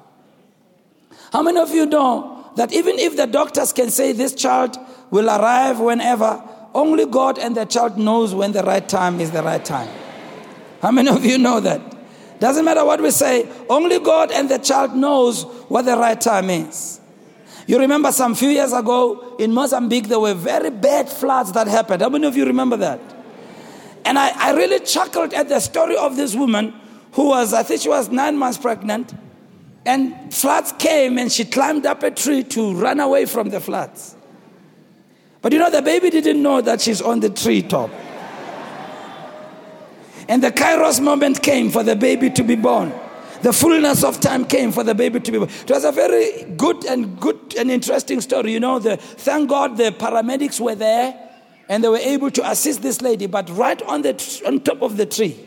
How 1.31 1.43
many 1.43 1.59
of 1.59 1.69
you 1.69 1.85
know 1.85 2.51
that 2.55 2.73
even 2.73 2.97
if 2.97 3.15
the 3.15 3.27
doctors 3.27 3.71
can 3.71 3.91
say 3.91 4.13
this 4.13 4.33
child 4.33 4.79
will 5.11 5.27
arrive 5.29 5.79
whenever, 5.79 6.43
only 6.73 7.05
God 7.05 7.37
and 7.37 7.55
the 7.55 7.65
child 7.65 7.99
knows 7.99 8.33
when 8.33 8.51
the 8.51 8.63
right 8.63 8.89
time 8.89 9.19
is 9.19 9.29
the 9.29 9.43
right 9.43 9.63
time. 9.63 10.09
How 10.82 10.91
many 10.91 11.09
of 11.09 11.25
you 11.25 11.38
know 11.38 11.59
that? 11.59 11.82
Doesn't 12.39 12.63
matter 12.63 12.86
what 12.86 13.01
we 13.01 13.11
say, 13.11 13.49
only 13.69 13.99
God 13.99 14.32
and 14.32 14.49
the 14.49 14.57
child 14.57 14.95
knows 14.95 15.43
what 15.67 15.84
the 15.84 15.97
right 15.97 16.19
time 16.19 16.49
is. 16.49 17.01
You 17.67 17.80
remember 17.80 18.11
some 18.11 18.34
few 18.34 18.49
years 18.49 18.73
ago 18.73 19.36
in 19.38 19.53
Mozambique, 19.53 20.07
there 20.07 20.19
were 20.19 20.34
very 20.34 20.69
bad 20.69 21.09
floods 21.09 21.51
that 21.51 21.67
happened. 21.67 22.01
How 22.01 22.09
many 22.09 22.25
of 22.25 22.36
you 22.36 22.45
remember 22.45 22.77
that? 22.77 22.99
And 24.05 24.17
I, 24.17 24.32
I 24.36 24.53
really 24.53 24.80
chuckled 24.80 25.34
at 25.34 25.49
the 25.49 25.59
story 25.59 25.97
of 25.97 26.15
this 26.15 26.34
woman 26.34 26.73
who 27.11 27.27
was, 27.27 27.53
I 27.53 27.63
think 27.63 27.82
she 27.82 27.89
was 27.89 28.09
nine 28.09 28.38
months 28.38 28.57
pregnant. 28.57 29.13
And 29.86 30.34
floods 30.34 30.73
came 30.80 31.17
and 31.17 31.32
she 31.32 31.45
climbed 31.45 31.86
up 31.86 32.03
a 32.03 32.11
tree 32.11 32.43
to 32.45 32.73
run 32.73 32.99
away 32.99 33.25
from 33.25 33.49
the 33.49 33.59
floods. 33.59 34.15
But 35.41 35.53
you 35.53 35.59
know, 35.59 35.69
the 35.69 35.82
baby 35.82 36.09
didn't 36.09 36.41
know 36.41 36.61
that 36.61 36.82
she's 36.82 37.01
on 37.01 37.19
the 37.19 37.30
tree 37.30 37.61
top. 37.61 37.89
And 40.30 40.43
the 40.43 40.51
kairos 40.51 41.01
moment 41.01 41.41
came 41.41 41.71
for 41.71 41.82
the 41.84 41.95
baby 41.95 42.30
to 42.30 42.43
be 42.43 42.55
born. 42.55 42.93
The 43.41 43.51
fullness 43.51 44.03
of 44.03 44.19
time 44.19 44.45
came 44.45 44.71
for 44.71 44.84
the 44.84 44.93
baby 44.93 45.19
to 45.19 45.32
be 45.32 45.39
born. 45.39 45.49
It 45.49 45.71
was 45.71 45.84
a 45.84 45.91
very 45.91 46.43
good 46.55 46.86
and 46.86 47.19
good 47.19 47.55
and 47.57 47.71
interesting 47.71 48.21
story. 48.21 48.53
You 48.53 48.59
know, 48.59 48.77
the, 48.77 48.97
thank 48.97 49.49
God 49.49 49.75
the 49.77 49.91
paramedics 49.91 50.59
were 50.59 50.75
there 50.75 51.30
and 51.67 51.84
they 51.84 51.89
were 51.89 51.97
able 51.97 52.30
to 52.30 52.47
assist 52.47 52.84
this 52.84 53.01
lady, 53.01 53.25
but 53.25 53.49
right 53.57 53.82
on, 53.82 54.03
the, 54.03 54.41
on 54.45 54.59
top 54.59 54.84
of 54.84 54.97
the 54.97 55.07
tree. 55.07 55.39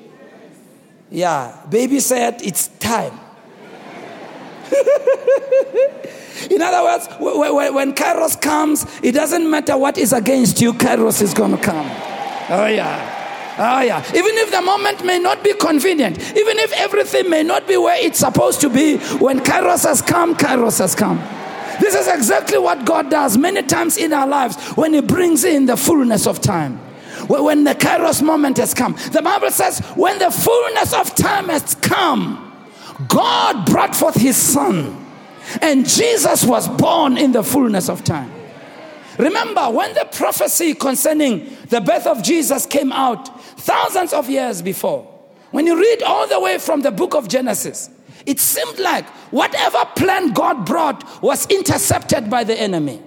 Yeah, 1.11 1.64
baby 1.70 2.01
said, 2.01 2.43
It's 2.43 2.66
time. 2.78 3.12
In 6.51 6.61
other 6.61 6.83
words, 6.83 7.07
when 7.20 7.95
Kairos 7.95 8.41
comes, 8.41 8.85
it 9.01 9.12
doesn't 9.12 9.49
matter 9.49 9.76
what 9.76 9.97
is 9.97 10.12
against 10.12 10.61
you, 10.61 10.72
Kairos 10.72 11.22
is 11.22 11.35
going 11.35 11.57
to 11.57 11.62
come. 11.62 11.87
Oh, 12.51 12.66
yeah. 12.66 13.22
Oh, 13.59 13.80
yeah. 13.82 14.03
Even 14.09 14.34
if 14.38 14.50
the 14.50 14.62
moment 14.62 15.05
may 15.05 15.18
not 15.18 15.44
be 15.44 15.53
convenient, 15.55 16.18
even 16.18 16.59
if 16.59 16.72
everything 16.72 17.28
may 17.28 17.42
not 17.42 17.68
be 17.68 17.76
where 17.76 18.03
it's 18.03 18.18
supposed 18.18 18.61
to 18.62 18.70
be, 18.70 18.96
when 19.18 19.40
Kairos 19.40 19.84
has 19.84 20.00
come, 20.00 20.34
Kairos 20.34 20.78
has 20.78 20.94
come. 20.94 21.18
This 21.78 21.94
is 21.94 22.09
exactly 22.09 22.59
what 22.59 22.84
God 22.84 23.11
does 23.11 23.36
many 23.36 23.62
times 23.62 23.96
in 23.96 24.12
our 24.12 24.26
lives 24.26 24.57
when 24.74 24.94
He 24.94 25.00
brings 25.00 25.44
in 25.44 25.66
the 25.66 25.76
fullness 25.76 26.26
of 26.26 26.40
time. 26.40 26.78
When 27.28 27.64
the 27.64 27.74
Kairos 27.74 28.22
moment 28.22 28.57
has 28.57 28.72
come. 28.74 28.96
The 29.12 29.22
Bible 29.22 29.50
says, 29.50 29.80
when 29.96 30.18
the 30.18 30.30
fullness 30.30 30.94
of 30.94 31.14
time 31.14 31.48
has 31.48 31.74
come, 31.76 32.53
God 33.09 33.66
brought 33.66 33.94
forth 33.94 34.16
His 34.16 34.36
Son, 34.36 35.05
and 35.61 35.86
Jesus 35.88 36.44
was 36.44 36.68
born 36.68 37.18
in 37.18 37.32
the 37.32 37.42
fullness 37.42 37.88
of 37.88 38.03
time. 38.03 38.30
Remember, 39.19 39.71
when 39.71 39.93
the 39.95 40.09
prophecy 40.11 40.75
concerning 40.75 41.57
the 41.69 41.81
birth 41.81 42.07
of 42.07 42.23
Jesus 42.23 42.67
came 42.67 42.93
out 42.93 43.41
thousands 43.61 44.13
of 44.13 44.31
years 44.31 44.63
before, 44.63 45.09
when 45.51 45.67
you 45.67 45.79
read 45.79 46.03
all 46.03 46.27
the 46.27 46.41
way 46.41 46.59
from 46.59 46.81
the 46.81 46.91
book 46.91 47.15
of 47.15 47.29
Genesis, 47.29 47.91
it 48.25 48.41
seemed 48.41 48.79
like 48.79 49.07
whatever 49.31 49.85
plan 49.97 50.33
God 50.33 50.65
brought 50.65 51.23
was 51.23 51.47
intercepted 51.47 52.31
by 52.31 52.45
the 52.45 52.59
enemy. 52.59 53.03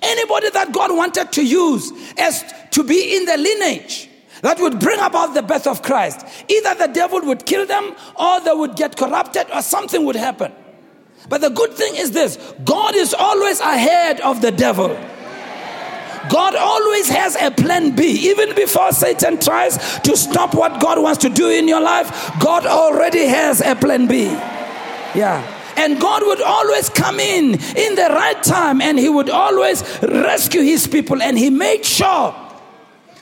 Anybody 0.00 0.50
that 0.50 0.72
God 0.72 0.94
wanted 0.96 1.32
to 1.32 1.44
use 1.44 1.92
as 2.16 2.44
to 2.70 2.84
be 2.84 3.16
in 3.16 3.24
the 3.24 3.36
lineage 3.36 4.08
that 4.42 4.58
would 4.60 4.78
bring 4.78 5.00
about 5.00 5.34
the 5.34 5.42
birth 5.42 5.66
of 5.66 5.82
Christ, 5.82 6.24
either 6.48 6.74
the 6.74 6.92
devil 6.92 7.20
would 7.22 7.44
kill 7.44 7.66
them 7.66 7.94
or 8.16 8.40
they 8.40 8.52
would 8.52 8.76
get 8.76 8.96
corrupted 8.96 9.46
or 9.52 9.62
something 9.62 10.04
would 10.04 10.16
happen. 10.16 10.52
But 11.28 11.40
the 11.40 11.50
good 11.50 11.72
thing 11.72 11.96
is 11.96 12.10
this 12.10 12.36
God 12.64 12.94
is 12.94 13.14
always 13.14 13.60
ahead 13.60 14.20
of 14.20 14.40
the 14.40 14.50
devil. 14.50 14.96
God 16.30 16.56
always 16.56 17.08
has 17.10 17.36
a 17.36 17.50
plan 17.50 17.94
B. 17.94 18.30
Even 18.30 18.54
before 18.54 18.92
Satan 18.92 19.38
tries 19.38 19.76
to 20.00 20.16
stop 20.16 20.54
what 20.54 20.80
God 20.80 21.02
wants 21.02 21.18
to 21.22 21.28
do 21.28 21.50
in 21.50 21.68
your 21.68 21.80
life, 21.80 22.32
God 22.40 22.66
already 22.66 23.26
has 23.26 23.60
a 23.60 23.74
plan 23.74 24.06
B. 24.06 24.24
Yeah. 25.14 25.50
And 25.76 26.00
God 26.00 26.22
would 26.24 26.40
always 26.40 26.88
come 26.88 27.18
in 27.20 27.54
in 27.54 27.94
the 27.94 28.08
right 28.10 28.42
time 28.42 28.80
and 28.80 28.98
He 28.98 29.08
would 29.08 29.28
always 29.28 29.82
rescue 30.02 30.62
His 30.62 30.86
people. 30.86 31.20
And 31.20 31.36
He 31.36 31.50
made 31.50 31.84
sure 31.84 32.34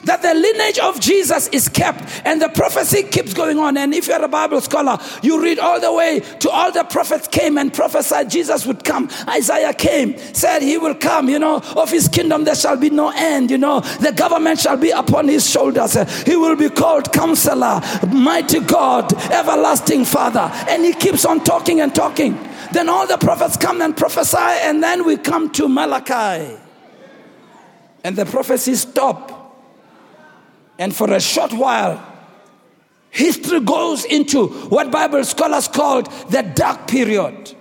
that 0.05 0.21
the 0.21 0.33
lineage 0.33 0.79
of 0.79 0.99
Jesus 0.99 1.47
is 1.49 1.69
kept 1.69 2.03
and 2.25 2.41
the 2.41 2.49
prophecy 2.49 3.03
keeps 3.03 3.33
going 3.33 3.59
on. 3.59 3.77
And 3.77 3.93
if 3.93 4.07
you're 4.07 4.23
a 4.23 4.27
Bible 4.27 4.61
scholar, 4.61 4.97
you 5.21 5.41
read 5.41 5.59
all 5.59 5.79
the 5.79 5.93
way 5.93 6.19
to 6.39 6.49
all 6.49 6.71
the 6.71 6.83
prophets 6.83 7.27
came 7.27 7.57
and 7.57 7.73
prophesied 7.73 8.29
Jesus 8.29 8.65
would 8.65 8.83
come. 8.83 9.09
Isaiah 9.27 9.73
came, 9.73 10.17
said 10.33 10.61
he 10.61 10.77
will 10.77 10.95
come, 10.95 11.29
you 11.29 11.39
know, 11.39 11.61
of 11.75 11.89
his 11.89 12.07
kingdom 12.07 12.43
there 12.43 12.55
shall 12.55 12.77
be 12.77 12.89
no 12.89 13.11
end, 13.15 13.51
you 13.51 13.57
know, 13.57 13.79
the 13.79 14.11
government 14.11 14.59
shall 14.59 14.77
be 14.77 14.91
upon 14.91 15.27
his 15.27 15.49
shoulders. 15.49 15.93
He 16.23 16.35
will 16.35 16.55
be 16.55 16.69
called 16.69 17.11
counselor, 17.13 17.81
mighty 18.11 18.59
God, 18.59 19.13
everlasting 19.31 20.05
father. 20.05 20.51
And 20.69 20.83
he 20.83 20.93
keeps 20.93 21.25
on 21.25 21.43
talking 21.43 21.81
and 21.81 21.93
talking. 21.93 22.37
Then 22.71 22.89
all 22.89 23.05
the 23.05 23.17
prophets 23.17 23.57
come 23.57 23.81
and 23.81 23.95
prophesy, 23.95 24.37
and 24.37 24.81
then 24.81 25.05
we 25.05 25.17
come 25.17 25.51
to 25.51 25.67
Malachi. 25.67 26.57
And 28.03 28.15
the 28.15 28.25
prophecies 28.25 28.81
stop 28.81 29.42
and 30.77 30.95
for 30.95 31.11
a 31.11 31.19
short 31.19 31.53
while, 31.53 32.03
history 33.09 33.59
goes 33.59 34.05
into 34.05 34.47
what 34.47 34.91
Bible 34.91 35.23
scholars 35.23 35.67
called 35.67 36.11
the 36.29 36.41
dark 36.41 36.87
period. 36.87 37.55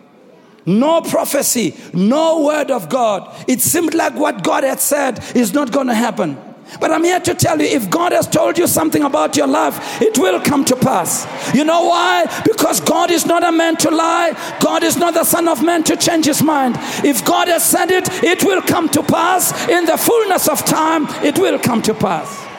No 0.65 1.01
prophecy, 1.01 1.77
no 1.93 2.43
word 2.43 2.71
of 2.71 2.89
God. 2.89 3.35
It 3.49 3.61
seemed 3.61 3.95
like 3.95 4.15
what 4.15 4.45
God 4.45 4.65
had 4.65 4.81
said 4.81 5.19
is 5.35 5.53
not 5.53 5.73
going 5.73 5.89
to 5.89 5.95
happen. 5.95 6.39
But 6.81 6.91
I'm 6.91 7.05
here 7.05 7.21
to 7.21 7.35
tell 7.35 7.61
you 7.61 7.67
if 7.67 7.91
God 7.91 8.13
has 8.13 8.27
told 8.27 8.57
you 8.57 8.67
something 8.67 9.03
about 9.03 9.37
your 9.37 9.47
life, 9.47 10.01
it 10.01 10.17
will 10.19 10.41
come 10.41 10.65
to 10.67 10.77
pass. 10.77 11.27
You 11.55 11.65
know 11.65 11.83
why? 11.85 12.25
Because 12.45 12.81
God 12.81 13.11
is 13.11 13.27
not 13.27 13.45
a 13.45 13.53
man 13.53 13.77
to 13.79 13.91
lie, 13.91 14.33
God 14.61 14.83
is 14.83 14.97
not 14.97 15.15
the 15.15 15.25
Son 15.25 15.49
of 15.49 15.63
Man 15.63 15.83
to 15.85 15.97
change 15.97 16.25
his 16.25 16.43
mind. 16.43 16.77
If 17.05 17.25
God 17.25 17.49
has 17.49 17.65
said 17.65 17.91
it, 17.91 18.09
it 18.23 18.45
will 18.45 18.63
come 18.63 18.89
to 18.91 19.03
pass. 19.03 19.69
In 19.69 19.85
the 19.85 19.99
fullness 19.99 20.49
of 20.49 20.65
time, 20.65 21.07
it 21.25 21.39
will 21.39 21.59
come 21.59 21.83
to 21.83 21.95
pass. 21.95 22.51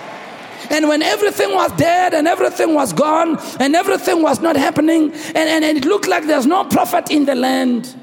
And 0.70 0.88
when 0.88 1.02
everything 1.02 1.54
was 1.54 1.72
dead 1.74 2.14
and 2.14 2.28
everything 2.28 2.74
was 2.74 2.94
gone 2.94 3.38
and 3.60 3.76
everything 3.76 4.22
was 4.22 4.42
not 4.42 4.56
happening, 4.56 5.12
and, 5.12 5.38
and, 5.38 5.66
and 5.66 5.78
it 5.78 5.86
looked 5.86 6.08
like 6.08 6.26
there's 6.26 6.46
no 6.46 6.64
prophet 6.66 7.12
in 7.12 7.26
the 7.26 7.36
land. 7.36 7.96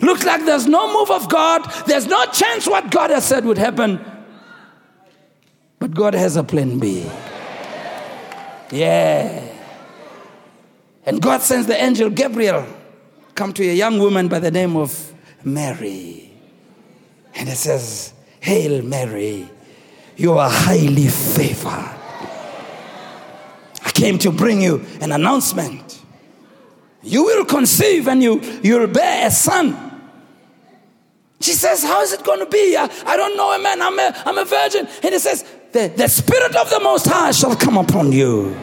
Looks 0.00 0.24
like 0.24 0.44
there's 0.44 0.66
no 0.66 0.92
move 0.92 1.10
of 1.10 1.28
God. 1.28 1.64
There's 1.86 2.06
no 2.06 2.24
chance 2.26 2.66
what 2.66 2.90
God 2.90 3.10
has 3.10 3.24
said 3.24 3.44
would 3.44 3.58
happen. 3.58 4.00
But 5.78 5.92
God 5.92 6.14
has 6.14 6.36
a 6.36 6.44
plan 6.44 6.78
B. 6.78 7.04
Yeah. 8.70 9.44
And 11.06 11.22
God 11.22 11.40
sends 11.42 11.66
the 11.66 11.82
angel 11.82 12.10
Gabriel 12.10 12.66
come 13.34 13.52
to 13.52 13.62
a 13.62 13.72
young 13.72 13.98
woman 13.98 14.28
by 14.28 14.40
the 14.40 14.50
name 14.50 14.76
of 14.76 15.12
Mary. 15.44 16.30
And 17.34 17.48
it 17.48 17.56
says, 17.56 18.12
Hail 18.40 18.82
Mary, 18.82 19.48
you 20.18 20.36
are 20.36 20.50
highly 20.50 21.06
favored. 21.06 21.94
I 23.84 23.90
came 23.94 24.18
to 24.18 24.32
bring 24.32 24.60
you 24.60 24.84
an 25.00 25.12
announcement. 25.12 26.02
You 27.02 27.24
will 27.24 27.44
conceive 27.44 28.08
and 28.08 28.20
you, 28.20 28.42
you'll 28.62 28.88
bear 28.88 29.28
a 29.28 29.30
son. 29.30 29.84
She 31.40 31.52
says, 31.52 31.84
How 31.84 32.02
is 32.02 32.12
it 32.12 32.24
going 32.24 32.40
to 32.40 32.46
be? 32.46 32.76
I, 32.76 32.90
I 33.06 33.16
don't 33.16 33.36
know 33.36 33.52
a 33.52 33.62
man. 33.62 33.80
I'm 33.80 33.96
a, 33.96 34.22
I'm 34.26 34.38
a 34.38 34.44
virgin. 34.44 34.88
And 35.04 35.14
he 35.14 35.20
says, 35.20 35.44
the, 35.72 35.92
the 35.96 36.08
Spirit 36.08 36.56
of 36.56 36.68
the 36.68 36.80
Most 36.80 37.06
High 37.06 37.30
shall 37.30 37.54
come 37.54 37.78
upon 37.78 38.10
you. 38.10 38.56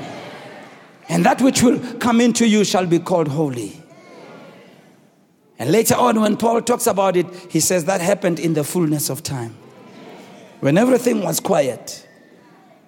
And 1.08 1.24
that 1.26 1.42
which 1.42 1.64
will 1.64 1.80
come 2.00 2.20
into 2.20 2.46
you 2.46 2.66
shall 2.66 2.86
be 2.86 3.00
called 3.00 3.30
holy. 3.30 3.82
And 5.58 5.72
later 5.72 5.96
on, 5.96 6.20
when 6.20 6.36
Paul 6.36 6.62
talks 6.62 6.86
about 6.86 7.16
it, 7.16 7.28
he 7.50 7.62
says 7.62 7.86
that 7.86 8.02
happened 8.02 8.40
in 8.40 8.56
the 8.56 8.66
fullness 8.66 9.10
of 9.10 9.24
time 9.24 9.56
when 10.66 10.80
everything 10.80 11.22
was 11.22 11.40
quiet 11.40 12.08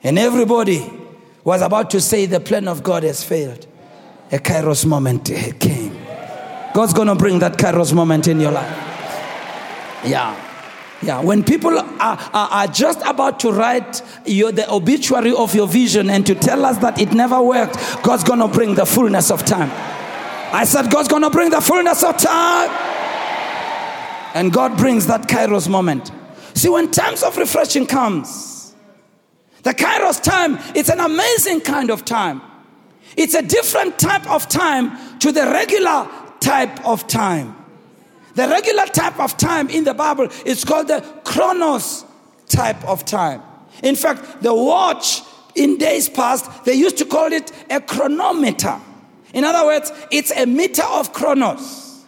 and 0.02 0.18
everybody 0.18 0.92
was 1.44 1.62
about 1.62 1.92
to 1.92 2.02
say 2.02 2.26
the 2.26 2.40
plan 2.40 2.68
of 2.68 2.82
God 2.82 3.04
has 3.04 3.24
failed, 3.24 3.68
a 4.32 4.40
kairos 4.40 4.84
moment 4.84 5.26
came. 5.60 5.96
God's 6.74 6.94
going 6.94 7.08
to 7.08 7.14
bring 7.14 7.38
that 7.38 7.54
kairos 7.58 7.94
moment 7.94 8.28
in 8.28 8.40
your 8.40 8.50
life. 8.50 8.76
Yeah. 10.04 10.44
Yeah, 11.04 11.22
when 11.22 11.44
people 11.44 11.78
are, 11.78 11.86
are, 12.00 12.50
are, 12.50 12.66
just 12.66 13.00
about 13.06 13.40
to 13.42 13.52
write 13.52 14.02
your, 14.26 14.52
the 14.52 14.68
obituary 14.74 15.32
of 15.36 15.54
your 15.54 15.68
vision 15.68 16.10
and 16.10 16.26
to 16.26 16.34
tell 16.34 16.66
us 16.66 16.80
that 16.80 17.00
it 17.00 17.14
never 17.14 17.40
worked, 17.44 17.76
God's 18.02 18.24
going 18.24 18.40
to 18.40 18.48
bring 18.48 18.74
the 18.74 18.88
fullness 18.88 19.30
of 19.30 19.46
time. 19.46 19.70
I 20.52 20.66
said, 20.66 20.90
God's 20.90 21.10
going 21.10 21.22
to 21.22 21.30
bring 21.30 21.52
the 21.52 21.62
fullness 21.62 22.04
of 22.04 22.18
time. 22.18 22.72
And 24.34 24.52
God 24.52 24.76
brings 24.80 25.06
that 25.06 25.28
kairos 25.28 25.70
moment. 25.70 26.12
See, 26.58 26.70
when 26.70 26.90
times 26.90 27.22
of 27.22 27.38
refreshing 27.38 27.86
comes, 27.86 28.74
the 29.62 29.76
Kairos 29.76 30.20
time, 30.24 30.58
it's 30.74 30.90
an 30.90 31.00
amazing 31.00 31.62
kind 31.62 31.92
of 31.92 32.04
time. 32.04 32.42
It's 33.16 33.36
a 33.36 33.44
different 33.44 34.00
type 34.00 34.28
of 34.28 34.50
time 34.50 35.20
to 35.20 35.32
the 35.32 35.44
regular 35.44 36.10
type 36.40 36.84
of 36.84 37.06
time. 37.06 37.56
The 38.34 38.48
regular 38.48 38.88
type 38.88 39.20
of 39.20 39.38
time 39.38 39.70
in 39.70 39.84
the 39.84 39.94
Bible 39.94 40.30
is 40.48 40.66
called 40.66 40.88
the 40.88 41.02
chronos 41.24 42.06
type 42.48 42.84
of 42.86 43.06
time. 43.06 43.44
In 43.84 43.96
fact, 43.96 44.42
the 44.42 44.56
watch 44.56 45.22
in 45.54 45.78
days 45.78 46.10
past, 46.10 46.66
they 46.66 46.74
used 46.74 46.98
to 46.98 47.06
call 47.06 47.32
it 47.34 47.52
a 47.70 47.80
chronometer. 47.82 48.82
In 49.32 49.44
other 49.44 49.64
words, 49.64 49.92
it's 50.10 50.32
a 50.32 50.48
meter 50.48 50.86
of 50.86 51.14
chronos. 51.14 52.04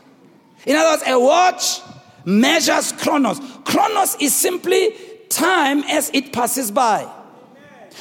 In 0.65 0.75
other 0.75 0.89
words, 0.89 1.03
a 1.05 1.19
watch 1.19 1.81
measures 2.25 2.91
chronos. 2.93 3.39
Chronos 3.69 4.15
is 4.19 4.33
simply 4.33 4.95
time 5.29 5.83
as 5.83 6.09
it 6.11 6.33
passes 6.33 6.71
by. 6.71 7.03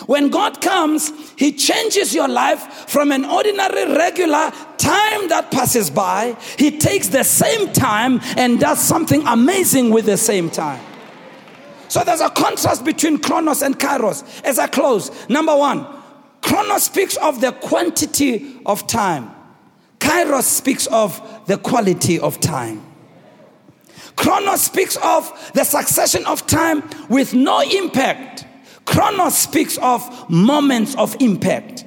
When 0.07 0.31
God 0.31 0.63
comes, 0.63 1.13
He 1.37 1.53
changes 1.53 2.15
your 2.15 2.27
life 2.27 2.89
from 2.89 3.13
an 3.13 3.27
ordinary, 3.27 3.95
regular 3.95 4.51
time 4.79 5.29
that 5.29 5.51
passes 5.51 5.91
by. 5.91 6.37
He 6.57 6.79
takes 6.79 7.09
the 7.09 7.23
same 7.23 7.71
time 7.75 8.21
and 8.39 8.59
does 8.59 8.81
something 8.81 9.27
amazing 9.27 9.91
with 9.91 10.07
the 10.07 10.17
same 10.17 10.49
time. 10.49 10.83
So 11.89 12.03
there's 12.03 12.23
a 12.23 12.31
contrast 12.31 12.87
between 12.87 13.19
Chronos 13.19 13.61
and 13.61 13.79
Kairos. 13.79 14.25
As 14.45 14.59
I 14.59 14.69
close, 14.69 15.29
number 15.29 15.55
one, 15.55 15.87
Chronos 16.41 16.85
speaks 16.85 17.17
of 17.19 17.43
the 17.43 17.53
quantity 17.53 18.59
of 18.65 18.87
time. 18.87 19.31
Kairos 19.99 20.45
speaks 20.45 20.87
of 20.87 21.21
the 21.47 21.59
quality 21.59 22.19
of 22.19 22.41
time. 22.41 22.88
Chronos 24.19 24.61
speaks 24.61 24.97
of 24.97 25.53
the 25.55 25.63
succession 25.63 26.27
of 26.27 26.45
time 26.49 26.83
with 27.09 27.35
no 27.35 27.61
impact. 27.61 28.45
Chronos 28.85 29.39
speaks 29.39 29.79
of 29.79 30.29
moments 30.29 30.97
of 30.97 31.15
impact. 31.21 31.85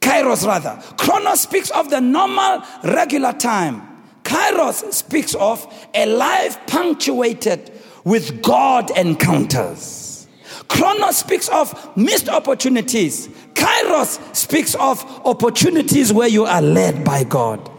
Kairos, 0.00 0.46
rather. 0.46 0.80
Chronos 0.96 1.40
speaks 1.40 1.70
of 1.70 1.90
the 1.90 2.00
normal, 2.00 2.62
regular 2.84 3.32
time. 3.32 3.82
Kairos 4.22 4.92
speaks 4.92 5.34
of 5.34 5.66
a 5.92 6.06
life 6.06 6.56
punctuated 6.68 7.72
with 8.04 8.40
God 8.40 8.96
encounters. 8.96 10.28
Chronos 10.68 11.16
speaks 11.16 11.48
of 11.48 11.96
missed 11.96 12.28
opportunities. 12.28 13.26
Kairos 13.54 14.36
speaks 14.36 14.76
of 14.76 15.04
opportunities 15.26 16.12
where 16.12 16.28
you 16.28 16.44
are 16.44 16.62
led 16.62 17.04
by 17.04 17.24
God. 17.24 17.72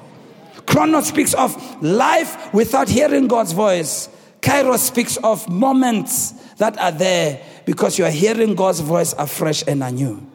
Chronos 0.68 1.07
speaks 1.07 1.34
of 1.34 1.82
life 1.82 2.53
without 2.53 2.89
hearing 2.89 3.28
God's 3.28 3.53
voice. 3.53 4.09
Kairos 4.41 4.80
speaks 4.80 5.18
of 5.18 5.47
moments 5.49 6.32
that 6.55 6.78
are 6.78 6.91
there 6.91 7.41
because 7.65 7.97
you 7.97 8.05
are 8.05 8.11
hearing 8.11 8.53
God's 8.53 8.82
voice 8.82 9.13
afresh 9.13 9.63
and 9.68 9.84
anew. 9.84 10.26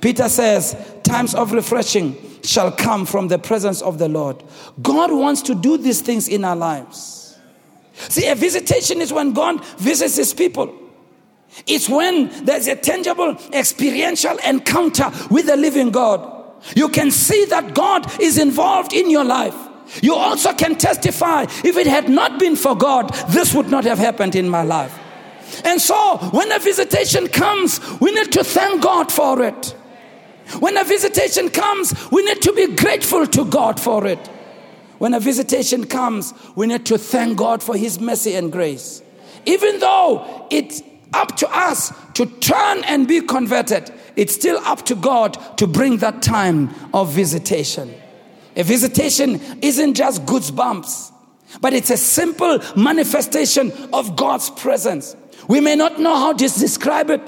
Peter 0.00 0.28
says, 0.28 0.76
Times 1.02 1.34
of 1.34 1.52
refreshing 1.52 2.16
shall 2.42 2.70
come 2.70 3.06
from 3.06 3.28
the 3.28 3.38
presence 3.38 3.80
of 3.80 3.98
the 3.98 4.08
Lord. 4.08 4.42
God 4.82 5.10
wants 5.10 5.42
to 5.42 5.54
do 5.54 5.78
these 5.78 6.00
things 6.00 6.28
in 6.28 6.44
our 6.44 6.56
lives. 6.56 7.38
See, 7.94 8.28
a 8.28 8.34
visitation 8.34 9.00
is 9.00 9.12
when 9.12 9.32
God 9.32 9.64
visits 9.78 10.16
his 10.16 10.34
people. 10.34 10.72
It's 11.66 11.88
when 11.88 12.28
there's 12.44 12.66
a 12.66 12.76
tangible, 12.76 13.36
experiential 13.52 14.36
encounter 14.44 15.10
with 15.30 15.46
the 15.46 15.56
living 15.56 15.90
God. 15.90 16.34
You 16.74 16.88
can 16.88 17.10
see 17.10 17.46
that 17.46 17.74
God 17.74 18.20
is 18.20 18.38
involved 18.38 18.92
in 18.92 19.10
your 19.10 19.24
life. 19.24 19.56
You 20.02 20.14
also 20.14 20.52
can 20.52 20.76
testify 20.76 21.42
if 21.64 21.76
it 21.76 21.86
had 21.86 22.08
not 22.08 22.38
been 22.38 22.56
for 22.56 22.76
God, 22.76 23.12
this 23.28 23.54
would 23.54 23.70
not 23.70 23.84
have 23.84 23.98
happened 23.98 24.34
in 24.34 24.48
my 24.48 24.62
life. 24.62 24.98
And 25.64 25.80
so, 25.80 26.18
when 26.32 26.50
a 26.52 26.58
visitation 26.58 27.28
comes, 27.28 27.80
we 28.00 28.12
need 28.12 28.32
to 28.32 28.44
thank 28.44 28.82
God 28.82 29.12
for 29.12 29.42
it. 29.42 29.74
When 30.58 30.76
a 30.76 30.84
visitation 30.84 31.50
comes, 31.50 31.94
we 32.10 32.24
need 32.24 32.42
to 32.42 32.52
be 32.52 32.74
grateful 32.74 33.26
to 33.26 33.44
God 33.44 33.80
for 33.80 34.06
it. 34.06 34.18
When 34.98 35.12
a 35.14 35.20
visitation 35.20 35.86
comes, 35.86 36.32
we 36.54 36.66
need 36.66 36.86
to 36.86 36.98
thank 36.98 37.38
God 37.38 37.62
for 37.62 37.76
His 37.76 38.00
mercy 38.00 38.34
and 38.34 38.50
grace. 38.50 39.02
Even 39.44 39.78
though 39.80 40.46
it's 40.50 40.82
up 41.12 41.36
to 41.36 41.48
us 41.48 41.92
to 42.14 42.26
turn 42.26 42.82
and 42.84 43.06
be 43.06 43.20
converted, 43.20 43.92
it's 44.16 44.34
still 44.34 44.58
up 44.64 44.84
to 44.86 44.94
God 44.94 45.34
to 45.58 45.66
bring 45.66 45.98
that 45.98 46.22
time 46.22 46.74
of 46.94 47.12
visitation. 47.12 47.94
A 48.56 48.64
visitation 48.64 49.40
isn't 49.62 49.94
just 49.94 50.24
goosebumps, 50.24 51.12
but 51.60 51.72
it's 51.72 51.90
a 51.90 51.96
simple 51.96 52.60
manifestation 52.74 53.70
of 53.92 54.16
God's 54.16 54.50
presence. 54.50 55.14
We 55.48 55.60
may 55.60 55.76
not 55.76 56.00
know 56.00 56.16
how 56.16 56.32
to 56.32 56.48
describe 56.48 57.10
it, 57.10 57.20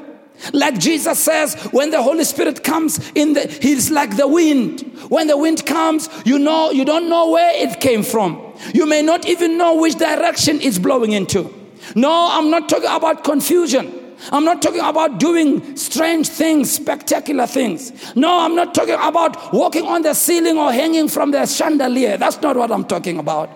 like 0.53 0.79
Jesus 0.79 1.19
says, 1.19 1.55
when 1.73 1.91
the 1.91 2.03
Holy 2.03 2.25
Spirit 2.25 2.63
comes 2.63 3.11
in 3.15 3.33
the, 3.35 3.47
he's 3.61 3.91
like 3.91 4.17
the 4.17 4.29
wind. 4.29 4.81
When 5.09 5.27
the 5.27 5.37
wind 5.37 5.67
comes, 5.67 6.09
you 6.25 6.39
know, 6.39 6.71
you 6.71 6.85
don't 6.85 7.09
know 7.09 7.31
where 7.31 7.53
it 7.55 7.81
came 7.81 8.03
from. 8.03 8.55
You 8.73 8.87
may 8.87 9.03
not 9.03 9.27
even 9.27 9.59
know 9.59 9.77
which 9.77 9.97
direction 9.97 10.61
it's 10.61 10.79
blowing 10.79 11.13
into. 11.13 11.53
No, 11.95 12.29
I'm 12.31 12.51
not 12.51 12.69
talking 12.69 12.89
about 12.91 13.25
confusion. 13.25 13.98
I'm 14.33 14.45
not 14.45 14.63
talking 14.63 14.81
about 14.81 15.19
doing 15.21 15.77
strange 15.77 16.29
things, 16.29 16.71
spectacular 16.71 17.47
things. 17.47 17.93
No, 18.17 18.41
I'm 18.41 18.55
not 18.55 18.75
talking 18.75 18.95
about 18.95 19.53
walking 19.53 19.87
on 19.87 20.03
the 20.03 20.15
ceiling 20.15 20.59
or 20.59 20.73
hanging 20.73 21.09
from 21.09 21.31
the 21.31 21.47
chandelier. 21.47 22.17
That's 22.17 22.41
not 22.41 22.57
what 22.57 22.71
I'm 22.71 22.85
talking 22.85 23.19
about. 23.19 23.51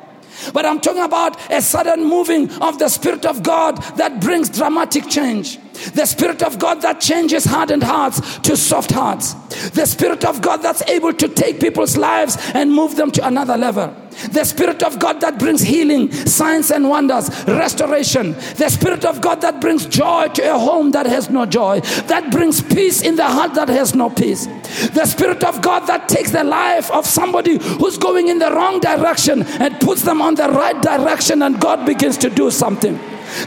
But 0.52 0.64
I'm 0.66 0.80
talking 0.80 1.02
about 1.02 1.38
a 1.50 1.60
sudden 1.60 2.04
moving 2.04 2.50
of 2.62 2.78
the 2.78 2.88
Spirit 2.88 3.26
of 3.26 3.42
God 3.42 3.76
that 3.96 4.20
brings 4.20 4.48
dramatic 4.48 5.08
change. 5.08 5.58
The 5.92 6.06
Spirit 6.06 6.42
of 6.42 6.58
God 6.58 6.80
that 6.82 7.00
changes 7.00 7.44
hardened 7.44 7.82
hearts 7.82 8.38
to 8.38 8.56
soft 8.56 8.90
hearts. 8.90 9.34
The 9.70 9.86
Spirit 9.86 10.24
of 10.24 10.40
God 10.42 10.58
that's 10.58 10.82
able 10.82 11.12
to 11.12 11.28
take 11.28 11.60
people's 11.60 11.96
lives 11.96 12.36
and 12.54 12.72
move 12.72 12.96
them 12.96 13.10
to 13.12 13.26
another 13.26 13.56
level. 13.56 13.94
The 14.30 14.44
Spirit 14.44 14.82
of 14.82 14.98
God 14.98 15.20
that 15.20 15.38
brings 15.38 15.62
healing, 15.62 16.12
signs 16.12 16.70
and 16.70 16.88
wonders, 16.88 17.30
restoration. 17.46 18.32
The 18.56 18.68
Spirit 18.68 19.04
of 19.04 19.20
God 19.20 19.40
that 19.40 19.60
brings 19.60 19.86
joy 19.86 20.28
to 20.28 20.54
a 20.54 20.58
home 20.58 20.90
that 20.92 21.06
has 21.06 21.30
no 21.30 21.46
joy, 21.46 21.80
that 22.06 22.30
brings 22.30 22.62
peace 22.62 23.02
in 23.02 23.16
the 23.16 23.26
heart 23.26 23.54
that 23.54 23.68
has 23.68 23.94
no 23.94 24.10
peace. 24.10 24.46
The 24.94 25.06
Spirit 25.06 25.44
of 25.44 25.62
God 25.62 25.86
that 25.86 26.08
takes 26.08 26.30
the 26.30 26.44
life 26.44 26.90
of 26.90 27.06
somebody 27.06 27.58
who's 27.58 27.98
going 27.98 28.28
in 28.28 28.38
the 28.38 28.50
wrong 28.52 28.80
direction 28.80 29.42
and 29.42 29.78
puts 29.80 30.02
them 30.02 30.20
on 30.22 30.34
the 30.34 30.48
right 30.48 30.80
direction, 30.80 31.42
and 31.42 31.60
God 31.60 31.86
begins 31.86 32.18
to 32.18 32.30
do 32.30 32.50
something. 32.50 32.98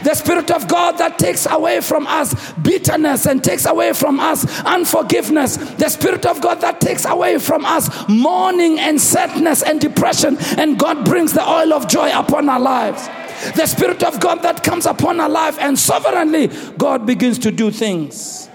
The 0.02 0.14
Spirit 0.14 0.50
of 0.50 0.68
God 0.68 0.98
that 0.98 1.18
takes 1.18 1.46
away 1.46 1.80
from 1.80 2.06
us 2.06 2.52
bitterness 2.54 3.26
and 3.26 3.42
takes 3.42 3.66
away 3.66 3.92
from 3.92 4.20
us 4.20 4.44
unforgiveness. 4.60 5.56
The 5.56 5.88
Spirit 5.88 6.26
of 6.26 6.40
God 6.40 6.60
that 6.60 6.80
takes 6.80 7.04
away 7.04 7.38
from 7.38 7.64
us 7.64 7.90
mourning 8.08 8.78
and 8.78 9.00
sadness 9.00 9.62
and 9.62 9.80
depression. 9.80 10.36
And 10.58 10.78
God 10.78 11.04
brings 11.04 11.32
the 11.32 11.48
oil 11.48 11.72
of 11.72 11.88
joy 11.88 12.10
upon 12.18 12.48
our 12.48 12.60
lives. 12.60 13.08
The 13.56 13.66
Spirit 13.66 14.02
of 14.02 14.18
God 14.18 14.42
that 14.42 14.62
comes 14.64 14.86
upon 14.86 15.20
our 15.20 15.28
life 15.28 15.58
and 15.60 15.78
sovereignly 15.78 16.48
God 16.78 17.06
begins 17.06 17.38
to 17.40 17.50
do 17.50 17.70
things. 17.70 18.48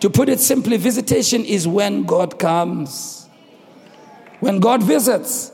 To 0.00 0.10
put 0.10 0.28
it 0.28 0.40
simply, 0.40 0.76
visitation 0.76 1.44
is 1.44 1.66
when 1.66 2.04
God 2.04 2.38
comes. 2.38 3.28
When 4.40 4.60
God 4.60 4.82
visits, 4.82 5.52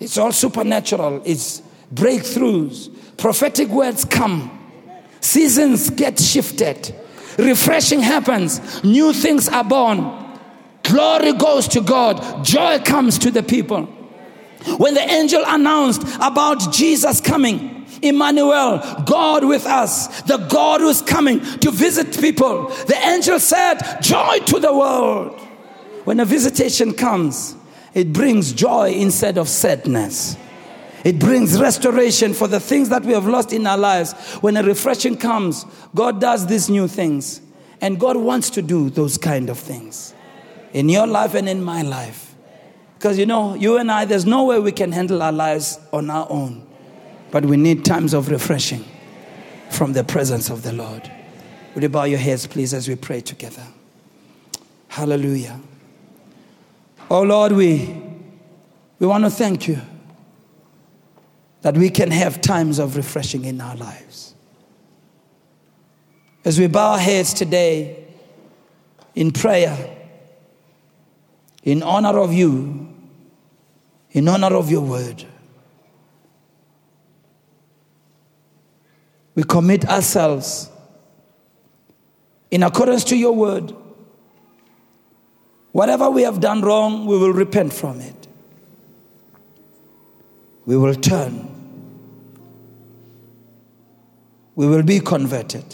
it's 0.00 0.18
all 0.18 0.32
supernatural, 0.32 1.22
it's 1.24 1.62
breakthroughs, 1.92 2.90
prophetic 3.16 3.68
words 3.68 4.04
come, 4.04 4.50
seasons 5.20 5.90
get 5.90 6.18
shifted, 6.18 6.94
refreshing 7.38 8.00
happens, 8.00 8.82
new 8.84 9.12
things 9.12 9.48
are 9.48 9.64
born, 9.64 10.14
glory 10.82 11.32
goes 11.32 11.68
to 11.68 11.80
God, 11.80 12.44
joy 12.44 12.78
comes 12.80 13.18
to 13.18 13.30
the 13.30 13.42
people. 13.42 13.86
When 14.76 14.94
the 14.94 15.00
angel 15.00 15.42
announced 15.46 16.02
about 16.20 16.72
Jesus 16.72 17.20
coming, 17.20 17.86
Emmanuel, 18.02 18.82
God 19.06 19.44
with 19.44 19.66
us, 19.66 20.22
the 20.22 20.36
God 20.36 20.80
who's 20.80 21.02
coming 21.02 21.40
to 21.40 21.70
visit 21.70 22.18
people, 22.20 22.68
the 22.86 22.96
angel 23.06 23.40
said, 23.40 23.78
Joy 24.00 24.38
to 24.46 24.60
the 24.60 24.72
world. 24.72 25.40
When 26.04 26.20
a 26.20 26.24
visitation 26.24 26.92
comes, 26.92 27.56
it 27.94 28.12
brings 28.12 28.52
joy 28.52 28.92
instead 28.92 29.38
of 29.38 29.48
sadness. 29.48 30.36
It 31.04 31.18
brings 31.18 31.60
restoration 31.60 32.34
for 32.34 32.48
the 32.48 32.60
things 32.60 32.88
that 32.88 33.04
we 33.04 33.12
have 33.12 33.26
lost 33.26 33.52
in 33.52 33.66
our 33.66 33.78
lives. 33.78 34.12
When 34.40 34.56
a 34.56 34.62
refreshing 34.62 35.16
comes, 35.16 35.64
God 35.94 36.20
does 36.20 36.46
these 36.46 36.68
new 36.68 36.88
things. 36.88 37.40
And 37.80 38.00
God 38.00 38.16
wants 38.16 38.50
to 38.50 38.62
do 38.62 38.90
those 38.90 39.16
kind 39.16 39.48
of 39.48 39.58
things 39.58 40.14
in 40.72 40.88
your 40.88 41.06
life 41.06 41.34
and 41.34 41.48
in 41.48 41.62
my 41.62 41.82
life. 41.82 42.34
Because 42.94 43.16
you 43.16 43.26
know, 43.26 43.54
you 43.54 43.78
and 43.78 43.90
I, 43.90 44.04
there's 44.04 44.26
no 44.26 44.44
way 44.44 44.58
we 44.58 44.72
can 44.72 44.90
handle 44.90 45.22
our 45.22 45.30
lives 45.30 45.78
on 45.92 46.10
our 46.10 46.26
own. 46.28 46.66
But 47.30 47.44
we 47.44 47.56
need 47.56 47.84
times 47.84 48.14
of 48.14 48.28
refreshing 48.28 48.84
from 49.70 49.92
the 49.92 50.02
presence 50.02 50.50
of 50.50 50.62
the 50.62 50.72
Lord. 50.72 51.08
Would 51.74 51.82
you 51.84 51.88
bow 51.88 52.04
your 52.04 52.18
heads, 52.18 52.46
please, 52.46 52.74
as 52.74 52.88
we 52.88 52.96
pray 52.96 53.20
together? 53.20 53.62
Hallelujah. 54.88 55.60
Oh 57.08 57.22
Lord, 57.22 57.52
we, 57.52 58.02
we 58.98 59.06
want 59.06 59.22
to 59.24 59.30
thank 59.30 59.68
you 59.68 59.80
that 61.62 61.76
we 61.76 61.90
can 61.90 62.10
have 62.10 62.40
times 62.40 62.78
of 62.78 62.96
refreshing 62.96 63.44
in 63.44 63.60
our 63.60 63.76
lives. 63.76 64.34
As 66.44 66.58
we 66.58 66.66
bow 66.66 66.92
our 66.92 66.98
heads 66.98 67.34
today 67.34 68.06
in 69.14 69.32
prayer, 69.32 69.96
in 71.64 71.82
honor 71.82 72.18
of 72.18 72.32
you, 72.32 72.88
in 74.12 74.28
honor 74.28 74.54
of 74.56 74.70
your 74.70 74.82
word, 74.82 75.24
we 79.34 79.42
commit 79.42 79.88
ourselves 79.88 80.70
in 82.50 82.62
accordance 82.62 83.04
to 83.04 83.16
your 83.16 83.34
word. 83.34 83.74
Whatever 85.72 86.10
we 86.10 86.22
have 86.22 86.40
done 86.40 86.62
wrong, 86.62 87.06
we 87.06 87.18
will 87.18 87.32
repent 87.32 87.72
from 87.72 88.00
it 88.00 88.17
we 90.68 90.76
will 90.76 90.94
turn. 90.94 91.48
We 94.54 94.66
will 94.66 94.82
be 94.82 95.00
converted. 95.00 95.64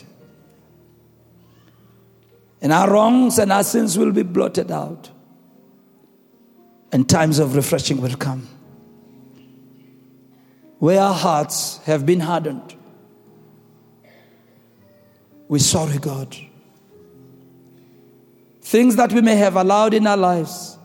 And 2.62 2.72
our 2.72 2.88
wrongs 2.88 3.40
and 3.40 3.50
our 3.50 3.64
sins 3.64 3.98
will 3.98 4.12
be 4.12 4.22
blotted 4.22 4.70
out. 4.70 5.10
And 6.92 7.08
times 7.08 7.40
of 7.40 7.56
refreshing 7.56 8.00
will 8.00 8.14
come. 8.14 8.46
Where 10.78 11.00
our 11.00 11.14
hearts 11.14 11.78
have 11.86 12.06
been 12.06 12.20
hardened, 12.20 12.76
we're 15.48 15.58
sorry, 15.58 15.98
God. 15.98 16.36
things 18.60 18.94
that 18.94 19.12
we 19.12 19.20
may 19.20 19.34
have 19.34 19.56
allowed 19.56 19.92
in 19.92 20.06
our 20.06 20.16
lives. 20.16 20.78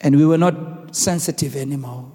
And 0.00 0.16
we 0.16 0.24
were 0.24 0.38
not 0.38 0.79
sensitive 0.92 1.56
anymore. 1.56 2.10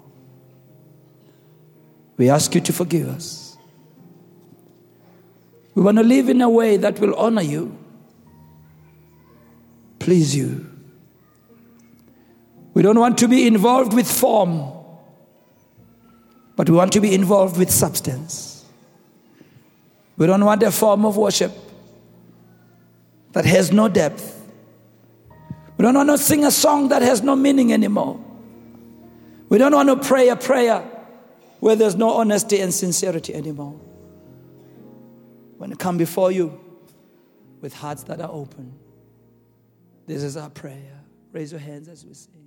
We 2.16 2.30
ask 2.30 2.54
you 2.54 2.60
to 2.62 2.72
forgive 2.72 3.08
us. 3.08 3.56
We 5.74 5.82
want 5.82 5.98
to 5.98 6.04
live 6.04 6.28
in 6.30 6.40
a 6.40 6.48
way 6.48 6.78
that 6.78 6.98
will 6.98 7.14
honor 7.16 7.42
you, 7.42 7.76
please 9.98 10.34
you. 10.34 10.66
We 12.72 12.82
don't 12.82 12.98
want 12.98 13.18
to 13.18 13.28
be 13.28 13.46
involved 13.46 13.92
with 13.92 14.10
form, 14.10 14.72
but 16.56 16.70
we 16.70 16.76
want 16.76 16.92
to 16.92 17.00
be 17.00 17.14
involved 17.14 17.58
with 17.58 17.70
substance. 17.70 18.64
We 20.16 20.26
don't 20.26 20.44
want 20.44 20.62
a 20.62 20.70
form 20.70 21.04
of 21.04 21.16
worship 21.18 21.52
that 23.32 23.44
has 23.44 23.70
no 23.70 23.88
depth. 23.88 24.32
We 25.76 25.82
don't 25.82 25.94
want 25.94 26.08
to 26.08 26.16
sing 26.16 26.44
a 26.46 26.50
song 26.50 26.88
that 26.88 27.02
has 27.02 27.22
no 27.22 27.36
meaning 27.36 27.74
anymore. 27.74 28.25
We 29.48 29.58
don't 29.58 29.72
want 29.72 29.88
to 29.88 30.08
pray 30.08 30.28
a 30.28 30.36
prayer 30.36 30.80
where 31.60 31.76
there's 31.76 31.96
no 31.96 32.10
honesty 32.10 32.60
and 32.60 32.72
sincerity 32.72 33.34
anymore. 33.34 33.80
When 35.58 35.70
we 35.70 35.76
come 35.76 35.96
before 35.96 36.32
you 36.32 36.60
with 37.60 37.74
hearts 37.74 38.02
that 38.04 38.20
are 38.20 38.30
open, 38.30 38.74
this 40.06 40.22
is 40.22 40.36
our 40.36 40.50
prayer. 40.50 41.00
Raise 41.32 41.52
your 41.52 41.60
hands 41.60 41.88
as 41.88 42.04
we 42.04 42.14
sing. 42.14 42.45